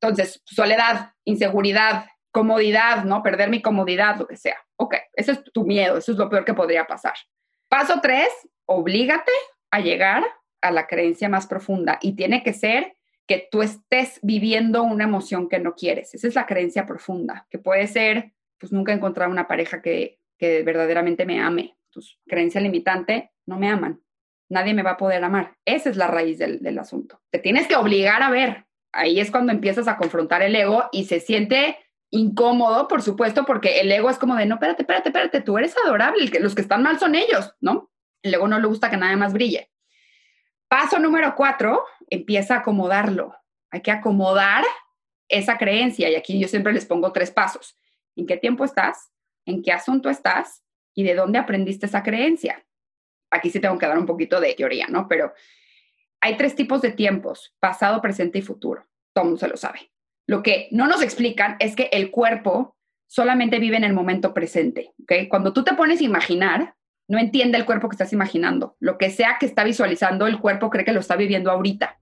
Entonces, 0.00 0.40
soledad, 0.46 1.12
inseguridad, 1.24 2.06
comodidad, 2.32 3.04
¿no? 3.04 3.22
Perder 3.22 3.50
mi 3.50 3.60
comodidad, 3.60 4.16
lo 4.16 4.26
que 4.26 4.38
sea. 4.38 4.56
Ok, 4.76 4.94
ese 5.12 5.32
es 5.32 5.44
tu 5.52 5.66
miedo, 5.66 5.98
eso 5.98 6.12
es 6.12 6.16
lo 6.16 6.30
peor 6.30 6.46
que 6.46 6.54
podría 6.54 6.86
pasar. 6.86 7.16
Paso 7.68 8.00
tres, 8.00 8.30
oblígate 8.64 9.32
a 9.70 9.80
llegar 9.80 10.24
a 10.60 10.70
la 10.70 10.86
creencia 10.86 11.28
más 11.28 11.46
profunda 11.46 11.98
y 12.02 12.12
tiene 12.12 12.42
que 12.42 12.52
ser 12.52 12.96
que 13.26 13.48
tú 13.50 13.62
estés 13.62 14.18
viviendo 14.22 14.82
una 14.82 15.04
emoción 15.04 15.48
que 15.48 15.60
no 15.60 15.74
quieres. 15.74 16.14
Esa 16.14 16.26
es 16.26 16.34
la 16.34 16.46
creencia 16.46 16.86
profunda, 16.86 17.46
que 17.48 17.58
puede 17.58 17.86
ser, 17.86 18.32
pues 18.58 18.72
nunca 18.72 18.92
encontrar 18.92 19.28
una 19.28 19.46
pareja 19.46 19.80
que, 19.80 20.18
que 20.36 20.62
verdaderamente 20.62 21.24
me 21.24 21.40
ame. 21.40 21.76
Creencia 22.26 22.60
limitante, 22.60 23.30
no 23.46 23.58
me 23.58 23.68
aman. 23.68 24.00
Nadie 24.48 24.74
me 24.74 24.82
va 24.82 24.92
a 24.92 24.96
poder 24.96 25.22
amar. 25.22 25.56
Esa 25.64 25.90
es 25.90 25.96
la 25.96 26.08
raíz 26.08 26.38
del, 26.38 26.60
del 26.60 26.78
asunto. 26.78 27.20
Te 27.30 27.38
tienes 27.38 27.68
que 27.68 27.76
obligar 27.76 28.22
a 28.22 28.30
ver. 28.30 28.66
Ahí 28.92 29.20
es 29.20 29.30
cuando 29.30 29.52
empiezas 29.52 29.86
a 29.86 29.96
confrontar 29.96 30.42
el 30.42 30.56
ego 30.56 30.84
y 30.90 31.04
se 31.04 31.20
siente 31.20 31.78
incómodo, 32.10 32.88
por 32.88 33.02
supuesto, 33.02 33.44
porque 33.44 33.80
el 33.80 33.92
ego 33.92 34.10
es 34.10 34.18
como 34.18 34.34
de, 34.34 34.46
no, 34.46 34.56
espérate, 34.56 34.82
espérate, 34.82 35.10
espérate, 35.10 35.40
tú 35.40 35.56
eres 35.58 35.76
adorable, 35.84 36.28
los 36.40 36.56
que 36.56 36.62
están 36.62 36.82
mal 36.82 36.98
son 36.98 37.14
ellos, 37.14 37.54
¿no? 37.60 37.89
El 38.22 38.34
ego 38.34 38.48
no 38.48 38.58
le 38.58 38.66
gusta 38.66 38.90
que 38.90 38.96
nada 38.96 39.16
más 39.16 39.32
brille. 39.32 39.70
Paso 40.68 40.98
número 40.98 41.34
cuatro, 41.34 41.84
empieza 42.08 42.54
a 42.54 42.58
acomodarlo. 42.58 43.34
Hay 43.70 43.82
que 43.82 43.90
acomodar 43.90 44.64
esa 45.28 45.58
creencia 45.58 46.08
y 46.10 46.14
aquí 46.14 46.38
yo 46.38 46.48
siempre 46.48 46.72
les 46.72 46.86
pongo 46.86 47.12
tres 47.12 47.30
pasos. 47.30 47.76
¿En 48.16 48.26
qué 48.26 48.36
tiempo 48.36 48.64
estás? 48.64 49.10
¿En 49.46 49.62
qué 49.62 49.72
asunto 49.72 50.10
estás? 50.10 50.62
¿Y 50.94 51.04
de 51.04 51.14
dónde 51.14 51.38
aprendiste 51.38 51.86
esa 51.86 52.02
creencia? 52.02 52.64
Aquí 53.30 53.50
sí 53.50 53.60
tengo 53.60 53.78
que 53.78 53.86
dar 53.86 53.98
un 53.98 54.06
poquito 54.06 54.40
de 54.40 54.54
teoría, 54.54 54.86
¿no? 54.88 55.06
Pero 55.08 55.32
hay 56.20 56.36
tres 56.36 56.54
tipos 56.54 56.82
de 56.82 56.92
tiempos, 56.92 57.54
pasado, 57.60 58.02
presente 58.02 58.38
y 58.38 58.42
futuro. 58.42 58.86
Todo 59.12 59.24
mundo 59.24 59.40
se 59.40 59.48
lo 59.48 59.56
sabe. 59.56 59.90
Lo 60.26 60.42
que 60.42 60.68
no 60.70 60.86
nos 60.86 61.02
explican 61.02 61.56
es 61.60 61.74
que 61.74 61.88
el 61.92 62.10
cuerpo 62.10 62.76
solamente 63.06 63.58
vive 63.58 63.76
en 63.76 63.84
el 63.84 63.92
momento 63.92 64.34
presente. 64.34 64.92
¿okay? 65.02 65.28
Cuando 65.28 65.52
tú 65.52 65.64
te 65.64 65.74
pones 65.74 66.00
a 66.00 66.04
imaginar, 66.04 66.76
no 67.10 67.18
entiende 67.18 67.58
el 67.58 67.64
cuerpo 67.64 67.88
que 67.88 67.94
estás 67.94 68.12
imaginando. 68.12 68.76
Lo 68.78 68.96
que 68.96 69.10
sea 69.10 69.36
que 69.40 69.44
está 69.44 69.64
visualizando, 69.64 70.28
el 70.28 70.38
cuerpo 70.38 70.70
cree 70.70 70.84
que 70.84 70.92
lo 70.92 71.00
está 71.00 71.16
viviendo 71.16 71.50
ahorita. 71.50 71.98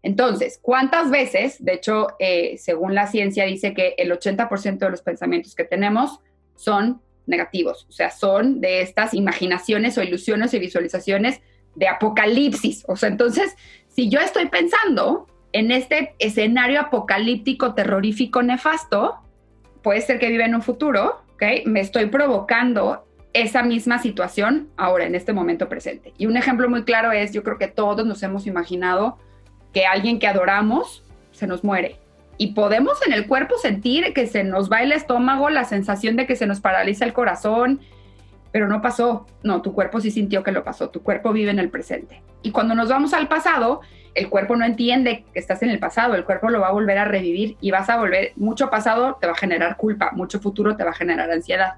Entonces, 0.00 0.60
¿cuántas 0.62 1.10
veces, 1.10 1.56
de 1.64 1.74
hecho, 1.74 2.06
eh, 2.20 2.56
según 2.58 2.94
la 2.94 3.08
ciencia 3.08 3.46
dice 3.46 3.74
que 3.74 3.96
el 3.98 4.12
80% 4.12 4.78
de 4.78 4.90
los 4.90 5.02
pensamientos 5.02 5.56
que 5.56 5.64
tenemos 5.64 6.20
son 6.54 7.02
negativos, 7.26 7.84
o 7.88 7.92
sea, 7.92 8.12
son 8.12 8.60
de 8.60 8.80
estas 8.80 9.12
imaginaciones 9.12 9.98
o 9.98 10.04
ilusiones 10.04 10.54
y 10.54 10.60
visualizaciones 10.60 11.40
de 11.74 11.88
apocalipsis. 11.88 12.84
O 12.86 12.94
sea, 12.94 13.08
entonces, 13.08 13.56
si 13.88 14.08
yo 14.08 14.20
estoy 14.20 14.46
pensando 14.46 15.26
en 15.52 15.72
este 15.72 16.14
escenario 16.20 16.80
apocalíptico, 16.80 17.74
terrorífico, 17.74 18.40
nefasto, 18.40 19.16
puede 19.82 20.00
ser 20.00 20.20
que 20.20 20.28
viva 20.28 20.44
en 20.44 20.54
un 20.54 20.62
futuro, 20.62 21.24
¿ok? 21.32 21.42
Me 21.66 21.80
estoy 21.80 22.06
provocando 22.06 23.04
esa 23.34 23.64
misma 23.64 23.98
situación 23.98 24.68
ahora, 24.76 25.04
en 25.04 25.14
este 25.14 25.32
momento 25.32 25.68
presente. 25.68 26.14
Y 26.16 26.26
un 26.26 26.36
ejemplo 26.36 26.70
muy 26.70 26.84
claro 26.84 27.12
es, 27.12 27.32
yo 27.32 27.42
creo 27.42 27.58
que 27.58 27.68
todos 27.68 28.06
nos 28.06 28.22
hemos 28.22 28.46
imaginado 28.46 29.18
que 29.72 29.84
alguien 29.86 30.18
que 30.20 30.28
adoramos 30.28 31.04
se 31.32 31.46
nos 31.46 31.64
muere. 31.64 31.98
Y 32.38 32.52
podemos 32.54 33.04
en 33.06 33.12
el 33.12 33.26
cuerpo 33.26 33.56
sentir 33.58 34.14
que 34.14 34.26
se 34.28 34.44
nos 34.44 34.70
va 34.70 34.82
el 34.82 34.92
estómago, 34.92 35.50
la 35.50 35.64
sensación 35.64 36.16
de 36.16 36.26
que 36.26 36.36
se 36.36 36.46
nos 36.46 36.60
paraliza 36.60 37.04
el 37.04 37.12
corazón, 37.12 37.80
pero 38.52 38.68
no 38.68 38.80
pasó. 38.80 39.26
No, 39.42 39.62
tu 39.62 39.74
cuerpo 39.74 40.00
sí 40.00 40.12
sintió 40.12 40.44
que 40.44 40.52
lo 40.52 40.62
pasó, 40.62 40.90
tu 40.90 41.02
cuerpo 41.02 41.32
vive 41.32 41.50
en 41.50 41.58
el 41.58 41.70
presente. 41.70 42.22
Y 42.42 42.52
cuando 42.52 42.76
nos 42.76 42.88
vamos 42.88 43.14
al 43.14 43.26
pasado, 43.26 43.80
el 44.14 44.28
cuerpo 44.28 44.54
no 44.54 44.64
entiende 44.64 45.24
que 45.32 45.40
estás 45.40 45.60
en 45.64 45.70
el 45.70 45.80
pasado, 45.80 46.14
el 46.14 46.24
cuerpo 46.24 46.50
lo 46.50 46.60
va 46.60 46.68
a 46.68 46.72
volver 46.72 46.98
a 46.98 47.04
revivir 47.04 47.56
y 47.60 47.72
vas 47.72 47.90
a 47.90 47.96
volver, 47.96 48.32
mucho 48.36 48.70
pasado 48.70 49.18
te 49.20 49.26
va 49.26 49.32
a 49.32 49.36
generar 49.36 49.76
culpa, 49.76 50.12
mucho 50.12 50.38
futuro 50.38 50.76
te 50.76 50.84
va 50.84 50.90
a 50.90 50.94
generar 50.94 51.30
ansiedad. 51.32 51.74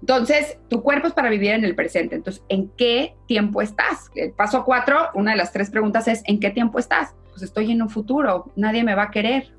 Entonces, 0.00 0.58
tu 0.68 0.82
cuerpo 0.82 1.08
es 1.08 1.14
para 1.14 1.30
vivir 1.30 1.52
en 1.52 1.64
el 1.64 1.74
presente. 1.74 2.14
Entonces, 2.14 2.42
¿en 2.48 2.68
qué 2.76 3.14
tiempo 3.26 3.62
estás? 3.62 4.10
El 4.14 4.32
paso 4.32 4.64
cuatro, 4.64 5.08
una 5.14 5.32
de 5.32 5.36
las 5.36 5.52
tres 5.52 5.70
preguntas 5.70 6.06
es, 6.08 6.22
¿en 6.26 6.38
qué 6.38 6.50
tiempo 6.50 6.78
estás? 6.78 7.14
Pues 7.30 7.42
estoy 7.42 7.72
en 7.72 7.82
un 7.82 7.90
futuro, 7.90 8.52
nadie 8.56 8.84
me 8.84 8.94
va 8.94 9.04
a 9.04 9.10
querer. 9.10 9.52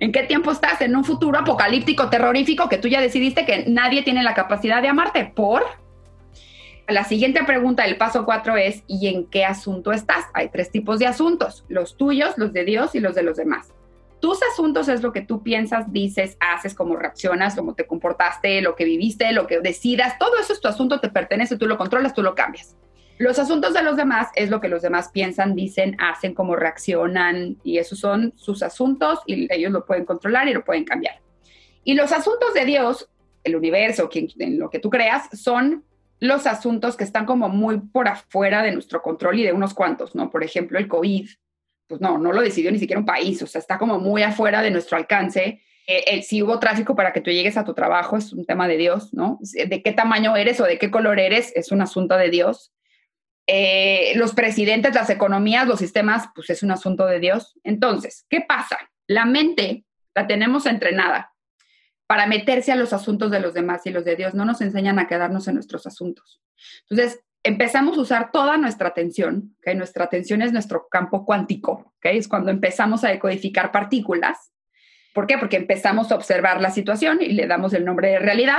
¿En 0.00 0.10
qué 0.12 0.22
tiempo 0.22 0.50
estás? 0.50 0.80
En 0.80 0.96
un 0.96 1.04
futuro 1.04 1.38
apocalíptico, 1.38 2.08
terrorífico, 2.08 2.68
que 2.68 2.78
tú 2.78 2.88
ya 2.88 3.00
decidiste 3.00 3.44
que 3.44 3.66
nadie 3.68 4.02
tiene 4.02 4.22
la 4.22 4.34
capacidad 4.34 4.80
de 4.80 4.88
amarte. 4.88 5.32
¿Por? 5.34 5.62
La 6.88 7.04
siguiente 7.04 7.42
pregunta 7.44 7.82
del 7.82 7.96
paso 7.96 8.24
4 8.24 8.56
es, 8.56 8.84
¿y 8.86 9.08
en 9.08 9.26
qué 9.26 9.44
asunto 9.44 9.92
estás? 9.92 10.24
Hay 10.34 10.48
tres 10.48 10.70
tipos 10.70 10.98
de 10.98 11.06
asuntos, 11.06 11.64
los 11.68 11.96
tuyos, 11.96 12.34
los 12.38 12.52
de 12.52 12.64
Dios 12.64 12.94
y 12.94 13.00
los 13.00 13.14
de 13.14 13.24
los 13.24 13.36
demás. 13.36 13.72
Tus 14.20 14.40
asuntos 14.52 14.88
es 14.88 15.02
lo 15.02 15.12
que 15.12 15.20
tú 15.20 15.42
piensas, 15.42 15.92
dices, 15.92 16.36
haces, 16.40 16.74
cómo 16.74 16.96
reaccionas, 16.96 17.54
cómo 17.54 17.74
te 17.74 17.86
comportaste, 17.86 18.62
lo 18.62 18.74
que 18.74 18.84
viviste, 18.84 19.32
lo 19.32 19.46
que 19.46 19.60
decidas, 19.60 20.18
todo 20.18 20.38
eso 20.38 20.52
es 20.52 20.60
tu 20.60 20.68
asunto, 20.68 21.00
te 21.00 21.10
pertenece, 21.10 21.58
tú 21.58 21.66
lo 21.66 21.76
controlas, 21.76 22.14
tú 22.14 22.22
lo 22.22 22.34
cambias. 22.34 22.76
Los 23.18 23.38
asuntos 23.38 23.72
de 23.72 23.82
los 23.82 23.96
demás 23.96 24.28
es 24.34 24.50
lo 24.50 24.60
que 24.60 24.68
los 24.68 24.82
demás 24.82 25.10
piensan, 25.10 25.54
dicen, 25.54 25.96
hacen, 25.98 26.34
cómo 26.34 26.54
reaccionan 26.54 27.56
y 27.62 27.78
esos 27.78 27.98
son 27.98 28.34
sus 28.36 28.62
asuntos 28.62 29.20
y 29.26 29.52
ellos 29.52 29.72
lo 29.72 29.86
pueden 29.86 30.04
controlar 30.04 30.48
y 30.48 30.54
lo 30.54 30.64
pueden 30.64 30.84
cambiar. 30.84 31.20
Y 31.82 31.94
los 31.94 32.12
asuntos 32.12 32.52
de 32.52 32.64
Dios, 32.64 33.08
el 33.44 33.56
universo, 33.56 34.10
en 34.12 34.58
lo 34.58 34.68
que 34.68 34.80
tú 34.80 34.90
creas, 34.90 35.28
son 35.32 35.84
los 36.20 36.46
asuntos 36.46 36.96
que 36.96 37.04
están 37.04 37.26
como 37.26 37.48
muy 37.48 37.78
por 37.78 38.08
afuera 38.08 38.62
de 38.62 38.72
nuestro 38.72 39.02
control 39.02 39.38
y 39.38 39.44
de 39.44 39.52
unos 39.52 39.72
cuantos, 39.72 40.14
¿no? 40.14 40.30
Por 40.30 40.42
ejemplo, 40.44 40.78
el 40.78 40.88
COVID, 40.88 41.28
pues 41.86 42.00
no, 42.00 42.18
no 42.18 42.32
lo 42.32 42.40
decidió 42.40 42.70
ni 42.70 42.78
siquiera 42.78 43.00
un 43.00 43.06
país, 43.06 43.40
o 43.42 43.46
sea, 43.46 43.60
está 43.60 43.78
como 43.78 43.98
muy 43.98 44.22
afuera 44.22 44.62
de 44.62 44.70
nuestro 44.70 44.96
alcance. 44.96 45.62
Eh, 45.88 46.22
si 46.22 46.42
hubo 46.42 46.58
tráfico 46.58 46.96
para 46.96 47.12
que 47.12 47.20
tú 47.20 47.30
llegues 47.30 47.56
a 47.56 47.64
tu 47.64 47.72
trabajo 47.72 48.16
es 48.16 48.32
un 48.32 48.44
tema 48.44 48.66
de 48.66 48.76
Dios, 48.76 49.14
¿no? 49.14 49.38
De 49.40 49.82
qué 49.82 49.92
tamaño 49.92 50.36
eres 50.36 50.60
o 50.60 50.64
de 50.64 50.78
qué 50.78 50.90
color 50.90 51.20
eres 51.20 51.52
es 51.54 51.70
un 51.70 51.80
asunto 51.80 52.16
de 52.16 52.28
Dios. 52.28 52.72
Eh, 53.46 54.12
los 54.16 54.34
presidentes, 54.34 54.94
las 54.94 55.10
economías, 55.10 55.68
los 55.68 55.78
sistemas, 55.78 56.28
pues 56.34 56.50
es 56.50 56.64
un 56.64 56.72
asunto 56.72 57.06
de 57.06 57.20
Dios. 57.20 57.54
Entonces, 57.62 58.26
¿qué 58.28 58.40
pasa? 58.40 58.78
La 59.06 59.24
mente 59.24 59.84
la 60.14 60.26
tenemos 60.26 60.66
entrenada 60.66 61.32
para 62.08 62.26
meterse 62.26 62.72
a 62.72 62.76
los 62.76 62.92
asuntos 62.92 63.30
de 63.30 63.40
los 63.40 63.54
demás 63.54 63.86
y 63.86 63.90
los 63.90 64.04
de 64.04 64.16
Dios. 64.16 64.34
No 64.34 64.44
nos 64.44 64.60
enseñan 64.60 64.98
a 64.98 65.06
quedarnos 65.06 65.46
en 65.46 65.54
nuestros 65.54 65.86
asuntos. 65.86 66.40
Entonces, 66.88 67.20
empezamos 67.46 67.96
a 67.96 68.00
usar 68.00 68.32
toda 68.32 68.56
nuestra 68.56 68.88
atención, 68.88 69.54
que 69.62 69.74
nuestra 69.74 70.04
atención 70.04 70.42
es 70.42 70.52
nuestro 70.52 70.88
campo 70.88 71.24
cuántico, 71.24 71.94
que 72.00 72.16
es 72.16 72.26
cuando 72.26 72.50
empezamos 72.50 73.04
a 73.04 73.08
decodificar 73.08 73.70
partículas. 73.70 74.52
¿Por 75.14 75.26
qué? 75.26 75.38
Porque 75.38 75.56
empezamos 75.56 76.10
a 76.10 76.16
observar 76.16 76.60
la 76.60 76.70
situación 76.70 77.18
y 77.22 77.28
le 77.28 77.46
damos 77.46 77.72
el 77.72 77.84
nombre 77.84 78.10
de 78.10 78.18
realidad. 78.18 78.58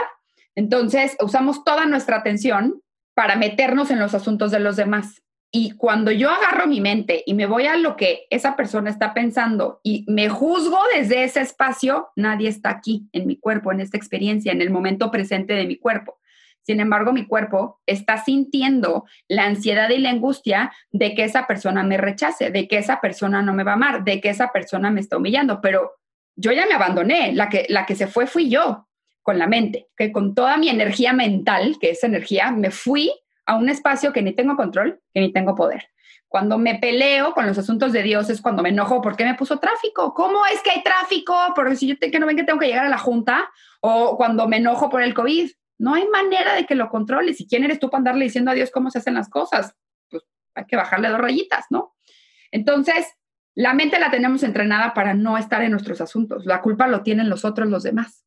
Entonces, 0.56 1.18
usamos 1.20 1.66
toda 1.66 1.86
nuestra 1.86 2.18
atención 2.18 2.82
para 3.14 3.36
meternos 3.36 3.92
en 3.92 4.00
los 4.00 4.14
asuntos 4.14 4.52
de 4.52 4.60
los 4.60 4.78
demás. 4.78 5.22
Y 5.52 5.72
cuando 5.72 6.12
yo 6.12 6.30
agarro 6.30 6.66
mi 6.66 6.80
mente 6.80 7.24
y 7.26 7.34
me 7.34 7.46
voy 7.46 7.68
a 7.68 7.76
lo 7.76 7.96
que 7.98 8.26
esa 8.30 8.56
persona 8.56 8.90
está 8.90 9.14
pensando 9.14 9.82
y 9.84 10.06
me 10.08 10.30
juzgo 10.30 10.80
desde 10.96 11.24
ese 11.24 11.42
espacio, 11.42 12.10
nadie 12.16 12.48
está 12.48 12.70
aquí 12.70 13.10
en 13.12 13.28
mi 13.28 13.38
cuerpo, 13.38 13.72
en 13.72 13.82
esta 13.82 13.98
experiencia, 13.98 14.52
en 14.52 14.62
el 14.62 14.70
momento 14.70 15.12
presente 15.12 15.54
de 15.54 15.68
mi 15.68 15.78
cuerpo. 15.78 16.20
Sin 16.68 16.82
embargo, 16.82 17.14
mi 17.14 17.26
cuerpo 17.26 17.80
está 17.86 18.22
sintiendo 18.22 19.06
la 19.30 19.46
ansiedad 19.46 19.90
y 19.90 20.00
la 20.00 20.10
angustia 20.10 20.74
de 20.92 21.16
que 21.16 21.24
esa 21.24 21.48
persona 21.48 21.82
me 21.82 21.96
rechace, 21.96 22.52
de 22.52 22.68
que 22.68 22.78
esa 22.78 23.00
persona 23.00 23.42
no 23.42 23.54
me 23.54 23.64
va 23.64 23.72
a 23.72 23.76
amar, 23.76 24.04
de 24.04 24.20
que 24.20 24.28
esa 24.28 24.52
persona 24.52 24.92
me 24.92 25.00
está 25.00 25.16
humillando, 25.16 25.62
pero 25.62 25.94
yo 26.36 26.52
ya 26.52 26.66
me 26.66 26.74
abandoné, 26.74 27.32
la 27.32 27.48
que, 27.48 27.68
la 27.70 27.86
que 27.86 27.96
se 27.96 28.08
fue 28.08 28.28
fui 28.28 28.50
yo 28.50 28.86
con 29.24 29.40
la 29.40 29.48
mente, 29.48 29.88
que 29.96 30.12
con 30.12 30.36
toda 30.36 30.58
mi 30.58 30.68
energía 30.68 31.14
mental, 31.14 31.78
que 31.80 31.92
es 31.92 32.04
energía, 32.04 32.52
me 32.52 32.70
fui 32.70 33.14
a 33.46 33.56
un 33.56 33.70
espacio 33.70 34.12
que 34.12 34.22
ni 34.22 34.34
tengo 34.34 34.58
control, 34.58 35.00
que 35.14 35.22
ni 35.22 35.32
tengo 35.32 35.56
poder. 35.56 35.88
Cuando 36.28 36.58
me 36.58 36.76
peleo 36.76 37.34
con 37.34 37.48
los 37.48 37.58
asuntos 37.58 37.94
de 37.94 38.04
Dios 38.04 38.30
es 38.30 38.42
cuando 38.42 38.62
me 38.62 38.70
enojo 38.70 39.02
porque 39.02 39.24
me 39.24 39.36
puso 39.36 39.58
tráfico. 39.60 40.14
¿Cómo 40.14 40.46
es 40.48 40.62
que 40.62 40.72
hay 40.72 40.84
tráfico? 40.84 41.34
Porque 41.56 41.78
si 41.78 41.88
yo 41.88 41.98
te, 41.98 42.12
que 42.12 42.20
no 42.20 42.26
ven 42.26 42.36
que 42.36 42.44
tengo 42.44 42.60
que 42.60 42.68
llegar 42.68 42.86
a 42.86 42.90
la 42.90 42.98
junta 42.98 43.50
o 43.80 44.18
cuando 44.18 44.50
me 44.50 44.58
enojo 44.58 44.90
por 44.90 45.02
el 45.02 45.14
COVID. 45.14 45.50
No 45.80 45.94
hay 45.94 46.08
manera 46.08 46.56
de 46.56 46.66
que 46.66 46.76
lo 46.76 46.90
controles. 46.90 47.40
¿Y 47.42 47.48
quién 47.48 47.64
eres 47.64 47.80
tú 47.80 47.90
para 47.90 48.00
andarle 48.00 48.26
diciendo 48.26 48.52
a 48.52 48.54
Dios 48.54 48.72
cómo 48.72 48.90
se 48.92 49.00
hacen 49.00 49.14
las 49.14 49.30
cosas? 49.30 49.76
Pues 50.10 50.24
hay 50.56 50.66
que 50.66 50.76
bajarle 50.76 51.10
dos 51.10 51.20
rayitas, 51.20 51.66
¿no? 51.70 51.96
Entonces, 52.52 53.06
La 53.60 53.74
mente 53.74 53.98
la 53.98 54.12
tenemos 54.12 54.44
entrenada 54.44 54.94
para 54.94 55.16
no 55.16 55.36
estar 55.36 55.64
en 55.64 55.72
nuestros 55.72 56.00
asuntos. 56.00 56.46
La 56.46 56.62
culpa 56.62 56.88
lo 56.88 57.02
tienen 57.02 57.28
los 57.28 57.44
otros, 57.44 57.68
los 57.68 57.82
demás. 57.82 58.24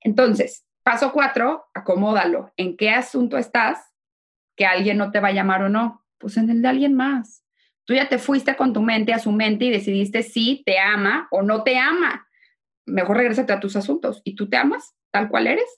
Entonces, 0.00 0.64
paso 0.82 1.12
cuatro, 1.12 1.66
acomódalo. 1.74 2.50
¿En 2.56 2.78
qué 2.78 2.88
asunto 2.88 3.36
estás? 3.36 3.92
Que 4.56 4.64
alguien 4.64 4.96
no 4.96 5.10
te 5.10 5.20
va 5.20 5.28
a 5.28 5.32
llamar 5.32 5.64
o 5.64 5.68
no. 5.68 6.06
Pues 6.16 6.38
en 6.38 6.48
el 6.48 6.62
de 6.62 6.68
alguien 6.68 6.94
más. 6.94 7.44
Tú 7.84 7.92
ya 7.92 8.08
te 8.08 8.16
fuiste 8.16 8.56
con 8.56 8.72
tu 8.72 8.80
mente 8.80 9.12
a 9.12 9.18
su 9.18 9.30
mente 9.30 9.66
y 9.66 9.70
decidiste 9.70 10.22
si 10.22 10.62
te 10.64 10.78
ama 10.78 11.28
o 11.30 11.42
no 11.42 11.62
te 11.62 11.76
ama. 11.76 12.26
Mejor 12.86 13.18
regrésate 13.18 13.52
a 13.52 13.60
tus 13.60 13.76
asuntos. 13.76 14.22
¿Y 14.24 14.36
tú 14.36 14.48
te 14.48 14.56
amas 14.56 14.94
tal 15.10 15.28
cual 15.28 15.48
eres? 15.48 15.68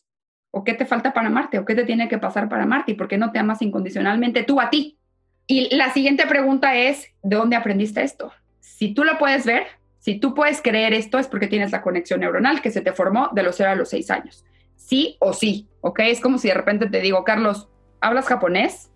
¿O 0.52 0.62
qué 0.62 0.74
te 0.74 0.86
falta 0.86 1.12
para 1.12 1.26
amarte? 1.26 1.58
¿O 1.58 1.64
qué 1.64 1.74
te 1.74 1.84
tiene 1.84 2.08
que 2.08 2.18
pasar 2.18 2.48
para 2.48 2.62
amarte? 2.62 2.92
¿Y 2.92 2.94
por 2.94 3.08
qué 3.08 3.18
no 3.18 3.32
te 3.32 3.40
amas 3.40 3.60
incondicionalmente 3.62 4.44
tú 4.44 4.60
a 4.60 4.70
ti? 4.70 4.98
Y 5.46 5.74
la 5.74 5.92
siguiente 5.92 6.26
pregunta 6.26 6.76
es, 6.76 7.08
¿de 7.22 7.36
dónde 7.36 7.56
aprendiste 7.56 8.02
esto? 8.02 8.32
Si 8.60 8.94
tú 8.94 9.02
lo 9.02 9.18
puedes 9.18 9.44
ver, 9.44 9.66
si 9.98 10.20
tú 10.20 10.34
puedes 10.34 10.60
creer 10.60 10.92
esto, 10.92 11.18
es 11.18 11.26
porque 11.26 11.48
tienes 11.48 11.72
la 11.72 11.82
conexión 11.82 12.20
neuronal 12.20 12.60
que 12.60 12.70
se 12.70 12.82
te 12.82 12.92
formó 12.92 13.30
de 13.32 13.42
los 13.42 13.56
0 13.56 13.70
a 13.70 13.74
los 13.74 13.88
6 13.88 14.10
años. 14.10 14.44
Sí 14.76 15.16
o 15.20 15.32
sí, 15.32 15.68
¿ok? 15.80 16.00
Es 16.00 16.20
como 16.20 16.38
si 16.38 16.48
de 16.48 16.54
repente 16.54 16.86
te 16.86 17.00
digo, 17.00 17.24
Carlos, 17.24 17.68
¿hablas 18.00 18.26
japonés? 18.26 18.90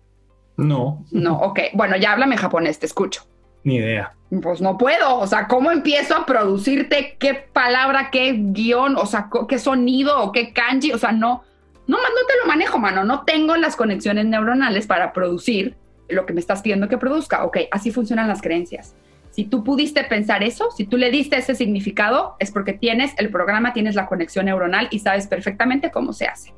No. 0.57 1.05
No, 1.11 1.37
ok. 1.37 1.59
Bueno, 1.73 1.95
ya 1.97 2.11
háblame 2.11 2.37
japonés, 2.37 2.79
te 2.79 2.85
escucho. 2.85 3.27
Ni 3.67 3.75
idea. 3.75 4.13
Pues 4.41 4.61
no 4.61 4.77
puedo. 4.77 5.19
O 5.19 5.27
sea, 5.27 5.49
¿cómo 5.49 5.71
empiezo 5.71 6.15
a 6.15 6.25
producirte 6.25 7.17
qué 7.19 7.33
palabra, 7.33 8.09
qué 8.11 8.33
guion, 8.37 8.95
o 8.95 9.05
sea, 9.05 9.29
qué 9.49 9.59
sonido 9.59 10.23
o 10.23 10.31
qué 10.31 10.53
kanji? 10.53 10.93
O 10.93 10.97
sea, 10.97 11.11
no, 11.11 11.43
no, 11.85 11.97
no 11.97 12.25
te 12.27 12.33
lo 12.41 12.47
manejo, 12.47 12.79
mano. 12.79 13.03
No 13.03 13.25
tengo 13.25 13.57
las 13.57 13.75
conexiones 13.75 14.25
neuronales 14.25 14.87
para 14.87 15.11
producir 15.11 15.75
lo 16.07 16.25
que 16.25 16.31
me 16.31 16.39
estás 16.39 16.61
pidiendo 16.61 16.87
que 16.87 16.97
produzca. 16.97 17.43
Ok, 17.43 17.57
así 17.69 17.91
funcionan 17.91 18.29
las 18.29 18.41
creencias. 18.41 18.95
Si 19.31 19.43
tú 19.43 19.65
pudiste 19.65 20.05
pensar 20.05 20.43
eso, 20.43 20.71
si 20.71 20.85
tú 20.85 20.95
le 20.95 21.11
diste 21.11 21.35
ese 21.35 21.53
significado, 21.53 22.37
es 22.39 22.51
porque 22.51 22.71
tienes 22.71 23.15
el 23.17 23.29
programa, 23.31 23.73
tienes 23.73 23.95
la 23.95 24.05
conexión 24.05 24.45
neuronal 24.45 24.87
y 24.91 24.99
sabes 24.99 25.27
perfectamente 25.27 25.91
cómo 25.91 26.13
se 26.13 26.27
hace. 26.27 26.53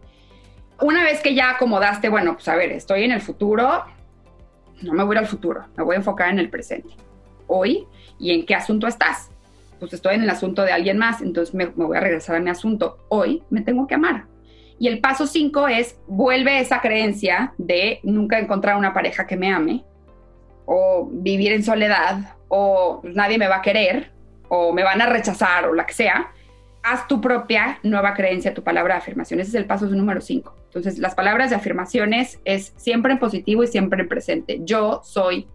Una 0.79 1.03
vez 1.03 1.21
que 1.21 1.33
ya 1.33 1.49
acomodaste, 1.49 2.07
bueno, 2.07 2.35
pues 2.35 2.47
a 2.49 2.55
ver, 2.55 2.71
estoy 2.71 3.03
en 3.03 3.11
el 3.11 3.21
futuro, 3.21 3.83
no 4.81 4.93
me 4.93 5.03
voy 5.03 5.17
al 5.17 5.27
futuro, 5.27 5.65
me 5.75 5.83
voy 5.83 5.95
a 5.95 5.99
enfocar 5.99 6.29
en 6.29 6.39
el 6.39 6.49
presente. 6.49 6.89
Hoy, 7.47 7.87
¿y 8.19 8.31
en 8.31 8.45
qué 8.45 8.55
asunto 8.55 8.87
estás? 8.87 9.31
Pues 9.79 9.93
estoy 9.93 10.15
en 10.15 10.23
el 10.23 10.29
asunto 10.29 10.63
de 10.63 10.71
alguien 10.71 10.97
más, 10.97 11.21
entonces 11.21 11.55
me, 11.55 11.65
voy 11.67 11.97
a 11.97 12.01
regresar 12.01 12.35
a 12.35 12.39
mi 12.39 12.49
asunto. 12.49 13.05
Hoy 13.09 13.43
me 13.49 13.61
tengo 13.61 13.87
que 13.87 13.95
amar. 13.95 14.25
Y 14.77 14.87
el 14.87 14.99
paso 14.99 15.27
cinco 15.27 15.67
es, 15.67 15.99
vuelve 16.07 16.59
esa 16.59 16.79
creencia 16.79 17.53
de 17.57 17.99
nunca 18.03 18.39
encontrar 18.39 18.77
una 18.77 18.93
pareja 18.93 19.27
que 19.27 19.35
me 19.35 19.51
ame, 19.51 19.83
o 20.65 21.09
vivir 21.11 21.51
en 21.51 21.63
soledad, 21.63 22.35
o 22.47 23.01
nadie 23.03 23.37
me 23.37 23.47
va 23.47 23.57
a 23.57 23.61
querer, 23.61 24.11
o 24.47 24.71
me 24.73 24.83
van 24.83 25.01
a 25.01 25.05
rechazar, 25.07 25.65
o 25.65 25.73
la 25.73 25.85
que 25.85 25.93
sea, 25.93 26.31
haz 26.83 27.07
tu 27.07 27.21
propia 27.21 27.79
nueva 27.83 28.13
creencia, 28.13 28.53
tu 28.53 28.63
palabra 28.63 28.95
de 28.95 28.99
afirmación. 28.99 29.39
Ese 29.39 29.49
es 29.49 29.55
el 29.55 29.65
paso 29.65 29.85
número 29.87 30.21
5. 30.21 30.55
Entonces, 30.65 30.99
las 30.99 31.15
palabras 31.15 31.49
de 31.49 31.55
afirmaciones 31.55 32.39
es 32.45 32.73
siempre 32.77 33.13
en 33.13 33.19
positivo 33.19 33.63
y 33.63 33.67
siempre 33.67 34.01
en 34.01 34.07
presente. 34.07 34.59
Yo 34.63 35.01
soy 35.03 35.47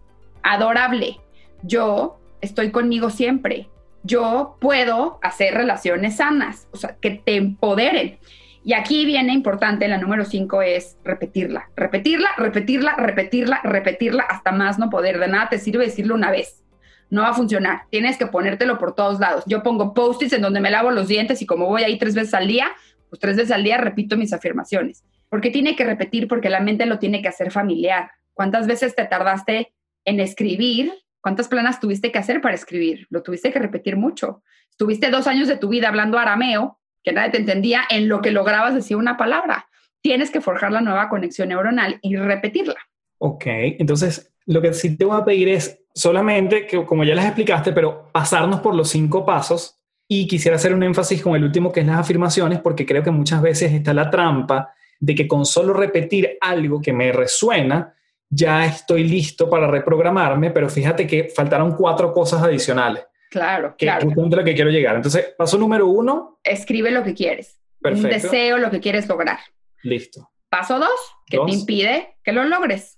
adorable. 0.43 1.19
Yo 1.63 2.19
estoy 2.41 2.71
conmigo 2.71 3.09
siempre. 3.09 3.69
Yo 4.03 4.57
puedo 4.61 5.19
hacer 5.23 5.55
relaciones 5.55 6.17
sanas, 6.17 6.67
o 6.71 6.77
sea, 6.77 6.97
que 7.01 7.11
te 7.11 7.37
empoderen. 7.37 8.19
Y 8.63 8.73
aquí 8.73 9.05
viene 9.05 9.33
importante, 9.33 9.87
la 9.87 9.97
número 9.97 10.25
5 10.25 10.61
es 10.61 10.97
repetirla, 11.03 11.69
repetirla, 11.75 12.29
repetirla, 12.37 12.95
repetirla, 12.95 13.61
repetirla 13.63 14.23
hasta 14.23 14.51
más 14.51 14.79
no 14.79 14.89
poder. 14.89 15.19
De 15.19 15.27
nada 15.27 15.49
te 15.49 15.59
sirve 15.59 15.85
decirlo 15.85 16.15
una 16.15 16.31
vez 16.31 16.63
no 17.09 17.21
va 17.21 17.29
a 17.29 17.33
funcionar. 17.33 17.83
Tienes 17.89 18.17
que 18.17 18.27
ponértelo 18.27 18.77
por 18.77 18.95
todos 18.95 19.19
lados. 19.19 19.43
Yo 19.47 19.63
pongo 19.63 19.93
post-its 19.93 20.33
en 20.33 20.41
donde 20.41 20.59
me 20.59 20.71
lavo 20.71 20.91
los 20.91 21.07
dientes 21.07 21.41
y 21.41 21.45
como 21.45 21.67
voy 21.67 21.83
ahí 21.83 21.97
tres 21.97 22.15
veces 22.15 22.33
al 22.33 22.47
día, 22.47 22.71
pues 23.09 23.19
tres 23.19 23.37
veces 23.37 23.51
al 23.51 23.63
día 23.63 23.77
repito 23.77 24.17
mis 24.17 24.33
afirmaciones. 24.33 25.03
Porque 25.29 25.51
tiene 25.51 25.75
que 25.75 25.83
repetir, 25.83 26.27
porque 26.27 26.49
la 26.49 26.59
mente 26.59 26.85
lo 26.85 26.99
tiene 26.99 27.21
que 27.21 27.27
hacer 27.27 27.51
familiar. 27.51 28.11
¿Cuántas 28.33 28.67
veces 28.67 28.95
te 28.95 29.05
tardaste 29.05 29.73
en 30.03 30.19
escribir? 30.19 30.93
¿Cuántas 31.21 31.47
planas 31.47 31.79
tuviste 31.79 32.11
que 32.11 32.19
hacer 32.19 32.41
para 32.41 32.55
escribir? 32.55 33.07
Lo 33.09 33.23
tuviste 33.23 33.51
que 33.51 33.59
repetir 33.59 33.97
mucho. 33.97 34.43
Estuviste 34.69 35.09
dos 35.09 35.25
años 35.27 35.47
de 35.47 35.57
tu 35.57 35.69
vida 35.69 35.87
hablando 35.87 36.19
arameo, 36.19 36.79
que 37.03 37.13
nadie 37.13 37.31
te 37.31 37.37
entendía, 37.37 37.83
en 37.89 38.09
lo 38.09 38.21
que 38.21 38.31
lograbas 38.31 38.75
decir 38.75 38.97
una 38.97 39.17
palabra. 39.17 39.67
Tienes 40.01 40.29
que 40.29 40.41
forjar 40.41 40.71
la 40.71 40.81
nueva 40.81 41.09
conexión 41.09 41.49
neuronal 41.49 41.97
y 42.01 42.15
repetirla. 42.15 42.77
Ok, 43.17 43.45
entonces 43.47 44.34
lo 44.45 44.61
que 44.61 44.73
sí 44.73 44.97
te 44.97 45.05
voy 45.05 45.19
a 45.19 45.25
pedir 45.25 45.49
es 45.49 45.81
solamente 45.93 46.67
que, 46.67 46.85
como 46.85 47.03
ya 47.03 47.15
les 47.15 47.25
explicaste, 47.25 47.71
pero 47.71 48.09
pasarnos 48.11 48.59
por 48.59 48.75
los 48.75 48.89
cinco 48.89 49.25
pasos 49.25 49.79
y 50.07 50.27
quisiera 50.27 50.57
hacer 50.57 50.73
un 50.73 50.83
énfasis 50.83 51.21
con 51.21 51.35
el 51.35 51.43
último 51.43 51.71
que 51.71 51.79
es 51.79 51.85
las 51.85 51.99
afirmaciones, 51.99 52.59
porque 52.59 52.85
creo 52.85 53.03
que 53.03 53.11
muchas 53.11 53.41
veces 53.41 53.73
está 53.73 53.93
la 53.93 54.09
trampa 54.09 54.73
de 54.99 55.15
que 55.15 55.27
con 55.27 55.45
solo 55.45 55.73
repetir 55.73 56.37
algo 56.41 56.81
que 56.81 56.93
me 56.93 57.11
resuena, 57.11 57.95
ya 58.29 58.65
estoy 58.65 59.03
listo 59.03 59.49
para 59.49 59.67
reprogramarme, 59.67 60.51
pero 60.51 60.69
fíjate 60.69 61.07
que 61.07 61.29
faltaron 61.35 61.75
cuatro 61.75 62.13
cosas 62.13 62.43
adicionales. 62.43 63.05
Claro, 63.29 63.75
que 63.77 63.85
claro. 63.85 64.09
es 64.09 64.15
lo 64.15 64.43
que 64.43 64.53
quiero 64.53 64.69
llegar. 64.69 64.95
Entonces, 64.95 65.33
paso 65.37 65.57
número 65.57 65.87
uno. 65.87 66.39
Escribe 66.43 66.91
lo 66.91 67.03
que 67.03 67.13
quieres. 67.13 67.59
Perfecto. 67.81 68.07
Un 68.07 68.13
deseo, 68.13 68.57
lo 68.57 68.71
que 68.71 68.79
quieres 68.79 69.07
lograr. 69.07 69.39
Listo. 69.83 70.31
Paso 70.49 70.79
dos, 70.79 70.89
que 71.25 71.37
Dos. 71.37 71.47
te 71.47 71.51
impide 71.53 72.17
que 72.23 72.31
lo 72.31 72.43
logres. 72.45 72.97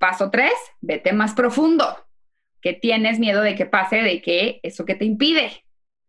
Paso 0.00 0.30
tres, 0.30 0.54
vete 0.80 1.12
más 1.12 1.34
profundo. 1.34 1.84
que 2.62 2.72
tienes 2.72 3.18
miedo 3.18 3.42
de 3.42 3.54
que 3.54 3.66
pase, 3.66 4.02
de 4.02 4.20
que 4.22 4.60
eso 4.62 4.84
que 4.84 4.94
te 4.94 5.04
impide. 5.04 5.64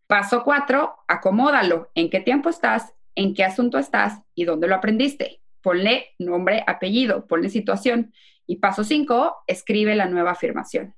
Paso 0.08 0.44
cuatro, 0.44 0.96
acomódalo. 1.08 1.92
¿En 1.94 2.10
qué 2.10 2.22
tiempo 2.22 2.50
estás? 2.50 2.94
¿En 3.16 3.34
qué 3.34 3.44
asunto 3.44 3.78
estás? 3.78 4.22
¿Y 4.34 4.46
dónde 4.46 4.68
lo 4.68 4.76
aprendiste? 4.76 5.42
Ponle 5.62 6.08
nombre, 6.20 6.64
apellido, 6.68 7.28
ponle 7.28 7.50
situación. 7.50 8.14
Y 8.48 8.58
paso 8.58 8.84
cinco, 8.86 9.38
escribe 9.48 9.96
la 9.96 10.08
nueva 10.08 10.32
afirmación. 10.32 10.96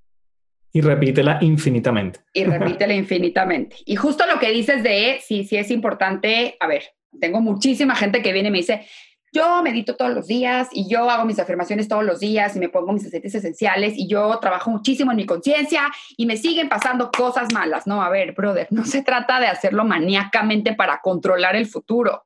Y 0.72 0.82
repítela 0.82 1.40
infinitamente. 1.42 2.22
Y 2.34 2.46
repítela 2.46 2.94
infinitamente. 2.94 3.76
Y 3.86 3.96
justo 3.96 4.26
lo 4.26 4.40
que 4.40 4.52
dices 4.52 4.82
de, 4.82 5.20
sí, 5.22 5.46
sí 5.46 5.58
es 5.58 5.70
importante, 5.70 6.58
a 6.60 6.68
ver, 6.68 6.84
tengo 7.20 7.42
muchísima 7.42 7.96
gente 7.96 8.24
que 8.24 8.34
viene 8.34 8.50
y 8.50 8.52
me 8.52 8.58
dice, 8.60 8.88
yo 9.34 9.64
medito 9.64 9.96
todos 9.96 10.14
los 10.14 10.28
días 10.28 10.70
y 10.72 10.88
yo 10.88 11.10
hago 11.10 11.26
mis 11.26 11.40
afirmaciones 11.40 11.88
todos 11.88 12.06
los 12.06 12.20
días 12.20 12.56
y 12.56 12.60
me 12.60 12.70
pongo 12.70 12.94
mis 12.94 13.06
aceites 13.06 13.34
esenciales 13.34 13.94
y 13.98 14.08
yo 14.08 14.38
trabajo 14.40 14.70
muchísimo 14.70 15.12
en 15.12 15.18
mi 15.18 15.26
conciencia 15.26 15.92
y 16.16 16.28
me 16.28 16.38
siguen 16.38 16.70
pasando 16.70 17.10
cosas 17.12 17.52
malas. 17.52 17.88
No, 17.88 18.04
a 18.04 18.10
ver, 18.10 18.34
brother, 18.34 18.68
no 18.70 18.86
se 18.86 19.02
trata 19.02 19.40
de 19.40 19.48
hacerlo 19.48 19.84
maníacamente 19.86 20.76
para 20.76 21.02
controlar 21.02 21.56
el 21.56 21.66
futuro. 21.66 22.26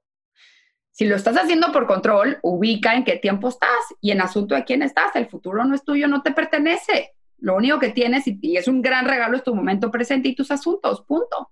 Si 0.91 1.05
lo 1.05 1.15
estás 1.15 1.37
haciendo 1.37 1.71
por 1.71 1.87
control, 1.87 2.39
ubica 2.41 2.93
en 2.95 3.05
qué 3.05 3.15
tiempo 3.15 3.47
estás 3.47 3.69
y 4.01 4.11
en 4.11 4.19
asunto 4.19 4.55
de 4.55 4.65
quién 4.65 4.81
estás. 4.81 5.15
El 5.15 5.27
futuro 5.27 5.63
no 5.63 5.75
es 5.75 5.85
tuyo, 5.85 6.07
no 6.07 6.23
te 6.23 6.31
pertenece. 6.31 7.13
Lo 7.37 7.55
único 7.55 7.79
que 7.79 7.89
tienes 7.89 8.27
y, 8.27 8.57
es 8.57 8.67
un 8.67 8.81
gran 8.81 9.05
regalo 9.05 9.37
es 9.37 9.43
tu 9.43 9.55
momento 9.55 9.91
presente 9.91 10.27
y 10.27 10.35
tus 10.35 10.51
asuntos, 10.51 11.03
punto. 11.03 11.51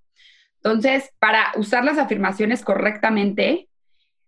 Entonces, 0.58 1.12
para 1.20 1.53
usar 1.58 1.86
las 1.86 1.97
afirmaciones 1.97 2.64
correctamente, 2.64 3.70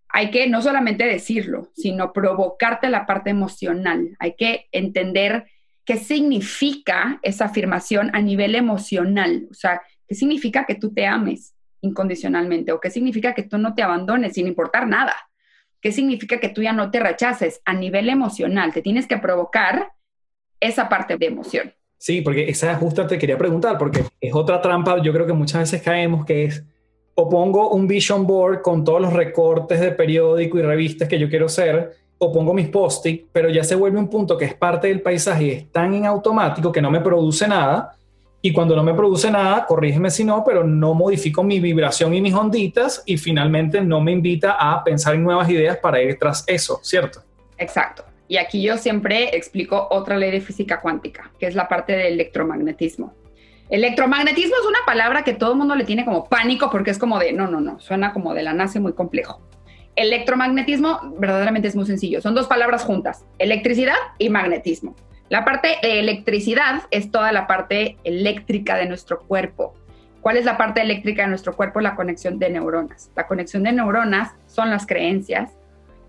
hay 0.09 0.31
que 0.31 0.47
no 0.47 0.61
solamente 0.61 1.05
decirlo, 1.05 1.69
sino 1.75 2.13
provocarte 2.13 2.89
la 2.89 3.05
parte 3.05 3.29
emocional. 3.29 4.15
Hay 4.19 4.35
que 4.35 4.67
entender 4.71 5.45
qué 5.85 5.97
significa 5.97 7.19
esa 7.21 7.45
afirmación 7.45 8.09
a 8.13 8.21
nivel 8.21 8.55
emocional. 8.55 9.47
O 9.51 9.53
sea, 9.53 9.81
qué 10.07 10.15
significa 10.15 10.65
que 10.65 10.75
tú 10.75 10.93
te 10.93 11.05
ames 11.05 11.53
incondicionalmente 11.81 12.71
o 12.71 12.79
qué 12.79 12.89
significa 12.89 13.33
que 13.33 13.43
tú 13.43 13.57
no 13.57 13.75
te 13.75 13.83
abandones 13.83 14.33
sin 14.33 14.47
importar 14.47 14.87
nada. 14.87 15.15
¿Qué 15.81 15.91
significa 15.91 16.39
que 16.39 16.49
tú 16.49 16.63
ya 16.63 16.73
no 16.73 16.89
te 16.89 16.99
rechaces 16.99 17.61
a 17.65 17.73
nivel 17.73 18.09
emocional? 18.09 18.73
Te 18.73 18.81
tienes 18.81 19.07
que 19.07 19.17
provocar 19.17 19.91
esa 20.59 20.89
parte 20.89 21.17
de 21.17 21.27
emoción. 21.27 21.73
Sí, 21.99 22.21
porque 22.21 22.49
esa 22.49 22.75
justo 22.75 23.05
te 23.07 23.17
quería 23.17 23.37
preguntar, 23.37 23.77
porque 23.77 24.03
es 24.19 24.33
otra 24.33 24.61
trampa, 24.61 25.01
yo 25.01 25.13
creo 25.13 25.25
que 25.25 25.33
muchas 25.33 25.61
veces 25.61 25.81
caemos, 25.81 26.25
que 26.25 26.45
es 26.45 26.63
o 27.19 27.27
pongo 27.27 27.71
un 27.71 27.87
vision 27.87 28.27
board 28.27 28.61
con 28.61 28.83
todos 28.83 29.01
los 29.01 29.11
recortes 29.11 29.79
de 29.79 29.91
periódico 29.91 30.59
y 30.59 30.61
revistas 30.61 31.07
que 31.07 31.17
yo 31.17 31.27
quiero 31.27 31.47
hacer, 31.47 31.95
o 32.19 32.31
pongo 32.31 32.53
mis 32.53 32.67
post-it, 32.67 33.25
pero 33.31 33.49
ya 33.49 33.63
se 33.63 33.73
vuelve 33.73 33.97
un 33.97 34.07
punto 34.07 34.37
que 34.37 34.45
es 34.45 34.53
parte 34.53 34.87
del 34.87 35.01
paisaje 35.01 35.43
y 35.43 35.49
es 35.49 35.71
tan 35.71 35.95
en 35.95 36.05
automático 36.05 36.71
que 36.71 36.81
no 36.81 36.91
me 36.91 37.01
produce 37.01 37.47
nada. 37.47 37.95
Y 38.39 38.53
cuando 38.53 38.75
no 38.75 38.83
me 38.83 38.93
produce 38.93 39.31
nada, 39.31 39.65
corrígeme 39.65 40.11
si 40.11 40.23
no, 40.23 40.43
pero 40.45 40.63
no 40.63 40.93
modifico 40.93 41.43
mi 41.43 41.59
vibración 41.59 42.13
y 42.13 42.21
mis 42.21 42.35
onditas 42.35 43.01
y 43.07 43.17
finalmente 43.17 43.81
no 43.81 43.99
me 43.99 44.11
invita 44.11 44.51
a 44.51 44.83
pensar 44.83 45.15
en 45.15 45.23
nuevas 45.23 45.49
ideas 45.49 45.77
para 45.77 45.99
ir 45.99 46.19
tras 46.19 46.43
eso, 46.45 46.79
¿cierto? 46.83 47.23
Exacto. 47.57 48.03
Y 48.27 48.37
aquí 48.37 48.61
yo 48.61 48.77
siempre 48.77 49.35
explico 49.35 49.87
otra 49.89 50.17
ley 50.17 50.29
de 50.29 50.41
física 50.41 50.81
cuántica, 50.81 51.31
que 51.39 51.47
es 51.47 51.55
la 51.55 51.67
parte 51.67 51.93
del 51.93 52.13
electromagnetismo. 52.13 53.15
Electromagnetismo 53.69 54.55
es 54.61 54.65
una 54.65 54.79
palabra 54.85 55.23
que 55.23 55.33
todo 55.33 55.51
el 55.51 55.57
mundo 55.57 55.75
le 55.75 55.83
tiene 55.83 56.05
como 56.05 56.25
pánico 56.25 56.69
porque 56.69 56.91
es 56.91 56.97
como 56.97 57.19
de, 57.19 57.33
no, 57.33 57.47
no, 57.47 57.59
no, 57.59 57.79
suena 57.79 58.13
como 58.13 58.33
de 58.33 58.43
la 58.43 58.53
nace 58.53 58.79
muy 58.79 58.93
complejo. 58.93 59.41
Electromagnetismo 59.97 61.15
verdaderamente 61.17 61.67
es 61.67 61.75
muy 61.75 61.85
sencillo. 61.85 62.21
Son 62.21 62.33
dos 62.33 62.47
palabras 62.47 62.83
juntas, 62.83 63.25
electricidad 63.39 63.95
y 64.19 64.29
magnetismo. 64.29 64.95
La 65.27 65.43
parte 65.43 65.75
de 65.81 65.99
electricidad 65.99 66.83
es 66.91 67.11
toda 67.11 67.33
la 67.33 67.47
parte 67.47 67.97
eléctrica 68.05 68.77
de 68.77 68.85
nuestro 68.85 69.19
cuerpo. 69.19 69.73
¿Cuál 70.21 70.37
es 70.37 70.45
la 70.45 70.57
parte 70.57 70.81
eléctrica 70.81 71.23
de 71.23 71.29
nuestro 71.29 71.53
cuerpo? 71.53 71.81
La 71.81 71.95
conexión 71.95 72.39
de 72.39 72.49
neuronas. 72.49 73.11
La 73.15 73.27
conexión 73.27 73.63
de 73.63 73.73
neuronas 73.73 74.31
son 74.45 74.69
las 74.69 74.85
creencias 74.85 75.57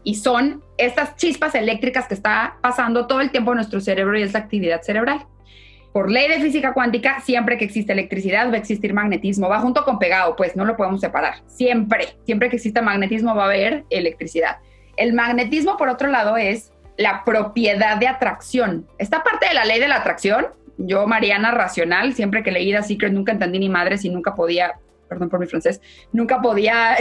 y 0.05 0.15
son 0.15 0.63
estas 0.77 1.17
chispas 1.17 1.57
eléctricas 1.57 2.07
que 2.07 2.15
está 2.15 2.59
pasando 2.61 3.09
todo 3.09 3.21
el 3.21 3.33
tiempo 3.33 3.51
en 3.51 3.57
nuestro 3.57 3.81
cerebro 3.81 4.17
y 4.17 4.23
es 4.23 4.33
la 4.33 4.39
actividad 4.39 4.83
cerebral. 4.83 5.27
Por 5.93 6.11
ley 6.11 6.29
de 6.29 6.41
física 6.41 6.75
cuántica, 6.75 7.21
siempre 7.21 7.57
que 7.57 7.65
existe 7.65 7.93
electricidad 7.93 8.51
va 8.51 8.55
a 8.55 8.59
existir 8.59 8.93
magnetismo, 8.93 9.49
va 9.49 9.61
junto 9.61 9.85
con 9.85 9.99
pegado, 9.99 10.37
pues 10.37 10.55
no 10.55 10.65
lo 10.65 10.77
podemos 10.77 11.01
separar. 11.01 11.37
Siempre, 11.47 12.17
siempre 12.25 12.51
que 12.51 12.57
exista 12.57 12.83
magnetismo 12.83 13.35
va 13.35 13.45
a 13.45 13.47
haber 13.47 13.85
electricidad. 13.91 14.59
El 14.97 15.15
magnetismo, 15.15 15.77
por 15.77 15.89
otro 15.89 16.09
lado, 16.09 16.37
es 16.37 16.73
la 16.99 17.25
propiedad 17.25 17.97
de 17.97 18.09
atracción. 18.09 18.87
Esta 18.99 19.23
parte 19.23 19.49
de 19.49 19.55
la 19.55 19.65
ley 19.65 19.81
de 19.81 19.89
la 19.89 19.97
atracción, 19.97 20.49
yo, 20.77 21.07
Mariana 21.07 21.53
Racional, 21.53 22.13
siempre 22.13 22.43
que 22.43 22.53
leí 22.53 22.73
The 22.73 22.83
Secret, 22.83 23.13
nunca 23.13 23.33
entendí 23.33 23.59
ni 23.59 23.69
madres 23.69 24.05
y 24.05 24.11
nunca 24.11 24.35
podía, 24.35 24.75
perdón 25.09 25.31
por 25.31 25.41
mi 25.41 25.47
francés, 25.47 25.81
nunca 26.13 26.41
podía 26.41 26.97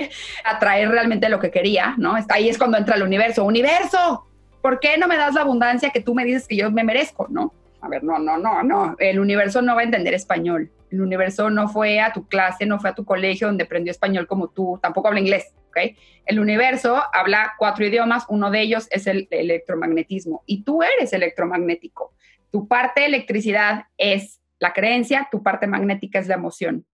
atraer 0.44 0.88
realmente 0.88 1.28
lo 1.28 1.38
que 1.38 1.50
quería, 1.50 1.94
¿no? 1.96 2.16
Ahí 2.28 2.48
es 2.48 2.58
cuando 2.58 2.78
entra 2.78 2.96
el 2.96 3.02
universo. 3.02 3.44
Universo, 3.44 4.26
¿por 4.60 4.80
qué 4.80 4.98
no 4.98 5.06
me 5.06 5.16
das 5.16 5.34
la 5.34 5.42
abundancia 5.42 5.90
que 5.90 6.00
tú 6.00 6.14
me 6.14 6.24
dices 6.24 6.48
que 6.48 6.56
yo 6.56 6.70
me 6.70 6.84
merezco, 6.84 7.26
¿no? 7.30 7.52
A 7.82 7.88
ver, 7.88 8.04
no, 8.04 8.18
no, 8.18 8.38
no, 8.38 8.62
no. 8.62 8.96
El 8.98 9.18
universo 9.18 9.60
no 9.60 9.74
va 9.74 9.80
a 9.80 9.84
entender 9.84 10.14
español. 10.14 10.70
El 10.90 11.00
universo 11.00 11.50
no 11.50 11.68
fue 11.68 12.00
a 12.00 12.12
tu 12.12 12.28
clase, 12.28 12.64
no 12.64 12.78
fue 12.78 12.90
a 12.90 12.94
tu 12.94 13.04
colegio 13.04 13.48
donde 13.48 13.64
aprendió 13.64 13.90
español 13.90 14.26
como 14.26 14.50
tú, 14.50 14.78
tampoco 14.80 15.08
habla 15.08 15.20
inglés, 15.20 15.52
¿ok? 15.68 15.78
El 16.26 16.38
universo 16.38 17.02
habla 17.12 17.54
cuatro 17.58 17.84
idiomas, 17.84 18.24
uno 18.28 18.50
de 18.50 18.60
ellos 18.60 18.88
es 18.90 19.06
el 19.06 19.26
electromagnetismo 19.30 20.42
y 20.46 20.62
tú 20.64 20.82
eres 20.82 21.12
electromagnético. 21.12 22.14
Tu 22.50 22.68
parte 22.68 23.00
de 23.00 23.06
electricidad 23.06 23.86
es 23.96 24.40
la 24.60 24.72
creencia, 24.72 25.28
tu 25.30 25.42
parte 25.42 25.66
magnética 25.66 26.20
es 26.20 26.28
la 26.28 26.34
emoción. 26.34 26.86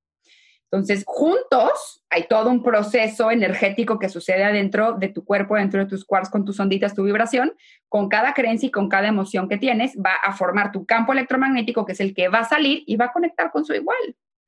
Entonces, 0.70 1.04
juntos 1.06 2.04
hay 2.10 2.26
todo 2.28 2.50
un 2.50 2.62
proceso 2.62 3.30
energético 3.30 3.98
que 3.98 4.08
sucede 4.10 4.44
adentro 4.44 4.92
de 4.92 5.08
tu 5.08 5.24
cuerpo, 5.24 5.56
dentro 5.56 5.80
de 5.80 5.86
tus 5.86 6.04
quarks, 6.04 6.28
con 6.28 6.44
tus 6.44 6.60
onditas, 6.60 6.94
tu 6.94 7.04
vibración. 7.04 7.54
Con 7.88 8.08
cada 8.08 8.34
creencia 8.34 8.66
y 8.66 8.70
con 8.70 8.88
cada 8.88 9.08
emoción 9.08 9.48
que 9.48 9.56
tienes, 9.56 9.96
va 9.96 10.12
a 10.22 10.34
formar 10.34 10.70
tu 10.72 10.84
campo 10.84 11.12
electromagnético, 11.12 11.86
que 11.86 11.92
es 11.92 12.00
el 12.00 12.14
que 12.14 12.28
va 12.28 12.40
a 12.40 12.44
salir 12.44 12.82
y 12.86 12.96
va 12.96 13.06
a 13.06 13.12
conectar 13.12 13.50
con 13.50 13.64
su 13.64 13.72
igual. 13.74 13.96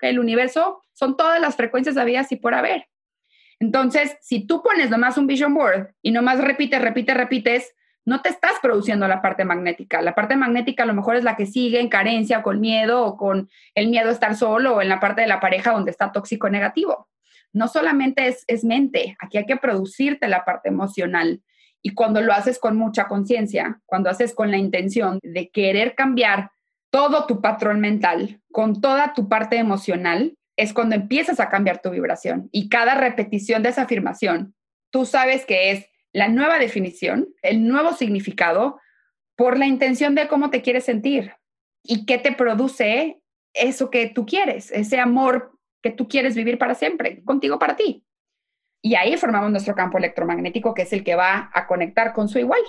El 0.01 0.19
universo 0.19 0.83
son 0.93 1.17
todas 1.17 1.41
las 1.41 1.57
frecuencias 1.57 2.03
vida 2.05 2.27
y 2.29 2.37
por 2.37 2.55
haber. 2.55 2.87
Entonces, 3.59 4.17
si 4.21 4.47
tú 4.47 4.63
pones 4.63 4.91
nomás 4.91 5.19
un 5.19 5.27
vision 5.27 5.55
board 5.55 5.95
y 6.03 6.11
nomás 6.11 6.39
repites, 6.39 6.81
repites, 6.81 7.17
repites, 7.17 7.75
no 8.07 8.23
te 8.23 8.29
estás 8.29 8.55
produciendo 8.63 9.07
la 9.07 9.23
parte 9.23 9.45
magnética. 9.45 10.01
La 10.01 10.15
parte 10.15 10.37
magnética 10.37 10.85
a 10.85 10.87
lo 10.87 10.95
mejor 10.95 11.17
es 11.17 11.25
la 11.25 11.37
que 11.37 11.47
sigue 11.47 11.81
en 11.81 11.89
carencia 11.89 12.43
con 12.43 12.61
miedo 12.61 13.05
o 13.05 13.17
con 13.17 13.49
el 13.75 13.89
miedo 13.89 14.09
a 14.09 14.13
estar 14.13 14.35
solo 14.37 14.77
o 14.77 14.83
en 14.83 14.89
la 14.89 15.01
parte 15.01 15.21
de 15.21 15.27
la 15.27 15.41
pareja 15.41 15.73
donde 15.73 15.91
está 15.91 16.13
tóxico 16.13 16.49
negativo. 16.49 17.09
No 17.53 17.69
solamente 17.69 18.29
es, 18.29 18.45
es 18.47 18.65
mente, 18.65 19.17
aquí 19.21 19.39
hay 19.39 19.47
que 19.47 19.57
producirte 19.57 20.29
la 20.29 20.45
parte 20.45 20.69
emocional. 20.69 21.43
Y 21.83 21.95
cuando 21.95 22.21
lo 22.21 22.33
haces 22.33 22.59
con 22.59 22.77
mucha 22.77 23.09
conciencia, 23.09 23.81
cuando 23.87 24.11
haces 24.11 24.35
con 24.35 24.51
la 24.51 24.59
intención 24.59 25.19
de 25.23 25.51
querer 25.51 25.95
cambiar 25.95 26.51
todo 26.91 27.27
tu 27.27 27.41
patrón 27.41 27.81
mental, 27.81 28.41
con 28.53 28.81
toda 28.81 29.15
tu 29.15 29.29
parte 29.29 29.57
emocional, 29.57 30.37
es 30.57 30.75
cuando 30.75 30.95
empiezas 30.95 31.41
a 31.41 31.49
cambiar 31.49 31.81
tu 31.81 31.91
vibración. 31.91 32.49
Y 32.53 32.69
cada 32.69 32.95
repetición 32.95 33.63
de 33.63 33.71
esa 33.71 33.83
afirmación, 33.83 34.55
tú 34.91 35.07
sabes 35.07 35.47
que 35.47 35.71
es 35.71 35.90
la 36.13 36.29
nueva 36.29 36.59
definición, 36.59 37.29
el 37.43 37.67
nuevo 37.67 37.93
significado, 37.93 38.81
por 39.37 39.59
la 39.59 39.67
intención 39.67 40.15
de 40.15 40.29
cómo 40.29 40.51
te 40.51 40.63
quieres 40.63 40.85
sentir 40.85 41.33
y 41.83 42.05
qué 42.05 42.19
te 42.19 42.33
produce 42.33 43.21
eso 43.55 43.91
que 43.91 44.09
tú 44.09 44.27
quieres, 44.27 44.71
ese 44.71 45.01
amor 45.01 45.53
que 45.83 45.91
tú 45.91 46.09
quieres 46.09 46.35
vivir 46.35 46.59
para 46.59 46.75
siempre, 46.75 47.23
contigo 47.25 47.59
para 47.59 47.77
ti. 47.77 48.05
Y 48.83 48.95
ahí 48.95 49.17
formamos 49.17 49.51
nuestro 49.51 49.75
campo 49.75 49.99
electromagnético, 49.99 50.75
que 50.75 50.83
es 50.83 50.93
el 50.93 51.05
que 51.05 51.15
va 51.15 51.51
a 51.53 51.67
conectar 51.67 52.13
con 52.13 52.29
su 52.29 52.39
igual. 52.39 52.61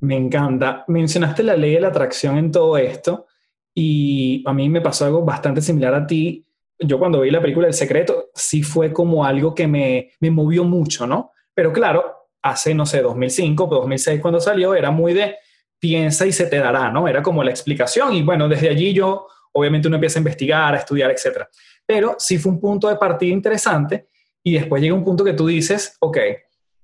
Me 0.00 0.16
encanta. 0.16 0.84
Mencionaste 0.88 1.42
la 1.42 1.56
ley 1.56 1.74
de 1.74 1.80
la 1.80 1.88
atracción 1.88 2.38
en 2.38 2.50
todo 2.50 2.76
esto 2.78 3.26
y 3.74 4.42
a 4.46 4.52
mí 4.52 4.68
me 4.68 4.80
pasó 4.80 5.04
algo 5.04 5.24
bastante 5.24 5.60
similar 5.60 5.94
a 5.94 6.06
ti. 6.06 6.46
Yo 6.78 6.98
cuando 6.98 7.20
vi 7.20 7.30
la 7.30 7.40
película 7.40 7.66
El 7.66 7.74
Secreto, 7.74 8.30
sí 8.34 8.62
fue 8.62 8.92
como 8.92 9.24
algo 9.24 9.54
que 9.54 9.66
me, 9.66 10.12
me 10.20 10.30
movió 10.30 10.64
mucho, 10.64 11.06
¿no? 11.06 11.32
Pero 11.52 11.72
claro, 11.72 12.19
hace, 12.42 12.74
no 12.74 12.86
sé, 12.86 13.02
2005, 13.02 13.66
2006 13.66 14.20
cuando 14.20 14.40
salió, 14.40 14.74
era 14.74 14.90
muy 14.90 15.12
de 15.12 15.36
piensa 15.78 16.26
y 16.26 16.32
se 16.32 16.46
te 16.46 16.58
dará, 16.58 16.90
¿no? 16.90 17.08
Era 17.08 17.22
como 17.22 17.42
la 17.42 17.50
explicación 17.50 18.14
y 18.14 18.22
bueno, 18.22 18.48
desde 18.48 18.68
allí 18.68 18.92
yo, 18.92 19.26
obviamente 19.52 19.88
uno 19.88 19.96
empieza 19.96 20.18
a 20.18 20.20
investigar, 20.20 20.74
a 20.74 20.78
estudiar, 20.78 21.10
etc. 21.10 21.44
Pero 21.86 22.16
sí 22.18 22.38
fue 22.38 22.52
un 22.52 22.60
punto 22.60 22.88
de 22.88 22.96
partida 22.96 23.32
interesante 23.32 24.08
y 24.42 24.54
después 24.54 24.82
llega 24.82 24.94
un 24.94 25.04
punto 25.04 25.24
que 25.24 25.32
tú 25.32 25.46
dices, 25.46 25.96
ok, 26.00 26.18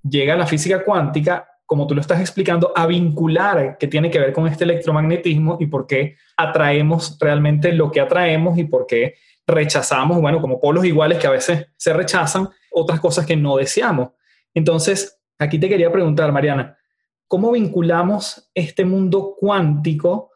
llega 0.03 0.35
la 0.37 0.47
física 0.47 0.83
cuántica, 0.83 1.49
como 1.67 1.87
tú 1.87 1.95
lo 1.95 2.01
estás 2.01 2.21
explicando, 2.21 2.73
a 2.75 2.87
vincular 2.87 3.77
qué 3.79 3.89
tiene 3.89 4.11
que 4.11 4.19
ver 4.19 4.33
con 4.33 4.47
este 4.47 4.65
electromagnetismo 4.65 5.59
y 5.61 5.67
por 5.67 5.87
qué 5.87 6.17
atraemos 6.37 7.19
realmente 7.21 7.73
lo 7.73 7.91
que 7.91 8.01
atraemos 8.01 8.57
y 8.57 8.65
por 8.65 8.87
qué 8.87 9.17
rechazamos, 9.47 10.21
bueno, 10.21 10.41
como 10.41 10.61
polos 10.61 10.85
iguales 10.85 11.19
que 11.19 11.27
a 11.27 11.31
veces 11.31 11.67
se 11.77 11.93
rechazan, 11.93 12.49
otras 12.71 13.01
cosas 13.01 13.27
que 13.27 13.37
no 13.37 13.57
deseamos. 13.57 14.11
Entonces, 14.55 15.16
Aquí 15.39 15.59
te 15.59 15.69
quería 15.69 15.93
preguntar, 15.93 16.33
Mariana, 16.33 16.79
¿cómo 17.29 17.53
vinculamos 17.53 18.51
este 18.55 18.85
mundo 18.87 19.35
cuántico 19.39 20.31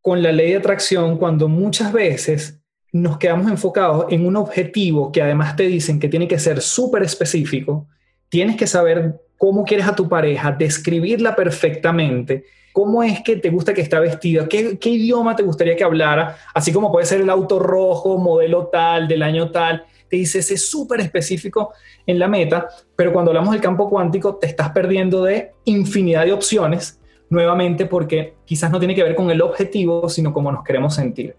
con 0.00 0.22
la 0.22 0.30
ley 0.30 0.50
de 0.50 0.58
atracción 0.58 1.16
cuando 1.16 1.48
muchas 1.48 1.92
veces 1.92 2.60
nos 2.92 3.16
quedamos 3.16 3.50
enfocados 3.50 4.06
en 4.10 4.26
un 4.26 4.36
objetivo 4.36 5.10
que 5.10 5.22
además 5.22 5.56
te 5.56 5.62
dicen 5.62 5.98
que 5.98 6.08
tiene 6.08 6.28
que 6.28 6.38
ser 6.38 6.60
súper 6.60 7.02
específico? 7.02 7.88
Tienes 8.28 8.56
que 8.56 8.66
saber 8.66 9.22
cómo 9.38 9.64
quieres 9.64 9.86
a 9.86 9.96
tu 9.96 10.06
pareja, 10.06 10.52
describirla 10.52 11.34
perfectamente, 11.34 12.44
cómo 12.74 13.02
es 13.02 13.22
que 13.22 13.36
te 13.36 13.48
gusta 13.48 13.72
que 13.72 13.80
está 13.80 14.00
vestida, 14.00 14.48
¿Qué, 14.48 14.78
qué 14.78 14.90
idioma 14.90 15.34
te 15.34 15.42
gustaría 15.42 15.76
que 15.76 15.84
hablara, 15.84 16.36
así 16.52 16.72
como 16.72 16.92
puede 16.92 17.06
ser 17.06 17.22
el 17.22 17.30
auto 17.30 17.58
rojo, 17.58 18.18
modelo 18.18 18.66
tal, 18.66 19.08
del 19.08 19.22
año 19.22 19.50
tal 19.50 19.86
te 20.12 20.18
dice 20.18 20.40
ese 20.40 20.58
súper 20.58 21.00
específico 21.00 21.72
en 22.06 22.18
la 22.18 22.28
meta, 22.28 22.68
pero 22.94 23.14
cuando 23.14 23.30
hablamos 23.30 23.52
del 23.52 23.62
campo 23.62 23.88
cuántico 23.88 24.36
te 24.36 24.46
estás 24.46 24.68
perdiendo 24.68 25.24
de 25.24 25.52
infinidad 25.64 26.26
de 26.26 26.34
opciones, 26.34 27.00
nuevamente 27.30 27.86
porque 27.86 28.34
quizás 28.44 28.70
no 28.70 28.78
tiene 28.78 28.94
que 28.94 29.02
ver 29.02 29.14
con 29.14 29.30
el 29.30 29.40
objetivo, 29.40 30.10
sino 30.10 30.34
cómo 30.34 30.52
nos 30.52 30.64
queremos 30.64 30.96
sentir. 30.96 31.34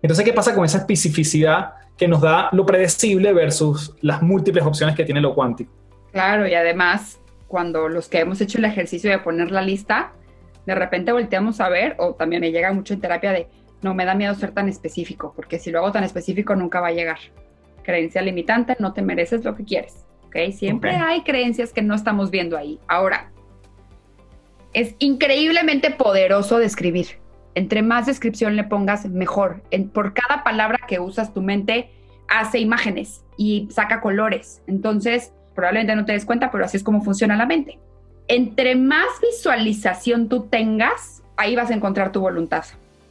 Entonces, 0.00 0.24
¿qué 0.24 0.32
pasa 0.32 0.54
con 0.54 0.64
esa 0.64 0.78
especificidad 0.78 1.74
que 1.98 2.08
nos 2.08 2.22
da 2.22 2.48
lo 2.52 2.64
predecible 2.64 3.34
versus 3.34 3.94
las 4.00 4.22
múltiples 4.22 4.64
opciones 4.64 4.96
que 4.96 5.04
tiene 5.04 5.20
lo 5.20 5.34
cuántico? 5.34 5.70
Claro, 6.10 6.48
y 6.48 6.54
además, 6.54 7.20
cuando 7.46 7.90
los 7.90 8.08
que 8.08 8.20
hemos 8.20 8.40
hecho 8.40 8.56
el 8.56 8.64
ejercicio 8.64 9.10
de 9.10 9.18
poner 9.18 9.50
la 9.50 9.60
lista, 9.60 10.14
de 10.64 10.74
repente 10.74 11.12
volteamos 11.12 11.60
a 11.60 11.68
ver, 11.68 11.94
o 11.98 12.14
también 12.14 12.40
me 12.40 12.52
llega 12.52 12.72
mucho 12.72 12.94
en 12.94 13.02
terapia 13.02 13.32
de, 13.32 13.48
no 13.82 13.92
me 13.92 14.06
da 14.06 14.14
miedo 14.14 14.34
ser 14.34 14.52
tan 14.52 14.70
específico, 14.70 15.34
porque 15.36 15.58
si 15.58 15.70
lo 15.70 15.80
hago 15.80 15.92
tan 15.92 16.04
específico 16.04 16.56
nunca 16.56 16.80
va 16.80 16.86
a 16.86 16.92
llegar 16.92 17.18
creencia 17.84 18.20
limitante, 18.22 18.76
no 18.80 18.92
te 18.92 19.02
mereces 19.02 19.44
lo 19.44 19.54
que 19.54 19.64
quieres. 19.64 20.04
¿ok? 20.26 20.52
Siempre 20.52 20.90
hay 20.96 21.22
creencias 21.22 21.72
que 21.72 21.82
no 21.82 21.94
estamos 21.94 22.30
viendo 22.30 22.56
ahí. 22.56 22.80
Ahora, 22.88 23.30
es 24.72 24.96
increíblemente 24.98 25.90
poderoso 25.90 26.58
describir. 26.58 27.18
Entre 27.54 27.82
más 27.82 28.06
descripción 28.06 28.56
le 28.56 28.64
pongas, 28.64 29.06
mejor. 29.06 29.62
por 29.92 30.12
cada 30.12 30.42
palabra 30.42 30.80
que 30.88 30.98
usas, 30.98 31.32
tu 31.32 31.40
mente 31.40 31.90
hace 32.26 32.58
imágenes 32.58 33.22
y 33.36 33.68
saca 33.70 34.00
colores. 34.00 34.62
Entonces, 34.66 35.32
probablemente 35.54 35.94
no 35.94 36.04
te 36.04 36.12
des 36.12 36.24
cuenta, 36.24 36.50
pero 36.50 36.64
así 36.64 36.76
es 36.76 36.82
como 36.82 37.02
funciona 37.02 37.36
la 37.36 37.46
mente. 37.46 37.78
Entre 38.26 38.74
más 38.74 39.06
visualización 39.22 40.28
tú 40.28 40.46
tengas, 40.46 41.22
ahí 41.36 41.54
vas 41.54 41.70
a 41.70 41.74
encontrar 41.74 42.10
tu 42.10 42.20
voluntad. 42.20 42.64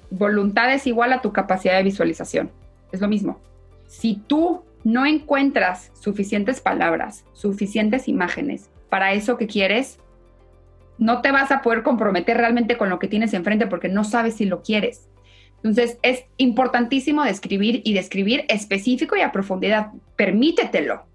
Voluntad 0.10 0.74
es 0.74 0.86
igual 0.88 1.14
a 1.14 1.22
tu 1.22 1.32
capacidad 1.32 1.78
de 1.78 1.84
visualización. 1.84 2.52
Es 2.92 3.00
lo 3.00 3.08
mismo 3.08 3.40
si 3.88 4.16
tú 4.28 4.64
no 4.84 5.06
encuentras 5.06 5.92
suficientes 5.94 6.62
palabras, 6.62 7.26
suficientes 7.34 8.08
imágenes 8.08 8.70
para 8.90 9.14
eso 9.14 9.38
que 9.38 9.48
quieres, 9.48 10.00
no 10.98 11.22
te 11.22 11.32
vas 11.32 11.52
a 11.52 11.62
poder 11.62 11.84
comprometer 11.84 12.38
realmente 12.38 12.78
con 12.78 12.90
lo 12.90 13.00
que 13.00 13.08
tienes 13.08 13.34
enfrente 13.34 13.68
porque 13.68 13.90
no 13.90 14.04
sabes 14.04 14.36
si 14.36 14.46
lo 14.46 14.62
quieres. 14.62 15.10
Entonces 15.58 15.98
es 16.02 16.26
importantísimo 16.38 17.24
describir 17.24 17.82
y 17.86 17.94
describir 17.94 18.46
específico 18.50 19.16
y 19.16 19.22
a 19.22 19.32
profundidad. 19.32 19.92
Permítetelo. 20.16 21.06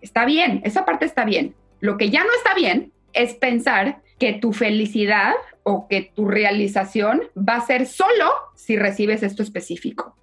Está 0.00 0.24
bien, 0.24 0.62
esa 0.64 0.84
parte 0.84 1.04
está 1.04 1.24
bien. 1.24 1.54
Lo 1.80 1.98
que 1.98 2.10
ya 2.10 2.24
no 2.24 2.30
está 2.36 2.54
bien 2.54 2.92
es 3.12 3.34
pensar 3.34 4.00
que 4.18 4.32
tu 4.32 4.52
felicidad 4.52 5.34
o 5.62 5.86
que 5.88 6.10
tu 6.14 6.26
realización 6.26 7.22
va 7.36 7.56
a 7.56 7.66
ser 7.66 7.86
solo 7.86 8.30
si 8.54 8.76
recibes 8.76 9.22
esto 9.22 9.42
específico. 9.42 10.16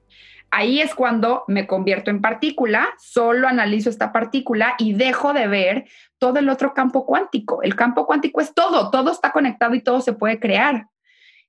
Ahí 0.50 0.80
es 0.80 0.96
cuando 0.96 1.44
me 1.48 1.68
convierto 1.68 2.10
en 2.10 2.22
partícula, 2.22 2.90
solo 2.98 3.48
analizo 3.48 3.90
esta 3.90 4.12
partícula 4.12 4.76
y 4.78 4.94
dejo 4.94 5.34
de 5.34 5.48
ver 5.48 5.86
todo 6.18 6.40
el 6.40 6.50
otro 6.50 6.74
campo 6.74 7.06
cuántico. 7.06 7.62
El 7.64 7.76
campo 7.76 8.06
cuántico 8.06 8.40
es 8.40 8.54
todo, 8.54 8.90
todo 8.90 9.12
está 9.12 9.32
conectado 9.32 9.76
y 9.76 9.82
todo 9.82 10.00
se 10.02 10.14
puede 10.14 10.40
crear. 10.40 10.88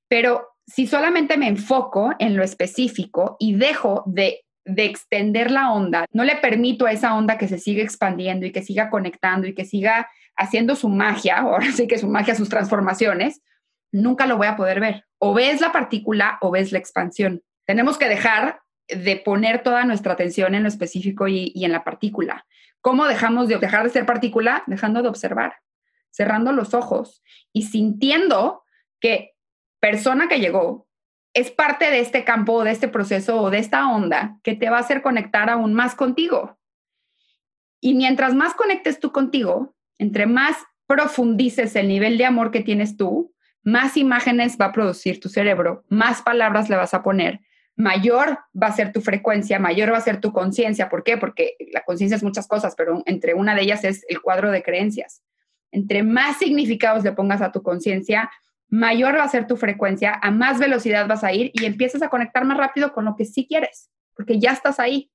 Pero 0.08 0.48
si 0.66 0.86
solamente 0.86 1.36
me 1.36 1.48
enfoco 1.48 2.12
en 2.18 2.36
lo 2.36 2.42
específico 2.42 3.36
y 3.38 3.54
dejo 3.54 4.02
de, 4.06 4.44
de 4.64 4.84
extender 4.84 5.50
la 5.50 5.72
onda, 5.72 6.04
no 6.12 6.24
le 6.24 6.36
permito 6.36 6.84
a 6.84 6.92
esa 6.92 7.14
onda 7.14 7.38
que 7.38 7.48
se 7.48 7.58
siga 7.58 7.82
expandiendo 7.82 8.46
y 8.46 8.52
que 8.52 8.62
siga 8.62 8.90
conectando 8.90 9.46
y 9.46 9.54
que 9.54 9.64
siga 9.64 10.08
haciendo 10.36 10.74
su 10.76 10.88
magia, 10.88 11.36
ahora 11.38 11.70
sí 11.72 11.86
que 11.86 11.98
su 11.98 12.08
magia, 12.08 12.34
sus 12.34 12.48
transformaciones, 12.48 13.42
nunca 13.92 14.26
lo 14.26 14.36
voy 14.36 14.48
a 14.48 14.56
poder 14.56 14.80
ver. 14.80 15.04
O 15.18 15.34
ves 15.34 15.60
la 15.60 15.72
partícula 15.72 16.38
o 16.40 16.50
ves 16.50 16.72
la 16.72 16.78
expansión. 16.78 17.42
Tenemos 17.64 17.98
que 17.98 18.08
dejar 18.08 18.60
de 18.88 19.16
poner 19.16 19.62
toda 19.62 19.84
nuestra 19.84 20.14
atención 20.14 20.54
en 20.54 20.62
lo 20.62 20.68
específico 20.68 21.28
y, 21.28 21.52
en 21.54 21.72
la 21.72 21.84
partícula. 21.84 22.46
¿Cómo 22.80 23.06
dejamos 23.06 23.48
de 23.48 23.58
dejar 23.58 23.84
de 23.84 23.90
ser 23.90 24.06
partícula? 24.06 24.62
Dejando 24.66 25.02
de 25.02 25.08
observar, 25.08 25.56
cerrando 26.10 26.52
los 26.52 26.74
ojos 26.74 27.22
y 27.52 27.62
sintiendo 27.62 28.62
que 29.00 29.34
persona 29.80 30.28
que 30.28 30.40
llegó 30.40 30.88
es 31.34 31.50
parte 31.50 31.90
de 31.90 32.00
este 32.00 32.24
campo, 32.24 32.64
de 32.64 32.70
este 32.70 32.88
proceso 32.88 33.40
o 33.40 33.50
de 33.50 33.58
esta 33.58 33.88
onda 33.88 34.38
que 34.42 34.54
te 34.54 34.70
va 34.70 34.78
a 34.78 34.80
hacer 34.80 35.02
conectar 35.02 35.50
aún 35.50 35.74
más 35.74 35.94
contigo. 35.94 36.58
Y 37.80 37.94
mientras 37.94 38.34
más 38.34 38.54
conectes 38.54 38.98
tú 38.98 39.12
contigo, 39.12 39.76
entre 39.98 40.26
más 40.26 40.56
profundices 40.86 41.76
el 41.76 41.88
nivel 41.88 42.18
de 42.18 42.24
amor 42.24 42.50
que 42.50 42.62
tienes 42.62 42.96
tú, 42.96 43.34
más 43.62 43.96
imágenes 43.96 44.56
va 44.60 44.66
a 44.66 44.72
producir 44.72 45.20
tu 45.20 45.28
cerebro, 45.28 45.84
más 45.88 46.22
palabras 46.22 46.70
le 46.70 46.76
vas 46.76 46.94
a 46.94 47.02
poner, 47.02 47.40
mayor 47.78 48.40
va 48.60 48.66
a 48.66 48.72
ser 48.72 48.92
tu 48.92 49.00
frecuencia, 49.00 49.60
mayor 49.60 49.92
va 49.92 49.98
a 49.98 50.02
ser 50.02 50.20
tu 50.20 50.32
conciencia. 50.32 50.88
¿Por 50.88 51.04
qué? 51.04 51.16
Porque 51.16 51.54
la 51.72 51.84
conciencia 51.84 52.16
es 52.16 52.24
muchas 52.24 52.48
cosas, 52.48 52.74
pero 52.76 53.02
entre 53.06 53.34
una 53.34 53.54
de 53.54 53.62
ellas 53.62 53.84
es 53.84 54.04
el 54.08 54.20
cuadro 54.20 54.50
de 54.50 54.64
creencias. 54.64 55.22
Entre 55.70 56.02
más 56.02 56.38
significados 56.38 57.04
le 57.04 57.12
pongas 57.12 57.40
a 57.40 57.52
tu 57.52 57.62
conciencia, 57.62 58.30
mayor 58.68 59.16
va 59.16 59.22
a 59.22 59.28
ser 59.28 59.46
tu 59.46 59.56
frecuencia, 59.56 60.18
a 60.20 60.32
más 60.32 60.58
velocidad 60.58 61.06
vas 61.06 61.22
a 61.22 61.32
ir 61.32 61.52
y 61.54 61.66
empiezas 61.66 62.02
a 62.02 62.08
conectar 62.08 62.44
más 62.44 62.58
rápido 62.58 62.92
con 62.92 63.04
lo 63.04 63.14
que 63.14 63.24
sí 63.24 63.46
quieres, 63.46 63.90
porque 64.16 64.40
ya 64.40 64.50
estás 64.50 64.80
ahí. 64.80 65.12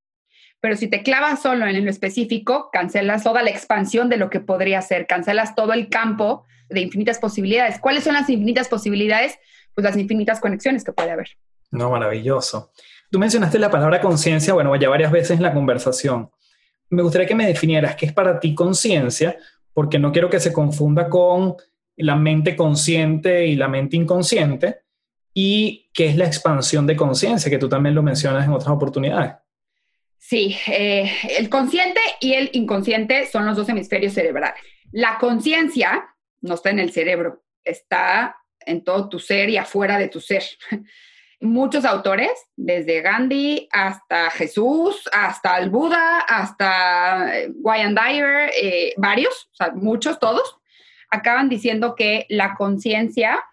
Pero 0.62 0.78
si 0.78 0.88
te 0.88 1.04
clavas 1.04 1.42
solo 1.42 1.68
en 1.68 1.84
lo 1.84 1.92
específico, 1.92 2.70
cancelas 2.72 3.26
toda 3.26 3.44
la 3.44 3.50
expansión 3.50 4.08
de 4.08 4.16
lo 4.16 4.30
que 4.30 4.40
podría 4.40 4.82
ser, 4.82 5.06
cancelas 5.06 5.54
todo 5.54 5.74
el 5.74 5.90
campo 5.90 6.46
de 6.70 6.80
infinitas 6.80 7.20
posibilidades. 7.20 7.78
¿Cuáles 7.80 8.06
son 8.06 8.14
las 8.14 8.30
infinitas 8.30 8.70
posibilidades? 8.70 9.38
Pues 9.76 9.84
las 9.84 9.98
infinitas 9.98 10.40
conexiones 10.40 10.86
que 10.86 10.94
puede 10.94 11.12
haber. 11.12 11.28
No, 11.74 11.90
maravilloso. 11.90 12.72
Tú 13.10 13.18
mencionaste 13.18 13.58
la 13.58 13.72
palabra 13.72 14.00
conciencia, 14.00 14.54
bueno, 14.54 14.76
ya 14.76 14.90
varias 14.90 15.12
veces 15.12 15.38
en 15.38 15.44
la 15.44 15.54
conversación. 15.54 16.30
Me 16.90 17.02
gustaría 17.02 17.28
que 17.28 17.34
me 17.34 17.48
definieras 17.48 17.96
qué 17.96 18.06
es 18.06 18.14
para 18.14 18.40
ti 18.40 18.54
conciencia, 18.54 19.38
porque 19.74 19.98
no 19.98 20.12
quiero 20.12 20.30
que 20.30 20.40
se 20.40 20.54
confunda 20.54 21.10
con 21.10 21.56
la 21.96 22.16
mente 22.16 22.56
consciente 22.56 23.48
y 23.48 23.56
la 23.56 23.68
mente 23.68 23.98
inconsciente, 23.98 24.82
y 25.34 25.90
qué 25.94 26.10
es 26.10 26.16
la 26.16 26.26
expansión 26.26 26.86
de 26.86 26.96
conciencia, 26.96 27.50
que 27.50 27.58
tú 27.58 27.68
también 27.68 27.96
lo 27.96 28.04
mencionas 28.04 28.46
en 28.46 28.54
otras 28.54 28.70
oportunidades. 28.70 29.34
Sí, 30.20 30.56
eh, 30.68 31.12
el 31.40 31.50
consciente 31.50 32.00
y 32.20 32.34
el 32.34 32.52
inconsciente 32.54 33.26
son 33.26 33.48
los 33.48 33.58
dos 33.58 33.68
hemisferios 33.68 34.14
cerebrales. 34.14 34.62
La 34.92 35.18
conciencia 35.18 36.06
no 36.42 36.54
está 36.54 36.70
en 36.70 36.80
el 36.80 36.92
cerebro, 36.92 37.44
está 37.64 38.38
en 38.60 38.84
todo 38.84 39.10
tu 39.10 39.18
ser 39.18 39.50
y 39.50 39.58
afuera 39.58 39.98
de 39.98 40.10
tu 40.10 40.20
ser. 40.20 40.44
Muchos 41.44 41.84
autores, 41.84 42.32
desde 42.56 43.02
Gandhi 43.02 43.68
hasta 43.74 44.30
Jesús, 44.30 45.10
hasta 45.12 45.58
el 45.58 45.70
Buda, 45.70 46.20
hasta 46.20 47.38
eh, 47.38 47.52
Wayne 47.56 47.94
Dyer, 47.94 48.52
eh, 48.62 48.94
varios, 48.96 49.50
muchos, 49.74 50.20
todos, 50.20 50.56
acaban 51.12 51.50
diciendo 51.50 51.96
que 51.96 52.26
la 52.30 52.56
conciencia 52.56 53.44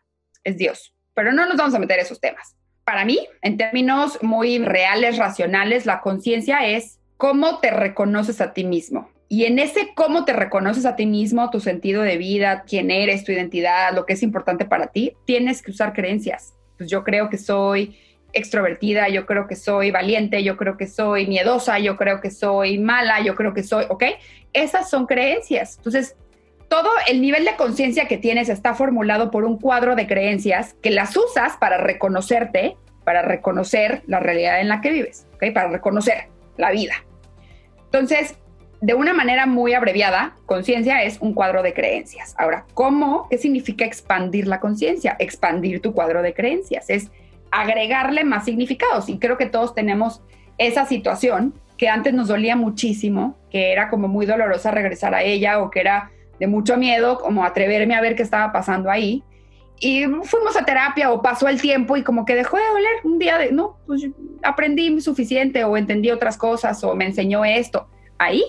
es 0.45 0.57
Dios. 0.57 0.95
Pero 1.14 1.32
no 1.32 1.47
nos 1.47 1.57
vamos 1.57 1.74
a 1.74 1.80
meter 1.80 1.99
en 1.99 2.05
esos 2.05 2.20
temas. 2.20 2.55
Para 2.84 3.05
mí, 3.05 3.26
en 3.43 3.57
términos 3.57 4.22
muy 4.22 4.61
reales, 4.61 5.18
racionales, 5.18 5.84
la 5.84 6.01
conciencia 6.01 6.68
es 6.68 7.01
cómo 7.16 7.59
te 7.59 7.72
reconoces 7.72 8.41
a 8.41 8.53
ti 8.53 8.62
mismo. 8.62 9.11
Y 9.28 9.47
en 9.47 9.59
ese 9.59 9.95
cómo 9.97 10.24
te 10.24 10.32
reconoces 10.32 10.86
a 10.86 10.95
ti 10.95 11.07
mismo, 11.07 11.51
tu 11.51 11.59
sentido 11.59 12.03
de 12.03 12.18
vida, 12.18 12.62
quién 12.68 12.93
eres, 12.93 13.24
tu 13.24 13.32
identidad, 13.32 13.93
lo 13.95 14.07
que 14.07 14.12
es 14.12 14.22
importante 14.22 14.64
para 14.64 14.93
ti, 14.93 15.16
tienes 15.24 15.61
que 15.61 15.72
usar 15.72 15.93
creencias. 15.93 16.55
Pues 16.81 16.89
yo 16.89 17.05
creo 17.05 17.28
que 17.28 17.37
soy 17.37 17.99
extrovertida, 18.33 19.11
yo 19.11 19.26
creo 19.26 19.47
que 19.47 19.55
soy 19.55 19.91
valiente, 19.91 20.43
yo 20.43 20.57
creo 20.57 20.78
que 20.78 20.87
soy 20.87 21.26
miedosa, 21.26 21.78
yo 21.78 21.99
creo 21.99 22.22
que 22.22 22.31
soy 22.31 22.78
mala, 22.78 23.20
yo 23.20 23.35
creo 23.35 23.53
que 23.53 23.62
soy, 23.62 23.85
¿ok? 23.91 24.05
Esas 24.55 24.89
son 24.89 25.05
creencias. 25.05 25.76
Entonces, 25.76 26.16
todo 26.68 26.89
el 27.07 27.20
nivel 27.20 27.45
de 27.45 27.55
conciencia 27.57 28.09
que 28.09 28.16
tienes 28.16 28.49
está 28.49 28.72
formulado 28.72 29.31
por 29.31 29.45
un 29.45 29.59
cuadro 29.59 29.95
de 29.95 30.07
creencias 30.07 30.72
que 30.81 30.89
las 30.89 31.14
usas 31.18 31.59
para 31.59 31.76
reconocerte, 31.76 32.78
para 33.05 33.20
reconocer 33.20 34.03
la 34.07 34.18
realidad 34.18 34.62
en 34.62 34.68
la 34.68 34.81
que 34.81 34.91
vives, 34.91 35.26
¿ok? 35.35 35.53
Para 35.53 35.68
reconocer 35.68 36.28
la 36.57 36.70
vida. 36.70 36.95
Entonces, 37.85 38.39
de 38.81 38.95
una 38.95 39.12
manera 39.12 39.47
muy 39.47 39.74
abreviada, 39.74 40.35
conciencia 40.47 41.03
es 41.03 41.18
un 41.20 41.35
cuadro 41.35 41.62
de 41.62 41.74
creencias. 41.74 42.35
Ahora, 42.39 42.64
¿cómo? 42.72 43.28
¿Qué 43.28 43.37
significa 43.37 43.85
expandir 43.85 44.47
la 44.47 44.59
conciencia? 44.59 45.16
Expandir 45.18 45.83
tu 45.83 45.93
cuadro 45.93 46.22
de 46.22 46.33
creencias. 46.33 46.89
Es 46.89 47.11
agregarle 47.51 48.24
más 48.24 48.47
significados. 48.47 49.09
Y 49.09 49.18
creo 49.18 49.37
que 49.37 49.47
todos 49.47 49.74
tenemos 49.74 50.22
esa 50.57 50.87
situación 50.87 51.55
que 51.76 51.89
antes 51.89 52.14
nos 52.14 52.28
dolía 52.28 52.57
muchísimo, 52.57 53.37
que 53.51 53.72
era 53.72 53.91
como 53.91 54.09
muy 54.09 54.24
dolorosa 54.24 54.70
regresar 54.70 55.14
a 55.14 55.22
ella 55.22 55.61
o 55.61 55.70
que 55.70 55.81
era 55.81 56.11
de 56.39 56.47
mucho 56.47 56.78
miedo, 56.78 57.18
como 57.18 57.45
atreverme 57.45 57.95
a 57.95 58.01
ver 58.01 58.16
qué 58.16 58.22
estaba 58.22 58.51
pasando 58.51 58.91
ahí. 58.91 59.22
Y 59.78 60.05
fuimos 60.24 60.57
a 60.57 60.64
terapia 60.64 61.11
o 61.11 61.20
pasó 61.20 61.49
el 61.49 61.61
tiempo 61.61 61.97
y 61.97 62.03
como 62.03 62.24
que 62.24 62.35
dejó 62.35 62.57
de 62.57 62.62
doler 62.64 62.93
un 63.05 63.18
día 63.18 63.39
de, 63.39 63.53
no, 63.53 63.76
pues 63.87 64.09
aprendí 64.43 65.01
suficiente 65.01 65.64
o 65.64 65.76
entendí 65.76 66.11
otras 66.11 66.37
cosas 66.39 66.83
o 66.85 66.95
me 66.95 67.07
enseñó 67.07 67.45
esto. 67.45 67.89
Ahí 68.18 68.45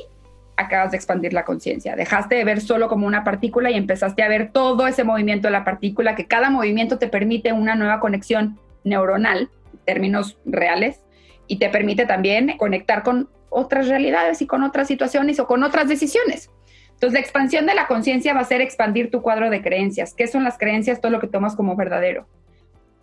acabas 0.62 0.92
de 0.92 0.98
expandir 0.98 1.34
la 1.34 1.46
conciencia. 1.46 1.96
Dejaste 1.96 2.36
de 2.36 2.44
ver 2.44 2.62
solo 2.62 2.88
como 2.88 3.08
una 3.08 3.24
partícula 3.24 3.70
y 3.70 3.76
empezaste 3.76 4.24
a 4.24 4.28
ver 4.28 4.52
todo 4.52 4.88
ese 4.88 5.04
movimiento 5.04 5.48
de 5.48 5.52
la 5.52 5.64
partícula, 5.64 6.16
que 6.16 6.28
cada 6.28 6.50
movimiento 6.50 6.98
te 6.98 7.08
permite 7.08 7.54
una 7.54 7.76
nueva 7.76 8.00
conexión 8.00 8.60
neuronal, 8.84 9.50
términos 9.86 10.38
reales, 10.46 11.02
y 11.48 11.58
te 11.58 11.70
permite 11.70 12.06
también 12.06 12.56
conectar 12.58 13.04
con 13.04 13.30
otras 13.50 13.88
realidades 13.88 14.42
y 14.42 14.48
con 14.48 14.64
otras 14.64 14.88
situaciones 14.88 15.40
o 15.40 15.48
con 15.48 15.64
otras 15.64 15.88
decisiones. 15.88 16.50
Entonces, 16.92 17.14
la 17.14 17.20
expansión 17.20 17.66
de 17.66 17.76
la 17.76 17.88
conciencia 17.88 18.34
va 18.34 18.42
a 18.42 18.46
ser 18.46 18.62
expandir 18.62 19.12
tu 19.12 19.22
cuadro 19.22 19.50
de 19.50 19.62
creencias. 19.62 20.14
¿Qué 20.14 20.28
son 20.28 20.44
las 20.44 20.58
creencias? 20.58 21.02
Todo 21.02 21.12
lo 21.12 21.20
que 21.20 21.28
tomas 21.28 21.56
como 21.56 21.76
verdadero. 21.76 22.28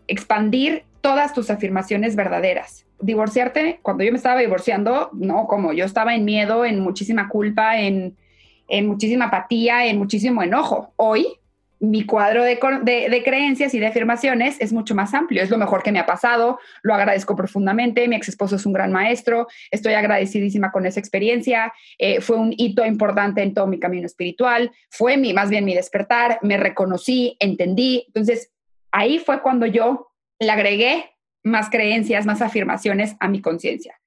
Expandir 0.06 0.84
todas 1.01 1.34
tus 1.34 1.51
afirmaciones 1.51 2.16
verdaderas 2.16 2.88
divorciarte, 3.01 3.78
cuando 3.82 4.05
yo 4.05 4.12
me 4.12 4.16
estaba 4.16 4.40
divorciando, 4.40 5.11
no, 5.12 5.46
como 5.46 5.72
yo 5.72 5.84
estaba 5.84 6.14
en 6.14 6.24
miedo, 6.24 6.64
en 6.64 6.80
muchísima 6.80 7.28
culpa, 7.28 7.78
en, 7.78 8.16
muchísima 8.86 9.26
apatía, 9.26 9.86
en 9.86 9.99
muchísimo 9.99 10.42
enojo. 10.42 10.92
Hoy 10.96 11.26
mi 11.80 12.05
cuadro 12.05 12.42
de, 12.42 12.59
creencias 13.24 13.72
y 13.72 13.78
de 13.78 13.86
afirmaciones 13.86 14.57
es 14.59 14.72
mucho 14.72 14.96
más 14.96 15.14
amplio. 15.14 15.42
Es 15.42 15.49
lo 15.49 15.59
mejor 15.59 15.84
que 15.84 15.92
me 15.92 16.01
ha 16.01 16.07
pasado, 16.07 16.59
lo 16.82 16.92
agradezco 16.92 17.36
profundamente, 17.36 18.09
mi 18.09 18.16
ex 18.16 18.28
esposo 18.28 18.57
es 18.57 18.66
un 18.66 18.72
gran 18.72 18.90
maestro, 18.90 19.46
estoy 19.70 19.94
agradecidísima 19.94 20.72
con 20.72 20.86
esa 20.86 20.99
experiencia, 20.99 21.72
eh, 21.99 22.20
fue 22.20 22.36
un 22.36 22.53
hito 22.57 22.84
importante 22.84 23.42
en 23.42 23.55
todo 23.55 23.68
mi 23.68 23.78
camino 23.78 24.07
espiritual, 24.07 24.72
fue 24.90 25.16
mi, 25.16 25.32
más 25.32 25.51
bien 25.51 25.64
mi 25.64 25.74
despertar, 25.74 26.40
me 26.42 26.57
reconocí, 26.57 27.36
entendí. 27.38 28.05
Entonces, 28.09 28.51
ahí 28.90 29.20
fue 29.20 29.40
cuando 29.40 29.64
yo 29.64 30.07
le 30.39 30.51
agregué 30.51 31.11
más 31.43 31.70
creencias, 31.70 32.26
más 32.26 32.43
afirmaciones 32.43 33.16
a 33.20 33.28
mi 33.28 33.41
conciencia. 33.41 33.99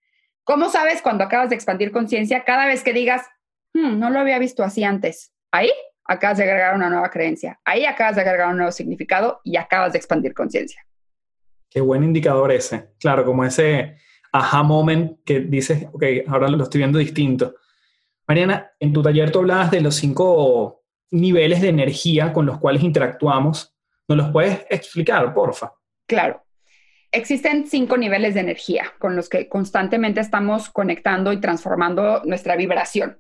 ¿Cómo 0.44 0.70
sabes 0.70 1.02
cuando 1.02 1.24
acabas 1.24 1.50
de 1.50 1.56
expandir 1.56 1.92
conciencia? 1.92 2.44
Cada 2.44 2.66
vez 2.66 2.84
que 2.84 2.94
digas, 2.94 3.26
hmm, 3.74 4.00
no 4.00 4.10
lo 4.10 4.20
había 4.20 4.40
visto 4.40 4.64
así 4.64 4.84
antes. 4.84 5.34
Ahí 5.52 5.72
acabas 6.06 6.38
de 6.38 6.44
agregar 6.44 6.76
una 6.76 6.90
nueva 6.90 7.10
creencia. 7.10 7.60
Ahí 7.64 7.86
acabas 7.86 8.16
de 8.16 8.22
agregar 8.22 8.50
un 8.50 8.58
nuevo 8.58 8.72
significado 8.72 9.40
y 9.44 9.58
acabas 9.58 9.94
de 9.94 10.00
expandir 10.00 10.34
conciencia. 10.34 10.86
Qué 11.70 11.80
buen 11.80 12.04
indicador 12.04 12.52
ese. 12.52 12.90
Claro, 13.00 13.26
como 13.26 13.46
ese 13.46 13.96
aha 14.34 14.64
moment 14.64 15.20
que 15.26 15.42
dices, 15.42 15.88
ok, 15.92 16.04
ahora 16.28 16.50
lo 16.50 16.64
estoy 16.64 16.80
viendo 16.80 17.00
distinto. 17.00 17.56
Mariana, 18.28 18.72
en 18.80 18.94
tu 18.94 19.02
taller 19.02 19.32
tú 19.32 19.40
hablabas 19.40 19.72
de 19.72 19.82
los 19.82 19.96
cinco 19.96 20.84
niveles 21.12 21.62
de 21.62 21.70
energía 21.70 22.34
con 22.34 22.46
los 22.46 22.58
cuales 22.60 22.84
interactuamos. 22.84 23.76
¿Nos 24.08 24.18
los 24.18 24.32
puedes 24.32 24.66
explicar, 24.70 25.34
porfa? 25.34 25.74
Claro. 26.12 26.44
Existen 27.14 27.68
cinco 27.68 27.98
niveles 27.98 28.34
de 28.34 28.42
energía 28.42 28.94
con 29.00 29.16
los 29.16 29.30
que 29.30 29.48
constantemente 29.48 30.20
estamos 30.20 30.70
conectando 30.70 31.32
y 31.32 31.40
transformando 31.40 32.22
nuestra 32.26 32.56
vibración. 32.56 33.20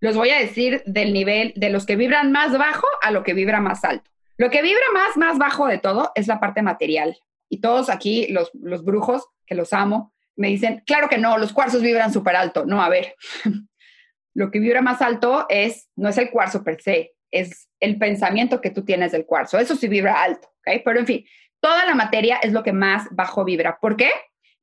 Los 0.00 0.16
voy 0.16 0.30
a 0.30 0.38
decir 0.38 0.82
del 0.84 1.12
nivel 1.12 1.52
de 1.54 1.70
los 1.70 1.86
que 1.86 1.94
vibran 1.94 2.32
más 2.32 2.56
bajo 2.58 2.86
a 3.02 3.12
lo 3.12 3.22
que 3.22 3.34
vibra 3.34 3.60
más 3.60 3.84
alto. 3.84 4.10
Lo 4.36 4.50
que 4.50 4.62
vibra 4.62 4.82
más, 4.92 5.16
más 5.16 5.38
bajo 5.38 5.68
de 5.68 5.78
todo 5.78 6.10
es 6.16 6.26
la 6.26 6.40
parte 6.40 6.62
material. 6.62 7.16
Y 7.48 7.60
todos 7.60 7.90
aquí, 7.90 8.26
los, 8.28 8.50
los 8.54 8.84
brujos, 8.84 9.24
que 9.46 9.54
los 9.54 9.72
amo, 9.72 10.12
me 10.34 10.48
dicen, 10.48 10.82
claro 10.84 11.08
que 11.08 11.18
no, 11.18 11.38
los 11.38 11.52
cuarzos 11.52 11.82
vibran 11.82 12.12
súper 12.12 12.34
alto. 12.34 12.64
No, 12.66 12.82
a 12.82 12.88
ver, 12.88 13.14
lo 14.34 14.50
que 14.50 14.58
vibra 14.58 14.82
más 14.82 15.00
alto 15.00 15.46
es, 15.48 15.88
no 15.94 16.08
es 16.08 16.18
el 16.18 16.30
cuarzo 16.30 16.64
per 16.64 16.80
se, 16.82 17.12
es 17.30 17.68
el 17.80 17.98
pensamiento 17.98 18.60
que 18.60 18.70
tú 18.70 18.84
tienes 18.84 19.12
del 19.12 19.26
cuarzo. 19.26 19.58
Eso 19.58 19.76
sí 19.76 19.88
vibra 19.88 20.22
alto, 20.22 20.48
¿ok? 20.48 20.82
Pero 20.84 21.00
en 21.00 21.06
fin, 21.06 21.24
toda 21.62 21.86
la 21.86 21.94
materia 21.94 22.38
es 22.42 22.52
lo 22.52 22.62
que 22.62 22.72
más 22.72 23.06
bajo 23.12 23.44
vibra. 23.44 23.78
¿Por 23.80 23.96
qué? 23.96 24.10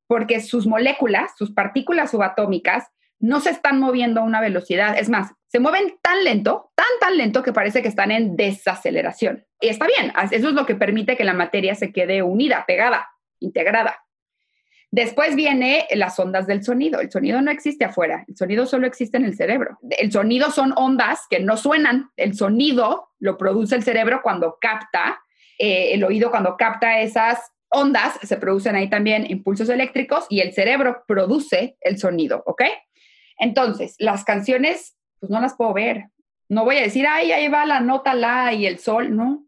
Porque 0.05 0.41
sus 0.41 0.67
moléculas, 0.67 1.31
sus 1.37 1.51
partículas 1.51 2.11
subatómicas, 2.11 2.87
no 3.19 3.39
se 3.39 3.49
están 3.49 3.79
moviendo 3.79 4.21
a 4.21 4.23
una 4.23 4.41
velocidad. 4.41 4.97
Es 4.97 5.09
más, 5.09 5.31
se 5.47 5.59
mueven 5.59 5.97
tan 6.01 6.23
lento, 6.23 6.71
tan, 6.75 6.85
tan 6.99 7.17
lento 7.17 7.41
que 7.41 7.53
parece 7.53 7.81
que 7.81 7.87
están 7.87 8.11
en 8.11 8.35
desaceleración. 8.35 9.45
Y 9.61 9.69
está 9.69 9.87
bien, 9.87 10.13
eso 10.31 10.49
es 10.49 10.53
lo 10.53 10.65
que 10.65 10.75
permite 10.75 11.17
que 11.17 11.23
la 11.23 11.33
materia 11.33 11.73
se 11.73 11.91
quede 11.91 12.21
unida, 12.21 12.65
pegada, 12.67 13.09
integrada. 13.39 14.03
Después 14.91 15.35
viene 15.35 15.87
las 15.91 16.19
ondas 16.19 16.47
del 16.47 16.63
sonido. 16.63 16.99
El 16.99 17.11
sonido 17.11 17.41
no 17.41 17.51
existe 17.51 17.85
afuera, 17.85 18.25
el 18.27 18.35
sonido 18.35 18.65
solo 18.65 18.87
existe 18.87 19.17
en 19.17 19.25
el 19.25 19.35
cerebro. 19.35 19.77
El 19.89 20.11
sonido 20.11 20.51
son 20.51 20.73
ondas 20.75 21.27
que 21.29 21.39
no 21.39 21.55
suenan. 21.55 22.09
El 22.17 22.35
sonido 22.35 23.11
lo 23.19 23.37
produce 23.37 23.75
el 23.75 23.83
cerebro 23.83 24.21
cuando 24.21 24.57
capta, 24.59 25.21
eh, 25.59 25.93
el 25.93 26.03
oído 26.03 26.31
cuando 26.31 26.57
capta 26.57 27.01
esas 27.01 27.51
ondas, 27.69 28.17
se 28.23 28.37
producen 28.37 28.75
ahí 28.75 28.89
también 28.89 29.29
impulsos 29.29 29.69
eléctricos 29.69 30.25
y 30.29 30.39
el 30.39 30.53
cerebro 30.53 31.03
produce 31.07 31.77
el 31.81 31.99
sonido, 31.99 32.41
¿ok? 32.47 32.63
Entonces, 33.37 33.95
las 33.99 34.23
canciones, 34.23 34.97
pues 35.19 35.29
no 35.29 35.39
las 35.39 35.53
puedo 35.53 35.73
ver. 35.73 36.05
No 36.47 36.65
voy 36.65 36.77
a 36.77 36.81
decir, 36.81 37.05
ay, 37.07 37.31
ahí 37.31 37.47
va 37.47 37.65
la 37.67 37.79
nota 37.79 38.15
la 38.15 38.53
y 38.53 38.65
el 38.65 38.79
sol, 38.79 39.15
no 39.15 39.45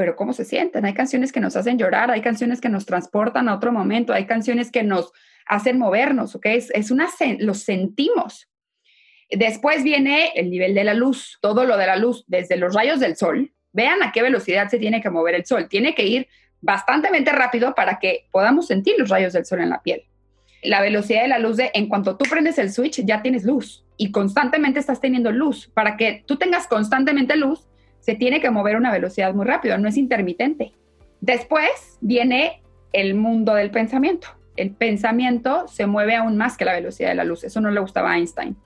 pero 0.00 0.16
¿cómo 0.16 0.32
se 0.32 0.46
sienten? 0.46 0.86
Hay 0.86 0.94
canciones 0.94 1.30
que 1.30 1.40
nos 1.40 1.56
hacen 1.56 1.76
llorar, 1.76 2.10
hay 2.10 2.22
canciones 2.22 2.62
que 2.62 2.70
nos 2.70 2.86
transportan 2.86 3.50
a 3.50 3.54
otro 3.54 3.70
momento, 3.70 4.14
hay 4.14 4.24
canciones 4.24 4.72
que 4.72 4.82
nos 4.82 5.12
hacen 5.44 5.78
movernos, 5.78 6.34
¿ok? 6.34 6.46
Es, 6.46 6.70
es 6.70 6.90
una, 6.90 7.06
los 7.40 7.64
sentimos. 7.64 8.48
Después 9.28 9.84
viene 9.84 10.32
el 10.36 10.48
nivel 10.48 10.74
de 10.74 10.84
la 10.84 10.94
luz, 10.94 11.36
todo 11.42 11.66
lo 11.66 11.76
de 11.76 11.86
la 11.86 11.96
luz, 11.96 12.24
desde 12.28 12.56
los 12.56 12.74
rayos 12.74 12.98
del 12.98 13.14
sol. 13.14 13.52
Vean 13.72 14.02
a 14.02 14.12
qué 14.12 14.22
velocidad 14.22 14.68
se 14.68 14.78
tiene 14.78 15.00
que 15.00 15.10
mover 15.10 15.34
el 15.34 15.44
sol. 15.44 15.68
Tiene 15.68 15.94
que 15.94 16.06
ir 16.06 16.28
bastante 16.60 17.08
rápido 17.32 17.74
para 17.74 17.98
que 17.98 18.26
podamos 18.30 18.66
sentir 18.66 18.94
los 18.98 19.08
rayos 19.08 19.32
del 19.32 19.44
sol 19.44 19.60
en 19.60 19.70
la 19.70 19.82
piel. 19.82 20.04
La 20.62 20.82
velocidad 20.82 21.22
de 21.22 21.28
la 21.28 21.38
luz 21.38 21.56
de 21.56 21.70
en 21.72 21.88
cuanto 21.88 22.16
tú 22.16 22.24
prendes 22.28 22.58
el 22.58 22.70
switch 22.70 23.02
ya 23.04 23.22
tienes 23.22 23.44
luz 23.44 23.84
y 23.96 24.10
constantemente 24.10 24.78
estás 24.78 25.00
teniendo 25.00 25.32
luz. 25.32 25.70
Para 25.72 25.96
que 25.96 26.22
tú 26.26 26.36
tengas 26.36 26.66
constantemente 26.66 27.36
luz, 27.36 27.66
se 28.00 28.14
tiene 28.14 28.40
que 28.40 28.50
mover 28.50 28.74
a 28.74 28.78
una 28.78 28.92
velocidad 28.92 29.32
muy 29.34 29.46
rápido, 29.46 29.78
no 29.78 29.88
es 29.88 29.96
intermitente. 29.96 30.72
Después 31.20 31.98
viene 32.00 32.62
el 32.92 33.14
mundo 33.14 33.54
del 33.54 33.70
pensamiento. 33.70 34.28
El 34.56 34.72
pensamiento 34.72 35.68
se 35.68 35.86
mueve 35.86 36.16
aún 36.16 36.36
más 36.36 36.56
que 36.56 36.64
la 36.64 36.74
velocidad 36.74 37.10
de 37.10 37.14
la 37.14 37.24
luz. 37.24 37.44
Eso 37.44 37.60
no 37.60 37.70
le 37.70 37.80
gustaba 37.80 38.12
a 38.12 38.18
Einstein. 38.18 38.56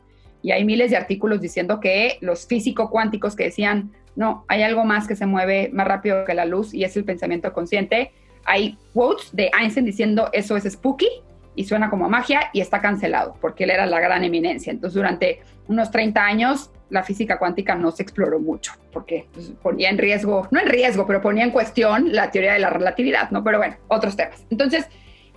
Y 0.43 0.53
hay 0.53 0.65
miles 0.65 0.91
de 0.91 0.97
artículos 0.97 1.41
diciendo 1.41 1.81
que 1.81 2.19
los 2.21 2.47
físicos 2.47 2.91
cuánticos 2.91 3.37
que 3.37 3.45
decían, 3.45 3.93
no, 4.17 4.45
hay 4.49 4.63
algo 4.63 4.85
más 4.85 5.09
que 5.09 5.17
se 5.17 5.27
mueve 5.27 5.71
más 5.73 5.87
rápido 5.87 6.25
que 6.25 6.35
la 6.35 6.45
luz 6.45 6.73
y 6.73 6.85
es 6.85 6.97
el 6.97 7.05
pensamiento 7.05 7.53
consciente. 7.53 8.13
Hay 8.45 8.79
quotes 8.93 9.35
de 9.35 9.51
Einstein 9.59 9.87
diciendo 9.87 10.29
eso 10.33 10.57
es 10.57 10.65
spooky 10.65 11.09
y 11.57 11.65
suena 11.65 11.91
como 11.91 12.09
magia 12.09 12.51
y 12.53 12.61
está 12.61 12.81
cancelado 12.81 13.37
porque 13.41 13.65
él 13.65 13.71
era 13.71 13.87
la 13.87 14.01
gran 14.01 14.23
eminencia. 14.25 14.71
Entonces 14.71 14.95
durante 14.95 15.41
unos 15.69 15.91
30 15.91 16.25
años 16.25 16.71
la 16.91 17.03
física 17.03 17.39
cuántica 17.39 17.75
no 17.75 17.91
se 17.91 18.03
exploró 18.03 18.39
mucho, 18.39 18.73
porque 18.93 19.27
pues, 19.33 19.53
ponía 19.63 19.91
en 19.91 19.99
riesgo, 19.99 20.47
no 20.51 20.61
en 20.61 20.69
riesgo, 20.69 21.07
pero 21.07 21.21
ponía 21.21 21.43
en 21.43 21.51
cuestión 21.51 22.13
la 22.13 22.31
teoría 22.31 22.53
de 22.53 22.61
la 22.61 22.71
relatividad, 22.71 23.31
¿no? 23.31 23.43
Pero 23.43 23.59
bueno, 23.59 23.77
otros 23.89 24.15
temas. 24.15 24.47
Entonces, 24.51 24.87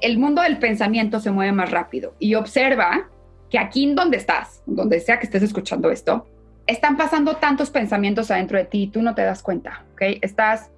el 0.01 0.19
mundo 0.19 0.41
del 0.43 0.59
pensamiento 0.59 1.19
se 1.19 1.31
mueve 1.31 1.51
más 1.53 1.71
rápido 1.71 2.13
y 2.19 2.35
observa 2.35 3.09
que 3.49 3.57
aquí 3.57 3.85
en 3.85 3.95
donde 3.95 4.17
estás, 4.17 4.61
donde 4.65 4.99
sea 4.99 5.19
que 5.19 5.25
estés 5.25 5.41
escuchando 5.41 5.89
esto, 5.89 6.27
están 6.67 6.97
pasando 6.97 7.37
tantos 7.37 7.69
pensamientos 7.69 8.29
adentro 8.29 8.57
de 8.57 8.65
ti 8.65 8.87
tú 8.87 9.01
no 9.01 9.15
te 9.15 9.23
das 9.23 9.41
cuenta, 9.41 9.85
¿ok? 9.93 10.01
Estás 10.21 10.71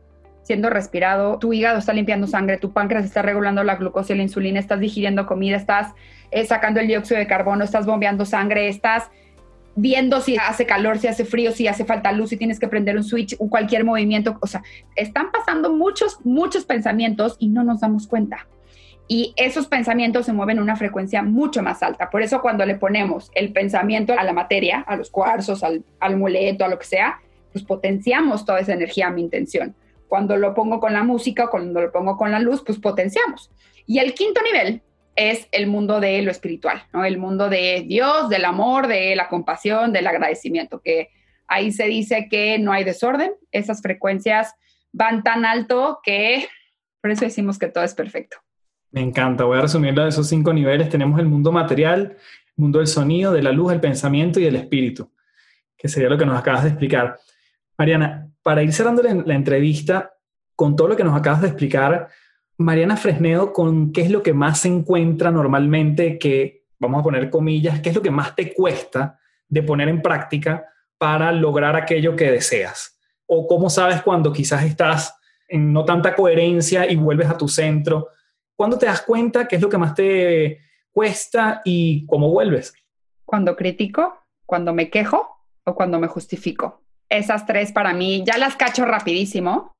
siendo 0.44 0.70
respirado, 0.70 1.38
tu 1.38 1.54
hígado 1.54 1.78
está 1.78 1.94
limpiando 1.94 2.26
sangre, 2.26 2.58
tu 2.58 2.72
páncreas 2.72 3.06
está 3.06 3.22
regulando 3.22 3.64
la 3.64 3.76
glucosa 3.76 4.14
y 4.14 4.18
la 4.18 4.24
insulina, 4.24 4.60
estás 4.60 4.80
digiriendo 4.80 5.26
comida, 5.26 5.58
estás 5.58 5.94
eh, 6.32 6.46
sacando 6.46 6.80
el 6.80 6.88
dióxido 6.88 7.20
de 7.20 7.28
carbono, 7.28 7.64
estás 7.64 7.86
bombeando 7.86 8.26
sangre, 8.26 8.68
estás 8.68 9.10
viendo 9.76 10.22
si 10.22 10.38
hace 10.38 10.66
calor, 10.66 10.98
si 10.98 11.08
hace 11.08 11.26
frío, 11.26 11.52
si 11.52 11.68
hace 11.68 11.86
falta 11.86 12.12
luz, 12.12 12.30
si 12.30 12.38
tienes 12.38 12.60
que 12.60 12.68
prender 12.68 12.98
un 12.98 13.04
switch, 13.04 13.38
cualquier 13.38 13.84
movimiento. 13.84 14.38
O 14.42 14.48
sea, 14.48 14.64
están 14.96 15.32
pasando 15.32 15.72
muchos, 15.72 16.20
muchos 16.24 16.66
pensamientos 16.66 17.36
y 17.40 17.50
no 17.50 17.64
nos 17.64 17.82
damos 17.82 18.08
cuenta. 18.08 18.48
Y 19.12 19.34
esos 19.38 19.68
pensamientos 19.68 20.28
se 20.28 20.34
mueven 20.34 20.60
a 20.60 20.62
una 20.62 20.76
frecuencia 20.76 21.24
mucho 21.24 21.64
más 21.64 21.82
alta. 21.82 22.12
Por 22.12 22.22
eso 22.22 22.42
cuando 22.42 22.64
le 22.64 22.76
ponemos 22.76 23.32
el 23.34 23.52
pensamiento 23.52 24.14
a 24.18 24.24
la 24.24 24.34
materia, 24.34 24.86
a 24.88 24.96
los 24.96 25.10
cuarzos, 25.10 25.64
al, 25.64 25.84
al 26.00 26.16
muleto, 26.16 26.64
a 26.64 26.68
lo 26.68 26.78
que 26.78 26.86
sea, 26.86 27.20
pues 27.52 27.66
potenciamos 27.66 28.46
toda 28.46 28.60
esa 28.60 28.74
energía 28.74 29.08
a 29.08 29.12
mi 29.12 29.22
intención. 29.22 29.76
Cuando 30.08 30.38
lo 30.38 30.54
pongo 30.54 30.80
con 30.80 30.94
la 30.94 31.04
música 31.04 31.48
cuando 31.48 31.82
lo 31.82 31.92
pongo 31.92 32.18
con 32.18 32.32
la 32.32 32.40
luz, 32.40 32.64
pues 32.64 32.78
potenciamos. 32.78 33.52
Y 33.88 33.98
el 33.98 34.14
quinto 34.14 34.42
nivel 34.44 34.84
es 35.16 35.48
el 35.52 35.66
mundo 35.66 36.00
de 36.00 36.22
lo 36.22 36.30
espiritual, 36.30 36.84
¿no? 36.94 37.04
El 37.04 37.18
mundo 37.18 37.50
de 37.50 37.84
Dios, 37.88 38.30
del 38.30 38.46
amor, 38.46 38.88
de 38.88 39.16
la 39.16 39.28
compasión, 39.28 39.92
del 39.92 40.08
agradecimiento, 40.08 40.82
que 40.82 41.10
ahí 41.48 41.72
se 41.72 41.86
dice 41.86 42.28
que 42.30 42.60
no 42.60 42.72
hay 42.72 42.84
desorden, 42.84 43.34
esas 43.52 43.82
frecuencias 43.82 44.54
van 44.92 45.24
tan 45.24 45.46
alto 45.46 46.00
que 46.04 46.48
por 47.02 47.12
eso 47.12 47.26
decimos 47.26 47.58
que 47.58 47.68
todo 47.68 47.84
es 47.84 47.96
perfecto. 47.96 48.38
Me 48.92 49.02
encanta, 49.02 49.44
voy 49.44 49.58
a 49.58 49.62
resumirlo 49.62 50.04
de 50.04 50.10
esos 50.10 50.28
cinco 50.28 50.52
niveles. 50.52 50.90
Tenemos 50.90 51.20
el 51.20 51.28
mundo 51.28 51.52
material, 51.52 52.18
el 52.48 52.54
mundo 52.56 52.80
del 52.80 52.88
sonido, 52.88 53.32
de 53.32 53.44
la 53.44 53.52
luz, 53.52 53.72
el 53.72 53.80
pensamiento 53.80 54.40
y 54.40 54.46
el 54.46 54.56
espíritu, 54.56 55.12
que 55.78 55.88
sería 55.88 56.10
lo 56.10 56.18
que 56.18 56.26
nos 56.26 56.38
acabas 56.38 56.64
de 56.64 56.70
explicar. 56.70 57.20
Mariana, 57.78 58.30
para 58.42 58.64
ir 58.64 58.74
cerrando 58.74 59.04
la 59.04 59.36
entrevista, 59.36 60.14
con 60.56 60.76
todo 60.76 60.90
lo 60.90 60.98
que 60.98 61.04
nos 61.04 61.16
acabas 61.16 61.42
de 61.42 61.48
explicar, 61.48 62.10
Mariana 62.58 62.98
Fresnedo, 62.98 63.54
¿con 63.54 63.94
qué 63.94 64.02
es 64.02 64.12
lo 64.12 64.22
que 64.22 64.34
más 64.34 64.60
se 64.60 64.68
encuentra 64.68 65.32
normalmente 65.32 66.20
que, 66.20 66.66
vamos 66.78 67.00
a 67.00 67.04
poner 67.04 67.30
comillas, 67.30 67.80
qué 67.80 67.90
es 67.90 67.96
lo 67.96 68.02
que 68.02 68.12
más 68.12 68.36
te 68.36 68.54
cuesta 68.54 69.18
de 69.48 69.64
poner 69.64 69.88
en 69.88 70.02
práctica 70.02 70.66
para 70.98 71.32
lograr 71.32 71.78
aquello 71.78 72.18
que 72.18 72.30
deseas? 72.30 73.00
¿O 73.26 73.48
cómo 73.48 73.70
sabes 73.70 74.02
cuando 74.02 74.34
quizás 74.34 74.64
estás 74.66 75.16
en 75.48 75.72
no 75.72 75.86
tanta 75.86 76.16
coherencia 76.16 76.92
y 76.92 76.98
vuelves 76.98 77.30
a 77.30 77.38
tu 77.38 77.48
centro? 77.48 78.10
¿Cuándo 78.60 78.78
te 78.78 78.88
das 78.88 79.04
cuenta 79.04 79.48
qué 79.48 79.56
es 79.56 79.62
lo 79.62 79.70
que 79.70 79.78
más 79.78 79.96
te 79.96 80.60
cuesta 80.92 81.62
y 81.64 82.06
cómo 82.08 82.30
vuelves? 82.30 82.74
Cuando 83.24 83.56
critico, 83.56 84.22
cuando 84.46 84.74
me 84.74 84.90
quejo 84.90 85.46
o 85.64 85.74
cuando 85.74 85.98
me 85.98 86.10
justifico. 86.10 86.84
Esas 87.08 87.46
tres 87.46 87.72
para 87.72 87.94
mí 87.94 88.22
ya 88.28 88.38
las 88.38 88.58
cacho 88.58 88.84
rapidísimo 88.84 89.78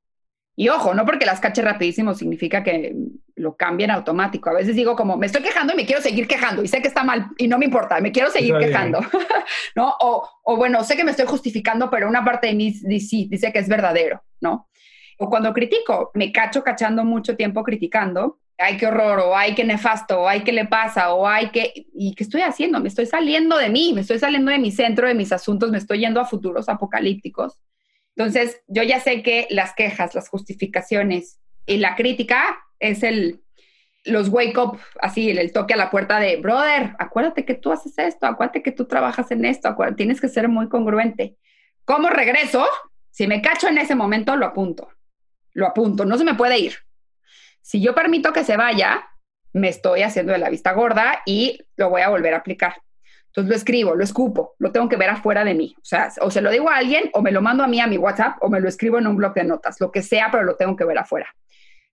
y 0.56 0.70
ojo, 0.70 0.94
no 0.94 1.04
porque 1.04 1.26
las 1.26 1.40
cache 1.40 1.60
rapidísimo 1.60 2.14
significa 2.14 2.64
que 2.64 2.96
lo 3.34 3.54
cambien 3.54 3.90
automático. 3.90 4.48
A 4.48 4.54
veces 4.54 4.74
digo 4.74 4.96
como, 4.96 5.18
me 5.18 5.26
estoy 5.26 5.42
quejando 5.42 5.74
y 5.74 5.76
me 5.76 5.84
quiero 5.84 6.00
seguir 6.00 6.26
quejando 6.26 6.62
y 6.62 6.68
sé 6.68 6.80
que 6.80 6.88
está 6.88 7.04
mal 7.04 7.26
y 7.36 7.48
no 7.48 7.58
me 7.58 7.66
importa, 7.66 8.00
me 8.00 8.12
quiero 8.12 8.30
seguir 8.30 8.56
quejando, 8.56 9.00
¿no? 9.76 9.94
O, 10.00 10.26
o, 10.42 10.56
bueno, 10.56 10.82
sé 10.84 10.96
que 10.96 11.04
me 11.04 11.10
estoy 11.10 11.26
justificando, 11.26 11.90
pero 11.90 12.08
una 12.08 12.24
parte 12.24 12.46
de 12.46 12.54
mí 12.54 12.72
sí, 12.72 13.28
dice 13.30 13.52
que 13.52 13.58
es 13.58 13.68
verdadero, 13.68 14.24
¿no? 14.40 14.70
O 15.18 15.28
cuando 15.28 15.52
critico, 15.52 16.12
me 16.14 16.32
cacho 16.32 16.64
cachando 16.64 17.04
mucho 17.04 17.36
tiempo 17.36 17.62
criticando, 17.62 18.38
ay, 18.60 18.76
qué 18.76 18.86
horror, 18.86 19.20
o 19.20 19.36
ay, 19.36 19.54
qué 19.54 19.64
nefasto, 19.64 20.20
o 20.20 20.28
ay, 20.28 20.42
qué 20.42 20.52
le 20.52 20.66
pasa, 20.66 21.12
o 21.14 21.26
ay, 21.26 21.50
qué, 21.50 21.72
¿y 21.94 22.14
qué 22.14 22.24
estoy 22.24 22.42
haciendo? 22.42 22.80
Me 22.80 22.88
estoy 22.88 23.06
saliendo 23.06 23.56
de 23.56 23.68
mí, 23.70 23.92
me 23.94 24.02
estoy 24.02 24.18
saliendo 24.18 24.50
de 24.50 24.58
mi 24.58 24.70
centro, 24.70 25.08
de 25.08 25.14
mis 25.14 25.32
asuntos, 25.32 25.70
me 25.70 25.78
estoy 25.78 26.00
yendo 26.00 26.20
a 26.20 26.26
futuros 26.26 26.68
apocalípticos 26.68 27.58
entonces, 28.20 28.60
yo 28.66 28.82
ya 28.82 29.00
sé 29.00 29.22
que 29.22 29.46
las 29.48 29.74
quejas, 29.74 30.14
las 30.14 30.28
justificaciones 30.28 31.40
y 31.64 31.78
la 31.78 31.94
crítica 31.94 32.58
es 32.78 33.02
el, 33.02 33.40
los 34.04 34.28
wake 34.28 34.58
up, 34.58 34.78
así, 35.00 35.30
el, 35.30 35.52
toque 35.52 35.72
a 35.72 35.78
la 35.78 35.90
puerta 35.90 36.18
de, 36.18 36.36
brother, 36.36 36.94
acuérdate 36.98 37.46
que 37.46 37.54
tú 37.54 37.72
haces 37.72 37.96
esto, 37.96 38.26
acuérdate 38.26 38.62
que 38.62 38.72
tú 38.72 38.86
trabajas 38.86 39.30
en 39.30 39.46
esto, 39.46 39.74
tienes 39.96 40.20
que 40.20 40.28
ser 40.28 40.48
muy 40.48 40.68
congruente. 40.68 41.36
¿Cómo 41.86 42.10
regreso? 42.10 42.66
Si 43.10 43.26
me 43.26 43.40
cacho 43.40 43.68
en 43.68 43.78
ese 43.78 43.94
momento, 43.94 44.36
lo 44.36 44.44
apunto, 44.44 44.88
lo 45.52 45.66
apunto, 45.66 46.04
no 46.04 46.18
se 46.18 46.24
me 46.24 46.34
puede 46.34 46.58
ir. 46.58 46.74
Si 47.62 47.80
yo 47.80 47.94
permito 47.94 48.32
que 48.32 48.44
se 48.44 48.56
vaya, 48.56 49.08
me 49.52 49.68
estoy 49.68 50.02
haciendo 50.02 50.32
de 50.32 50.38
la 50.38 50.50
vista 50.50 50.72
gorda 50.72 51.20
y 51.26 51.58
lo 51.76 51.90
voy 51.90 52.02
a 52.02 52.08
volver 52.08 52.34
a 52.34 52.38
aplicar. 52.38 52.74
Entonces 53.26 53.48
lo 53.48 53.56
escribo, 53.56 53.94
lo 53.94 54.02
escupo, 54.02 54.54
lo 54.58 54.72
tengo 54.72 54.88
que 54.88 54.96
ver 54.96 55.10
afuera 55.10 55.44
de 55.44 55.54
mí. 55.54 55.74
O 55.78 55.84
sea, 55.84 56.12
o 56.20 56.30
se 56.30 56.40
lo 56.40 56.50
digo 56.50 56.68
a 56.68 56.76
alguien, 56.76 57.10
o 57.12 57.22
me 57.22 57.30
lo 57.30 57.42
mando 57.42 57.62
a 57.62 57.68
mí 57.68 57.80
a 57.80 57.86
mi 57.86 57.96
WhatsApp, 57.96 58.38
o 58.40 58.48
me 58.48 58.60
lo 58.60 58.68
escribo 58.68 58.98
en 58.98 59.06
un 59.06 59.16
blog 59.16 59.34
de 59.34 59.44
notas, 59.44 59.80
lo 59.80 59.92
que 59.92 60.02
sea, 60.02 60.28
pero 60.32 60.42
lo 60.42 60.56
tengo 60.56 60.74
que 60.74 60.84
ver 60.84 60.98
afuera. 60.98 61.28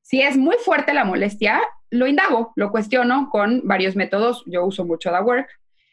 Si 0.01 0.22
es 0.22 0.36
muy 0.36 0.55
fuerte 0.57 0.93
la 0.93 1.03
molestia, 1.03 1.61
lo 1.91 2.07
indago, 2.07 2.53
lo 2.55 2.72
cuestiono 2.72 3.30
con 3.30 3.61
varios 3.65 3.95
métodos. 3.95 4.43
Yo 4.47 4.65
uso 4.65 4.84
mucho 4.84 5.11
The 5.11 5.20
Work, 5.20 5.47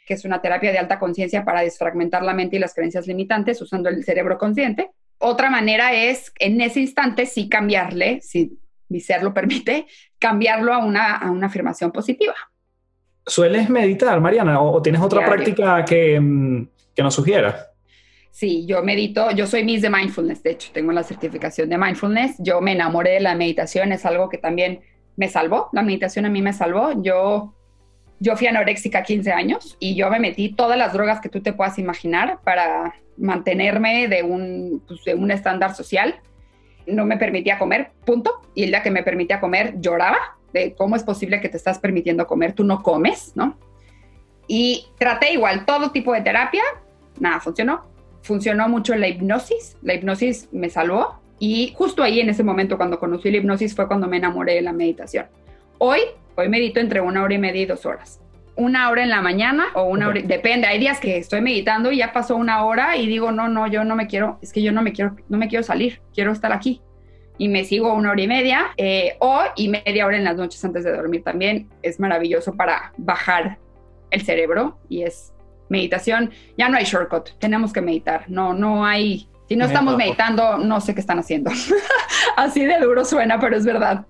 que 0.06 0.14
es 0.14 0.24
una 0.24 0.40
terapia 0.40 0.72
de 0.72 0.78
alta 0.78 0.98
conciencia 0.98 1.44
para 1.44 1.60
desfragmentar 1.60 2.22
la 2.22 2.32
mente 2.32 2.56
y 2.56 2.58
las 2.58 2.74
creencias 2.74 3.06
limitantes 3.06 3.60
usando 3.60 3.88
el 3.88 4.02
cerebro 4.04 4.38
consciente. 4.38 4.92
Otra 5.18 5.50
manera 5.50 5.92
es, 5.92 6.32
en 6.38 6.60
ese 6.60 6.80
instante, 6.80 7.26
sí 7.26 7.48
cambiarle, 7.48 8.20
si 8.22 8.58
mi 8.88 9.00
ser 9.00 9.22
lo 9.22 9.32
permite, 9.34 9.86
cambiarlo 10.18 10.72
a 10.72 10.78
una, 10.78 11.16
a 11.16 11.30
una 11.30 11.46
afirmación 11.46 11.90
positiva. 11.92 12.34
¿Sueles 13.26 13.70
meditar, 13.70 14.20
Mariana, 14.20 14.60
o, 14.60 14.82
tienes 14.82 15.00
otra 15.00 15.24
práctica 15.24 15.84
que, 15.84 16.20
mm, 16.20 16.68
que 16.94 17.02
nos 17.02 17.14
sugieras? 17.14 17.70
Sí, 18.30 18.66
yo 18.66 18.82
medito, 18.82 19.30
yo 19.30 19.46
soy 19.46 19.64
Miss 19.64 19.80
de 19.80 19.90
Mindfulness, 19.90 20.42
de 20.42 20.50
hecho, 20.50 20.70
tengo 20.72 20.90
la 20.90 21.04
certificación 21.04 21.68
de 21.68 21.78
Mindfulness. 21.78 22.34
Yo 22.40 22.60
me 22.60 22.72
enamoré 22.72 23.12
de 23.12 23.20
la 23.20 23.36
meditación, 23.36 23.92
es 23.92 24.04
algo 24.04 24.28
que 24.28 24.38
también 24.38 24.80
me 25.16 25.28
salvó. 25.28 25.68
La 25.72 25.82
meditación 25.82 26.26
a 26.26 26.30
mí 26.30 26.42
me 26.42 26.52
salvó. 26.52 27.00
Yo, 27.00 27.54
yo 28.18 28.36
fui 28.36 28.46
anoréxica 28.46 29.02
15 29.02 29.32
años 29.32 29.76
y 29.78 29.94
yo 29.94 30.10
me 30.10 30.18
metí 30.18 30.52
todas 30.52 30.76
las 30.76 30.92
drogas 30.92 31.20
que 31.20 31.28
tú 31.28 31.42
te 31.42 31.52
puedas 31.52 31.78
imaginar 31.78 32.40
para 32.42 32.94
mantenerme 33.16 34.08
de 34.08 34.22
un, 34.22 34.82
pues, 34.86 35.04
de 35.04 35.14
un 35.14 35.30
estándar 35.30 35.74
social. 35.74 36.16
No 36.86 37.04
me 37.06 37.16
permitía 37.16 37.58
comer, 37.58 37.90
punto. 38.04 38.40
Y 38.54 38.64
el 38.64 38.70
día 38.70 38.82
que 38.82 38.90
me 38.90 39.02
permitía 39.02 39.40
comer, 39.40 39.74
lloraba 39.80 40.18
de 40.52 40.74
cómo 40.74 40.96
es 40.96 41.02
posible 41.02 41.40
que 41.40 41.48
te 41.48 41.56
estás 41.56 41.78
permitiendo 41.78 42.26
comer, 42.26 42.52
tú 42.52 42.64
no 42.64 42.82
comes, 42.82 43.32
¿no? 43.34 43.58
Y 44.46 44.86
traté 44.98 45.32
igual 45.32 45.64
todo 45.64 45.90
tipo 45.90 46.12
de 46.12 46.20
terapia, 46.20 46.62
nada 47.18 47.40
funcionó 47.40 47.94
funcionó 48.24 48.68
mucho 48.70 48.96
la 48.96 49.06
hipnosis, 49.06 49.76
la 49.82 49.94
hipnosis 49.94 50.48
me 50.50 50.70
salvó 50.70 51.20
y 51.38 51.74
justo 51.76 52.02
ahí 52.02 52.20
en 52.20 52.30
ese 52.30 52.42
momento 52.42 52.78
cuando 52.78 52.98
conocí 52.98 53.30
la 53.30 53.36
hipnosis 53.36 53.76
fue 53.76 53.86
cuando 53.86 54.08
me 54.08 54.16
enamoré 54.16 54.54
de 54.54 54.62
la 54.62 54.72
meditación. 54.72 55.26
Hoy, 55.78 56.00
hoy 56.34 56.48
medito 56.48 56.80
entre 56.80 57.02
una 57.02 57.22
hora 57.22 57.34
y 57.34 57.38
media 57.38 57.60
y 57.60 57.66
dos 57.66 57.84
horas. 57.84 58.20
Una 58.56 58.88
hora 58.90 59.02
en 59.02 59.10
la 59.10 59.20
mañana 59.20 59.66
o 59.74 59.84
una 59.84 60.08
hora, 60.08 60.20
depende, 60.22 60.66
hay 60.66 60.78
días 60.78 61.00
que 61.00 61.16
estoy 61.16 61.40
meditando 61.40 61.90
y 61.90 61.98
ya 61.98 62.12
pasó 62.12 62.36
una 62.36 62.64
hora 62.64 62.96
y 62.96 63.06
digo, 63.06 63.32
no, 63.32 63.48
no, 63.48 63.66
yo 63.66 63.84
no 63.84 63.96
me 63.96 64.06
quiero, 64.06 64.38
es 64.42 64.52
que 64.52 64.62
yo 64.62 64.70
no 64.70 64.82
me 64.82 64.92
quiero, 64.92 65.16
no 65.28 65.38
me 65.38 65.48
quiero 65.48 65.64
salir, 65.64 66.00
quiero 66.14 66.32
estar 66.32 66.52
aquí. 66.52 66.80
Y 67.36 67.48
me 67.48 67.64
sigo 67.64 67.92
una 67.92 68.12
hora 68.12 68.22
y 68.22 68.28
media 68.28 68.66
eh, 68.76 69.16
o 69.18 69.40
y 69.56 69.68
media 69.68 70.06
hora 70.06 70.16
en 70.16 70.22
las 70.22 70.36
noches 70.36 70.64
antes 70.64 70.84
de 70.84 70.92
dormir 70.92 71.24
también. 71.24 71.68
Es 71.82 71.98
maravilloso 71.98 72.54
para 72.54 72.92
bajar 72.96 73.58
el 74.10 74.22
cerebro 74.22 74.78
y 74.88 75.02
es 75.02 75.34
meditación, 75.68 76.30
ya 76.56 76.68
no 76.68 76.76
hay 76.76 76.84
shortcut, 76.84 77.30
tenemos 77.38 77.72
que 77.72 77.80
meditar, 77.80 78.24
no, 78.28 78.54
no 78.54 78.84
hay, 78.86 79.28
si 79.48 79.56
no, 79.56 79.64
estamos 79.64 79.96
meditando, 79.96 80.58
no 80.58 80.80
sé 80.80 80.94
qué 80.94 81.00
están 81.00 81.18
haciendo. 81.18 81.50
Así 82.36 82.64
de 82.64 82.78
duro 82.78 83.04
suena, 83.04 83.38
pero 83.38 83.56
es 83.56 83.64
verdad. 83.64 84.06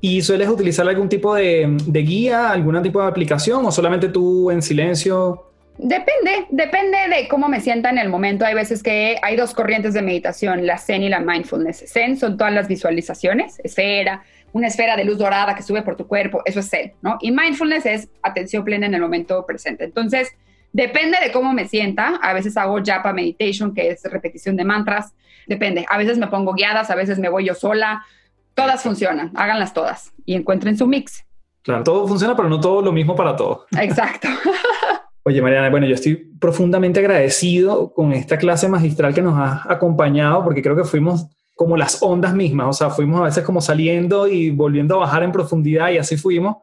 ¿Y 0.00 0.22
sueles 0.22 0.48
utilizar 0.48 0.88
algún 0.88 1.08
tipo 1.08 1.34
de, 1.34 1.76
guía, 1.86 2.50
algún 2.50 2.82
tipo 2.82 3.02
de 3.02 3.08
aplicación 3.08 3.64
o 3.66 3.72
solamente 3.72 4.08
tú 4.08 4.50
en 4.50 4.62
silencio? 4.62 5.46
Depende, 5.76 6.46
depende 6.50 6.98
de 7.08 7.28
cómo 7.28 7.48
me 7.48 7.60
sienta 7.60 7.90
en 7.90 7.98
el 7.98 8.08
momento. 8.08 8.44
Hay 8.44 8.54
veces 8.54 8.82
que 8.82 9.16
hay 9.22 9.36
dos 9.36 9.54
corrientes 9.54 9.94
de 9.94 10.02
meditación, 10.02 10.66
la 10.66 10.78
Zen 10.78 11.02
y 11.02 11.08
la 11.08 11.20
Mindfulness. 11.20 11.84
Zen 11.86 12.16
son 12.16 12.36
todas 12.36 12.52
las 12.52 12.68
visualizaciones, 12.68 13.60
esfera, 13.64 14.22
una 14.52 14.66
esfera 14.66 14.96
de 14.96 15.04
luz 15.04 15.18
dorada 15.18 15.54
que 15.54 15.62
sube 15.62 15.82
por 15.82 15.96
tu 15.96 16.06
cuerpo, 16.06 16.42
eso 16.44 16.60
es 16.60 16.68
Zen, 16.68 16.92
¿no? 17.02 17.18
Y 17.20 17.30
Mindfulness 17.30 17.86
es 17.86 18.08
atención 18.22 18.64
plena 18.64 18.86
en 18.86 18.94
el 18.94 19.00
momento 19.00 19.44
presente. 19.46 19.84
Entonces, 19.84 20.28
Depende 20.72 21.18
de 21.20 21.32
cómo 21.32 21.52
me 21.52 21.66
sienta. 21.66 22.16
A 22.22 22.32
veces 22.32 22.56
hago 22.56 22.78
japa 22.84 23.12
meditation, 23.12 23.74
que 23.74 23.90
es 23.90 24.02
repetición 24.04 24.56
de 24.56 24.64
mantras. 24.64 25.14
Depende. 25.46 25.84
A 25.88 25.98
veces 25.98 26.18
me 26.18 26.28
pongo 26.28 26.52
guiadas, 26.52 26.90
a 26.90 26.94
veces 26.94 27.18
me 27.18 27.28
voy 27.28 27.46
yo 27.46 27.54
sola. 27.54 28.04
Todas 28.54 28.82
funcionan. 28.82 29.30
Háganlas 29.34 29.72
todas 29.72 30.12
y 30.24 30.34
encuentren 30.34 30.76
su 30.76 30.86
mix. 30.86 31.24
Claro, 31.62 31.82
todo 31.84 32.08
funciona, 32.08 32.34
pero 32.36 32.48
no 32.48 32.60
todo 32.60 32.82
lo 32.82 32.92
mismo 32.92 33.14
para 33.14 33.36
todos. 33.36 33.66
Exacto. 33.78 34.28
Oye, 35.22 35.42
Mariana, 35.42 35.68
bueno, 35.70 35.86
yo 35.86 35.94
estoy 35.94 36.16
profundamente 36.16 37.00
agradecido 37.00 37.92
con 37.92 38.12
esta 38.12 38.38
clase 38.38 38.68
magistral 38.68 39.14
que 39.14 39.22
nos 39.22 39.34
ha 39.36 39.64
acompañado, 39.70 40.42
porque 40.42 40.62
creo 40.62 40.74
que 40.74 40.84
fuimos 40.84 41.26
como 41.54 41.76
las 41.76 42.02
ondas 42.02 42.34
mismas, 42.34 42.68
o 42.68 42.72
sea, 42.72 42.88
fuimos 42.88 43.20
a 43.20 43.24
veces 43.24 43.44
como 43.44 43.60
saliendo 43.60 44.26
y 44.26 44.50
volviendo 44.50 44.94
a 44.94 45.00
bajar 45.00 45.22
en 45.22 45.30
profundidad 45.30 45.90
y 45.90 45.98
así 45.98 46.16
fuimos 46.16 46.56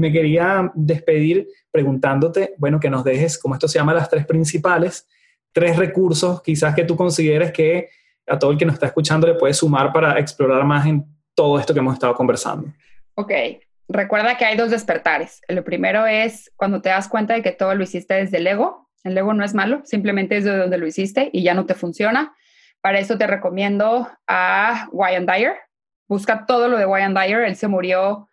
me 0.00 0.10
quería 0.10 0.70
despedir 0.74 1.48
preguntándote, 1.70 2.54
bueno, 2.58 2.80
que 2.80 2.90
nos 2.90 3.04
dejes, 3.04 3.38
como 3.38 3.54
esto 3.54 3.68
se 3.68 3.78
llama, 3.78 3.94
las 3.94 4.08
tres 4.08 4.26
principales, 4.26 5.06
tres 5.52 5.76
recursos 5.76 6.42
quizás 6.42 6.74
que 6.74 6.84
tú 6.84 6.96
consideres 6.96 7.52
que 7.52 7.88
a 8.26 8.38
todo 8.38 8.52
el 8.52 8.58
que 8.58 8.64
nos 8.64 8.74
está 8.74 8.86
escuchando 8.86 9.26
le 9.26 9.34
puede 9.34 9.54
sumar 9.54 9.92
para 9.92 10.18
explorar 10.18 10.64
más 10.64 10.86
en 10.86 11.04
todo 11.34 11.58
esto 11.58 11.72
que 11.72 11.80
hemos 11.80 11.94
estado 11.94 12.14
conversando. 12.14 12.72
Ok, 13.14 13.32
recuerda 13.88 14.36
que 14.36 14.44
hay 14.44 14.56
dos 14.56 14.70
despertares. 14.70 15.40
El 15.48 15.62
primero 15.64 16.06
es 16.06 16.50
cuando 16.56 16.80
te 16.80 16.88
das 16.88 17.08
cuenta 17.08 17.34
de 17.34 17.42
que 17.42 17.52
todo 17.52 17.74
lo 17.74 17.82
hiciste 17.82 18.14
desde 18.14 18.38
el 18.38 18.46
ego. 18.46 18.88
El 19.04 19.16
ego 19.16 19.32
no 19.32 19.44
es 19.44 19.54
malo, 19.54 19.80
simplemente 19.84 20.36
es 20.36 20.44
de 20.44 20.56
donde 20.56 20.78
lo 20.78 20.86
hiciste 20.86 21.30
y 21.32 21.42
ya 21.42 21.54
no 21.54 21.66
te 21.66 21.74
funciona. 21.74 22.34
Para 22.80 22.98
eso 22.98 23.18
te 23.18 23.26
recomiendo 23.26 24.08
a 24.26 24.88
Wyan 24.92 25.26
Dyer. 25.26 25.56
Busca 26.08 26.46
todo 26.46 26.68
lo 26.68 26.78
de 26.78 26.86
Wyan 26.86 27.14
Dyer. 27.14 27.42
Él 27.42 27.56
se 27.56 27.68
murió 27.68 28.28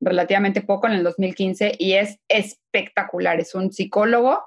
relativamente 0.00 0.62
poco 0.62 0.86
en 0.86 0.94
el 0.94 1.02
2015 1.04 1.74
y 1.78 1.94
es 1.94 2.18
espectacular. 2.28 3.40
Es 3.40 3.54
un 3.54 3.72
psicólogo 3.72 4.42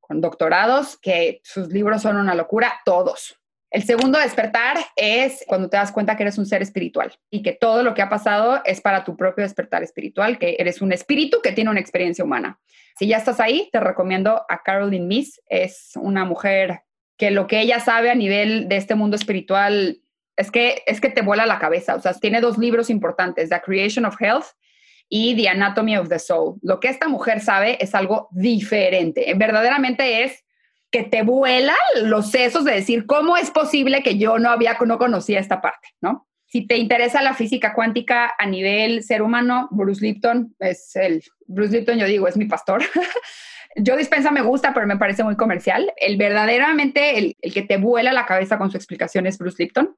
con 0.00 0.20
doctorados 0.20 0.98
que 0.98 1.40
sus 1.42 1.68
libros 1.68 2.02
son 2.02 2.16
una 2.16 2.34
locura, 2.34 2.80
todos. 2.84 3.38
El 3.72 3.84
segundo 3.84 4.18
despertar 4.18 4.76
es 4.96 5.44
cuando 5.48 5.70
te 5.70 5.78
das 5.78 5.92
cuenta 5.92 6.14
que 6.14 6.24
eres 6.24 6.36
un 6.36 6.44
ser 6.44 6.60
espiritual 6.60 7.10
y 7.30 7.42
que 7.42 7.52
todo 7.52 7.82
lo 7.82 7.94
que 7.94 8.02
ha 8.02 8.10
pasado 8.10 8.60
es 8.66 8.82
para 8.82 9.02
tu 9.02 9.16
propio 9.16 9.44
despertar 9.44 9.82
espiritual, 9.82 10.38
que 10.38 10.56
eres 10.58 10.82
un 10.82 10.92
espíritu 10.92 11.40
que 11.42 11.52
tiene 11.52 11.70
una 11.70 11.80
experiencia 11.80 12.22
humana. 12.22 12.60
Si 12.98 13.06
ya 13.06 13.16
estás 13.16 13.40
ahí, 13.40 13.70
te 13.72 13.80
recomiendo 13.80 14.44
a 14.46 14.62
Caroline 14.62 15.06
Miss. 15.06 15.40
Es 15.48 15.92
una 15.96 16.26
mujer 16.26 16.82
que 17.16 17.30
lo 17.30 17.46
que 17.46 17.60
ella 17.60 17.80
sabe 17.80 18.10
a 18.10 18.14
nivel 18.14 18.68
de 18.68 18.76
este 18.76 18.94
mundo 18.94 19.16
espiritual 19.16 20.02
es 20.36 20.50
que, 20.50 20.82
es 20.86 21.00
que 21.00 21.08
te 21.08 21.22
vuela 21.22 21.46
la 21.46 21.58
cabeza. 21.58 21.94
O 21.94 22.00
sea, 22.00 22.12
tiene 22.12 22.42
dos 22.42 22.58
libros 22.58 22.90
importantes, 22.90 23.48
The 23.48 23.62
Creation 23.62 24.04
of 24.04 24.20
Health 24.20 24.48
y 25.08 25.34
The 25.34 25.48
Anatomy 25.48 25.96
of 25.96 26.10
the 26.10 26.18
Soul. 26.18 26.58
Lo 26.60 26.78
que 26.78 26.88
esta 26.88 27.08
mujer 27.08 27.40
sabe 27.40 27.78
es 27.80 27.94
algo 27.94 28.28
diferente. 28.32 29.32
Verdaderamente 29.34 30.24
es 30.24 30.44
que 30.92 31.02
te 31.02 31.22
vuela 31.22 31.74
los 32.02 32.30
sesos 32.30 32.64
de 32.64 32.72
decir 32.72 33.06
cómo 33.06 33.36
es 33.36 33.50
posible 33.50 34.02
que 34.02 34.18
yo 34.18 34.38
no 34.38 34.50
había 34.50 34.76
no 34.86 34.98
conocía 34.98 35.40
esta 35.40 35.60
parte, 35.60 35.88
¿no? 36.00 36.28
Si 36.46 36.66
te 36.66 36.76
interesa 36.76 37.22
la 37.22 37.32
física 37.32 37.72
cuántica 37.72 38.34
a 38.38 38.46
nivel 38.46 39.02
ser 39.02 39.22
humano, 39.22 39.68
Bruce 39.70 40.04
Lipton 40.04 40.54
es 40.60 40.94
el 40.96 41.24
Bruce 41.46 41.72
Lipton 41.72 41.98
yo 41.98 42.06
digo 42.06 42.28
es 42.28 42.36
mi 42.36 42.44
pastor. 42.44 42.82
yo 43.76 43.96
dispensa 43.96 44.30
me 44.30 44.42
gusta, 44.42 44.74
pero 44.74 44.86
me 44.86 44.98
parece 44.98 45.24
muy 45.24 45.34
comercial. 45.34 45.90
El 45.96 46.18
verdaderamente 46.18 47.18
el, 47.18 47.36
el 47.40 47.54
que 47.54 47.62
te 47.62 47.78
vuela 47.78 48.12
la 48.12 48.26
cabeza 48.26 48.58
con 48.58 48.70
su 48.70 48.76
explicación 48.76 49.26
es 49.26 49.38
Bruce 49.38 49.62
Lipton 49.62 49.96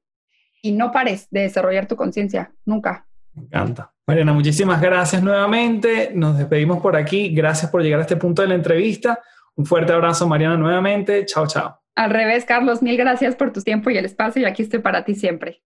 y 0.62 0.72
no 0.72 0.92
pares 0.92 1.26
de 1.30 1.40
desarrollar 1.40 1.88
tu 1.88 1.97
conciencia 1.97 2.53
nunca. 2.64 3.05
Me 3.34 3.42
encanta. 3.42 3.92
Mariana, 4.07 4.32
muchísimas 4.32 4.80
gracias 4.80 5.22
nuevamente. 5.22 6.12
Nos 6.14 6.38
despedimos 6.38 6.80
por 6.80 6.97
aquí. 6.97 7.34
Gracias 7.34 7.70
por 7.70 7.82
llegar 7.82 7.99
a 7.99 8.03
este 8.03 8.16
punto 8.16 8.42
de 8.42 8.49
la 8.49 8.55
entrevista. 8.55 9.18
Un 9.57 9.66
fuerte 9.66 9.92
abrazo, 9.92 10.26
Mariana, 10.26 10.57
nuevamente. 10.57 11.24
Chao, 11.26 11.46
chao. 11.46 11.80
Al 11.94 12.11
revés, 12.11 12.44
Carlos, 12.44 12.82
mil 12.82 12.96
gracias 12.96 13.36
por 13.36 13.52
tu 13.52 13.61
tiempo 13.62 13.88
y 13.90 13.96
el 13.96 14.05
espacio 14.05 14.42
y 14.42 14.44
aquí 14.46 14.62
estoy 14.62 14.80
para 14.80 15.05
ti 15.05 15.14
siempre. 15.14 15.62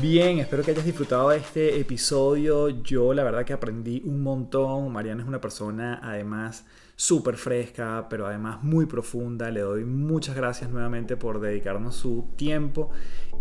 Bien, 0.00 0.38
espero 0.38 0.62
que 0.62 0.70
hayas 0.70 0.84
disfrutado 0.84 1.30
de 1.30 1.38
este 1.38 1.80
episodio. 1.80 2.68
Yo 2.82 3.12
la 3.12 3.24
verdad 3.24 3.44
que 3.44 3.52
aprendí 3.52 4.02
un 4.04 4.22
montón. 4.22 4.92
Mariana 4.92 5.22
es 5.22 5.28
una 5.28 5.40
persona 5.40 6.00
además 6.02 6.66
súper 6.96 7.36
fresca, 7.36 8.06
pero 8.08 8.26
además 8.26 8.62
muy 8.62 8.86
profunda. 8.86 9.50
Le 9.50 9.60
doy 9.60 9.84
muchas 9.84 10.34
gracias 10.34 10.70
nuevamente 10.70 11.16
por 11.16 11.40
dedicarnos 11.40 11.94
su 11.94 12.30
tiempo 12.36 12.90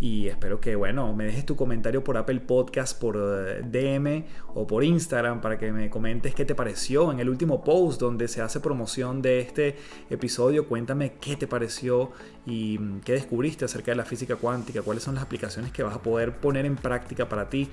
y 0.02 0.28
espero 0.28 0.60
que, 0.60 0.76
bueno, 0.76 1.14
me 1.14 1.24
dejes 1.24 1.46
tu 1.46 1.56
comentario 1.56 2.04
por 2.04 2.18
Apple 2.18 2.42
Podcast, 2.42 3.00
por 3.00 3.16
eh, 3.18 3.62
DM 3.64 4.26
o 4.54 4.68
por 4.68 4.84
Instagram 4.84 5.40
para 5.40 5.58
que 5.58 5.72
me 5.72 5.90
comentes 5.90 6.36
qué 6.36 6.44
te 6.44 6.54
pareció 6.54 7.14
en 7.14 7.22
el 7.22 7.30
último 7.30 7.64
post 7.64 8.02
donde 8.02 8.28
se 8.28 8.42
hace 8.42 8.60
promoción 8.60 9.22
de 9.22 9.40
este 9.40 9.78
episodio. 10.10 10.68
Cuéntame 10.68 11.14
qué 11.22 11.38
te 11.38 11.48
pareció 11.48 12.12
y 12.46 12.78
mm, 12.78 13.00
qué 13.02 13.14
descubriste 13.14 13.64
acerca 13.64 13.92
de 13.92 13.96
la 13.96 14.06
física 14.06 14.36
cuántica, 14.36 14.82
cuáles 14.82 15.04
son 15.04 15.16
las 15.16 15.24
aplicaciones 15.24 15.72
que 15.72 15.82
vas 15.82 15.96
a 15.96 16.02
poder 16.02 16.40
poner 16.40 16.66
en 16.66 16.76
práctica 16.76 17.30
para 17.30 17.50
ti. 17.50 17.70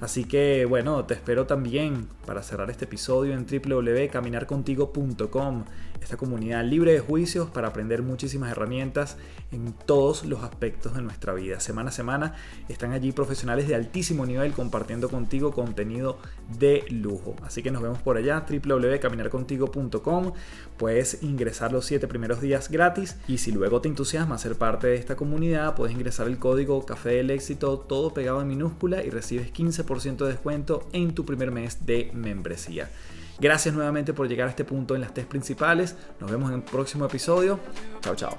Así 0.00 0.24
que 0.24 0.64
bueno, 0.64 1.04
te 1.04 1.12
espero 1.12 1.46
también 1.46 2.08
para 2.24 2.42
cerrar 2.42 2.70
este 2.70 2.86
episodio 2.86 3.34
en 3.34 3.44
www.caminarcontigo.com, 3.44 5.64
esta 6.00 6.16
comunidad 6.16 6.64
libre 6.64 6.92
de 6.92 7.00
juicios 7.00 7.50
para 7.50 7.68
aprender 7.68 8.02
muchísimas 8.02 8.50
herramientas 8.50 9.18
en 9.52 9.74
todos 9.74 10.24
los 10.24 10.42
aspectos 10.42 10.94
de 10.94 11.02
nuestra 11.02 11.34
vida. 11.34 11.60
Semana 11.60 11.90
a 11.90 11.92
semana 11.92 12.32
están 12.70 12.92
allí 12.92 13.12
profesionales 13.12 13.68
de 13.68 13.74
altísimo 13.74 14.24
nivel 14.24 14.52
compartiendo 14.52 15.10
contigo 15.10 15.52
contenido 15.52 16.16
de 16.58 16.82
lujo. 16.88 17.36
Así 17.42 17.62
que 17.62 17.70
nos 17.70 17.82
vemos 17.82 17.98
por 17.98 18.16
allá, 18.16 18.46
www.caminarcontigo.com. 18.48 20.32
Puedes 20.78 21.22
ingresar 21.22 21.72
los 21.72 21.84
7 21.84 22.08
primeros 22.08 22.40
días 22.40 22.70
gratis 22.70 23.18
y 23.28 23.36
si 23.36 23.52
luego 23.52 23.82
te 23.82 23.88
entusiasma 23.88 24.38
ser 24.38 24.56
parte 24.56 24.86
de 24.86 24.94
esta 24.94 25.16
comunidad, 25.16 25.74
puedes 25.74 25.94
ingresar 25.94 26.26
el 26.26 26.38
código 26.38 26.86
Café 26.86 27.16
del 27.16 27.28
Éxito, 27.28 27.80
todo 27.80 28.14
pegado 28.14 28.40
en 28.40 28.48
minúscula 28.48 29.04
y 29.04 29.10
recibes 29.10 29.52
15% 29.52 29.89
de 30.24 30.32
descuento 30.32 30.88
en 30.92 31.14
tu 31.14 31.24
primer 31.24 31.50
mes 31.50 31.84
de 31.84 32.10
membresía. 32.14 32.88
Gracias 33.40 33.74
nuevamente 33.74 34.12
por 34.12 34.28
llegar 34.28 34.46
a 34.48 34.50
este 34.50 34.64
punto 34.64 34.94
en 34.94 35.00
las 35.00 35.14
test 35.14 35.28
principales. 35.28 35.96
Nos 36.20 36.30
vemos 36.30 36.50
en 36.50 36.56
el 36.56 36.62
próximo 36.62 37.06
episodio. 37.06 37.58
Chao, 38.00 38.14
chao. 38.14 38.38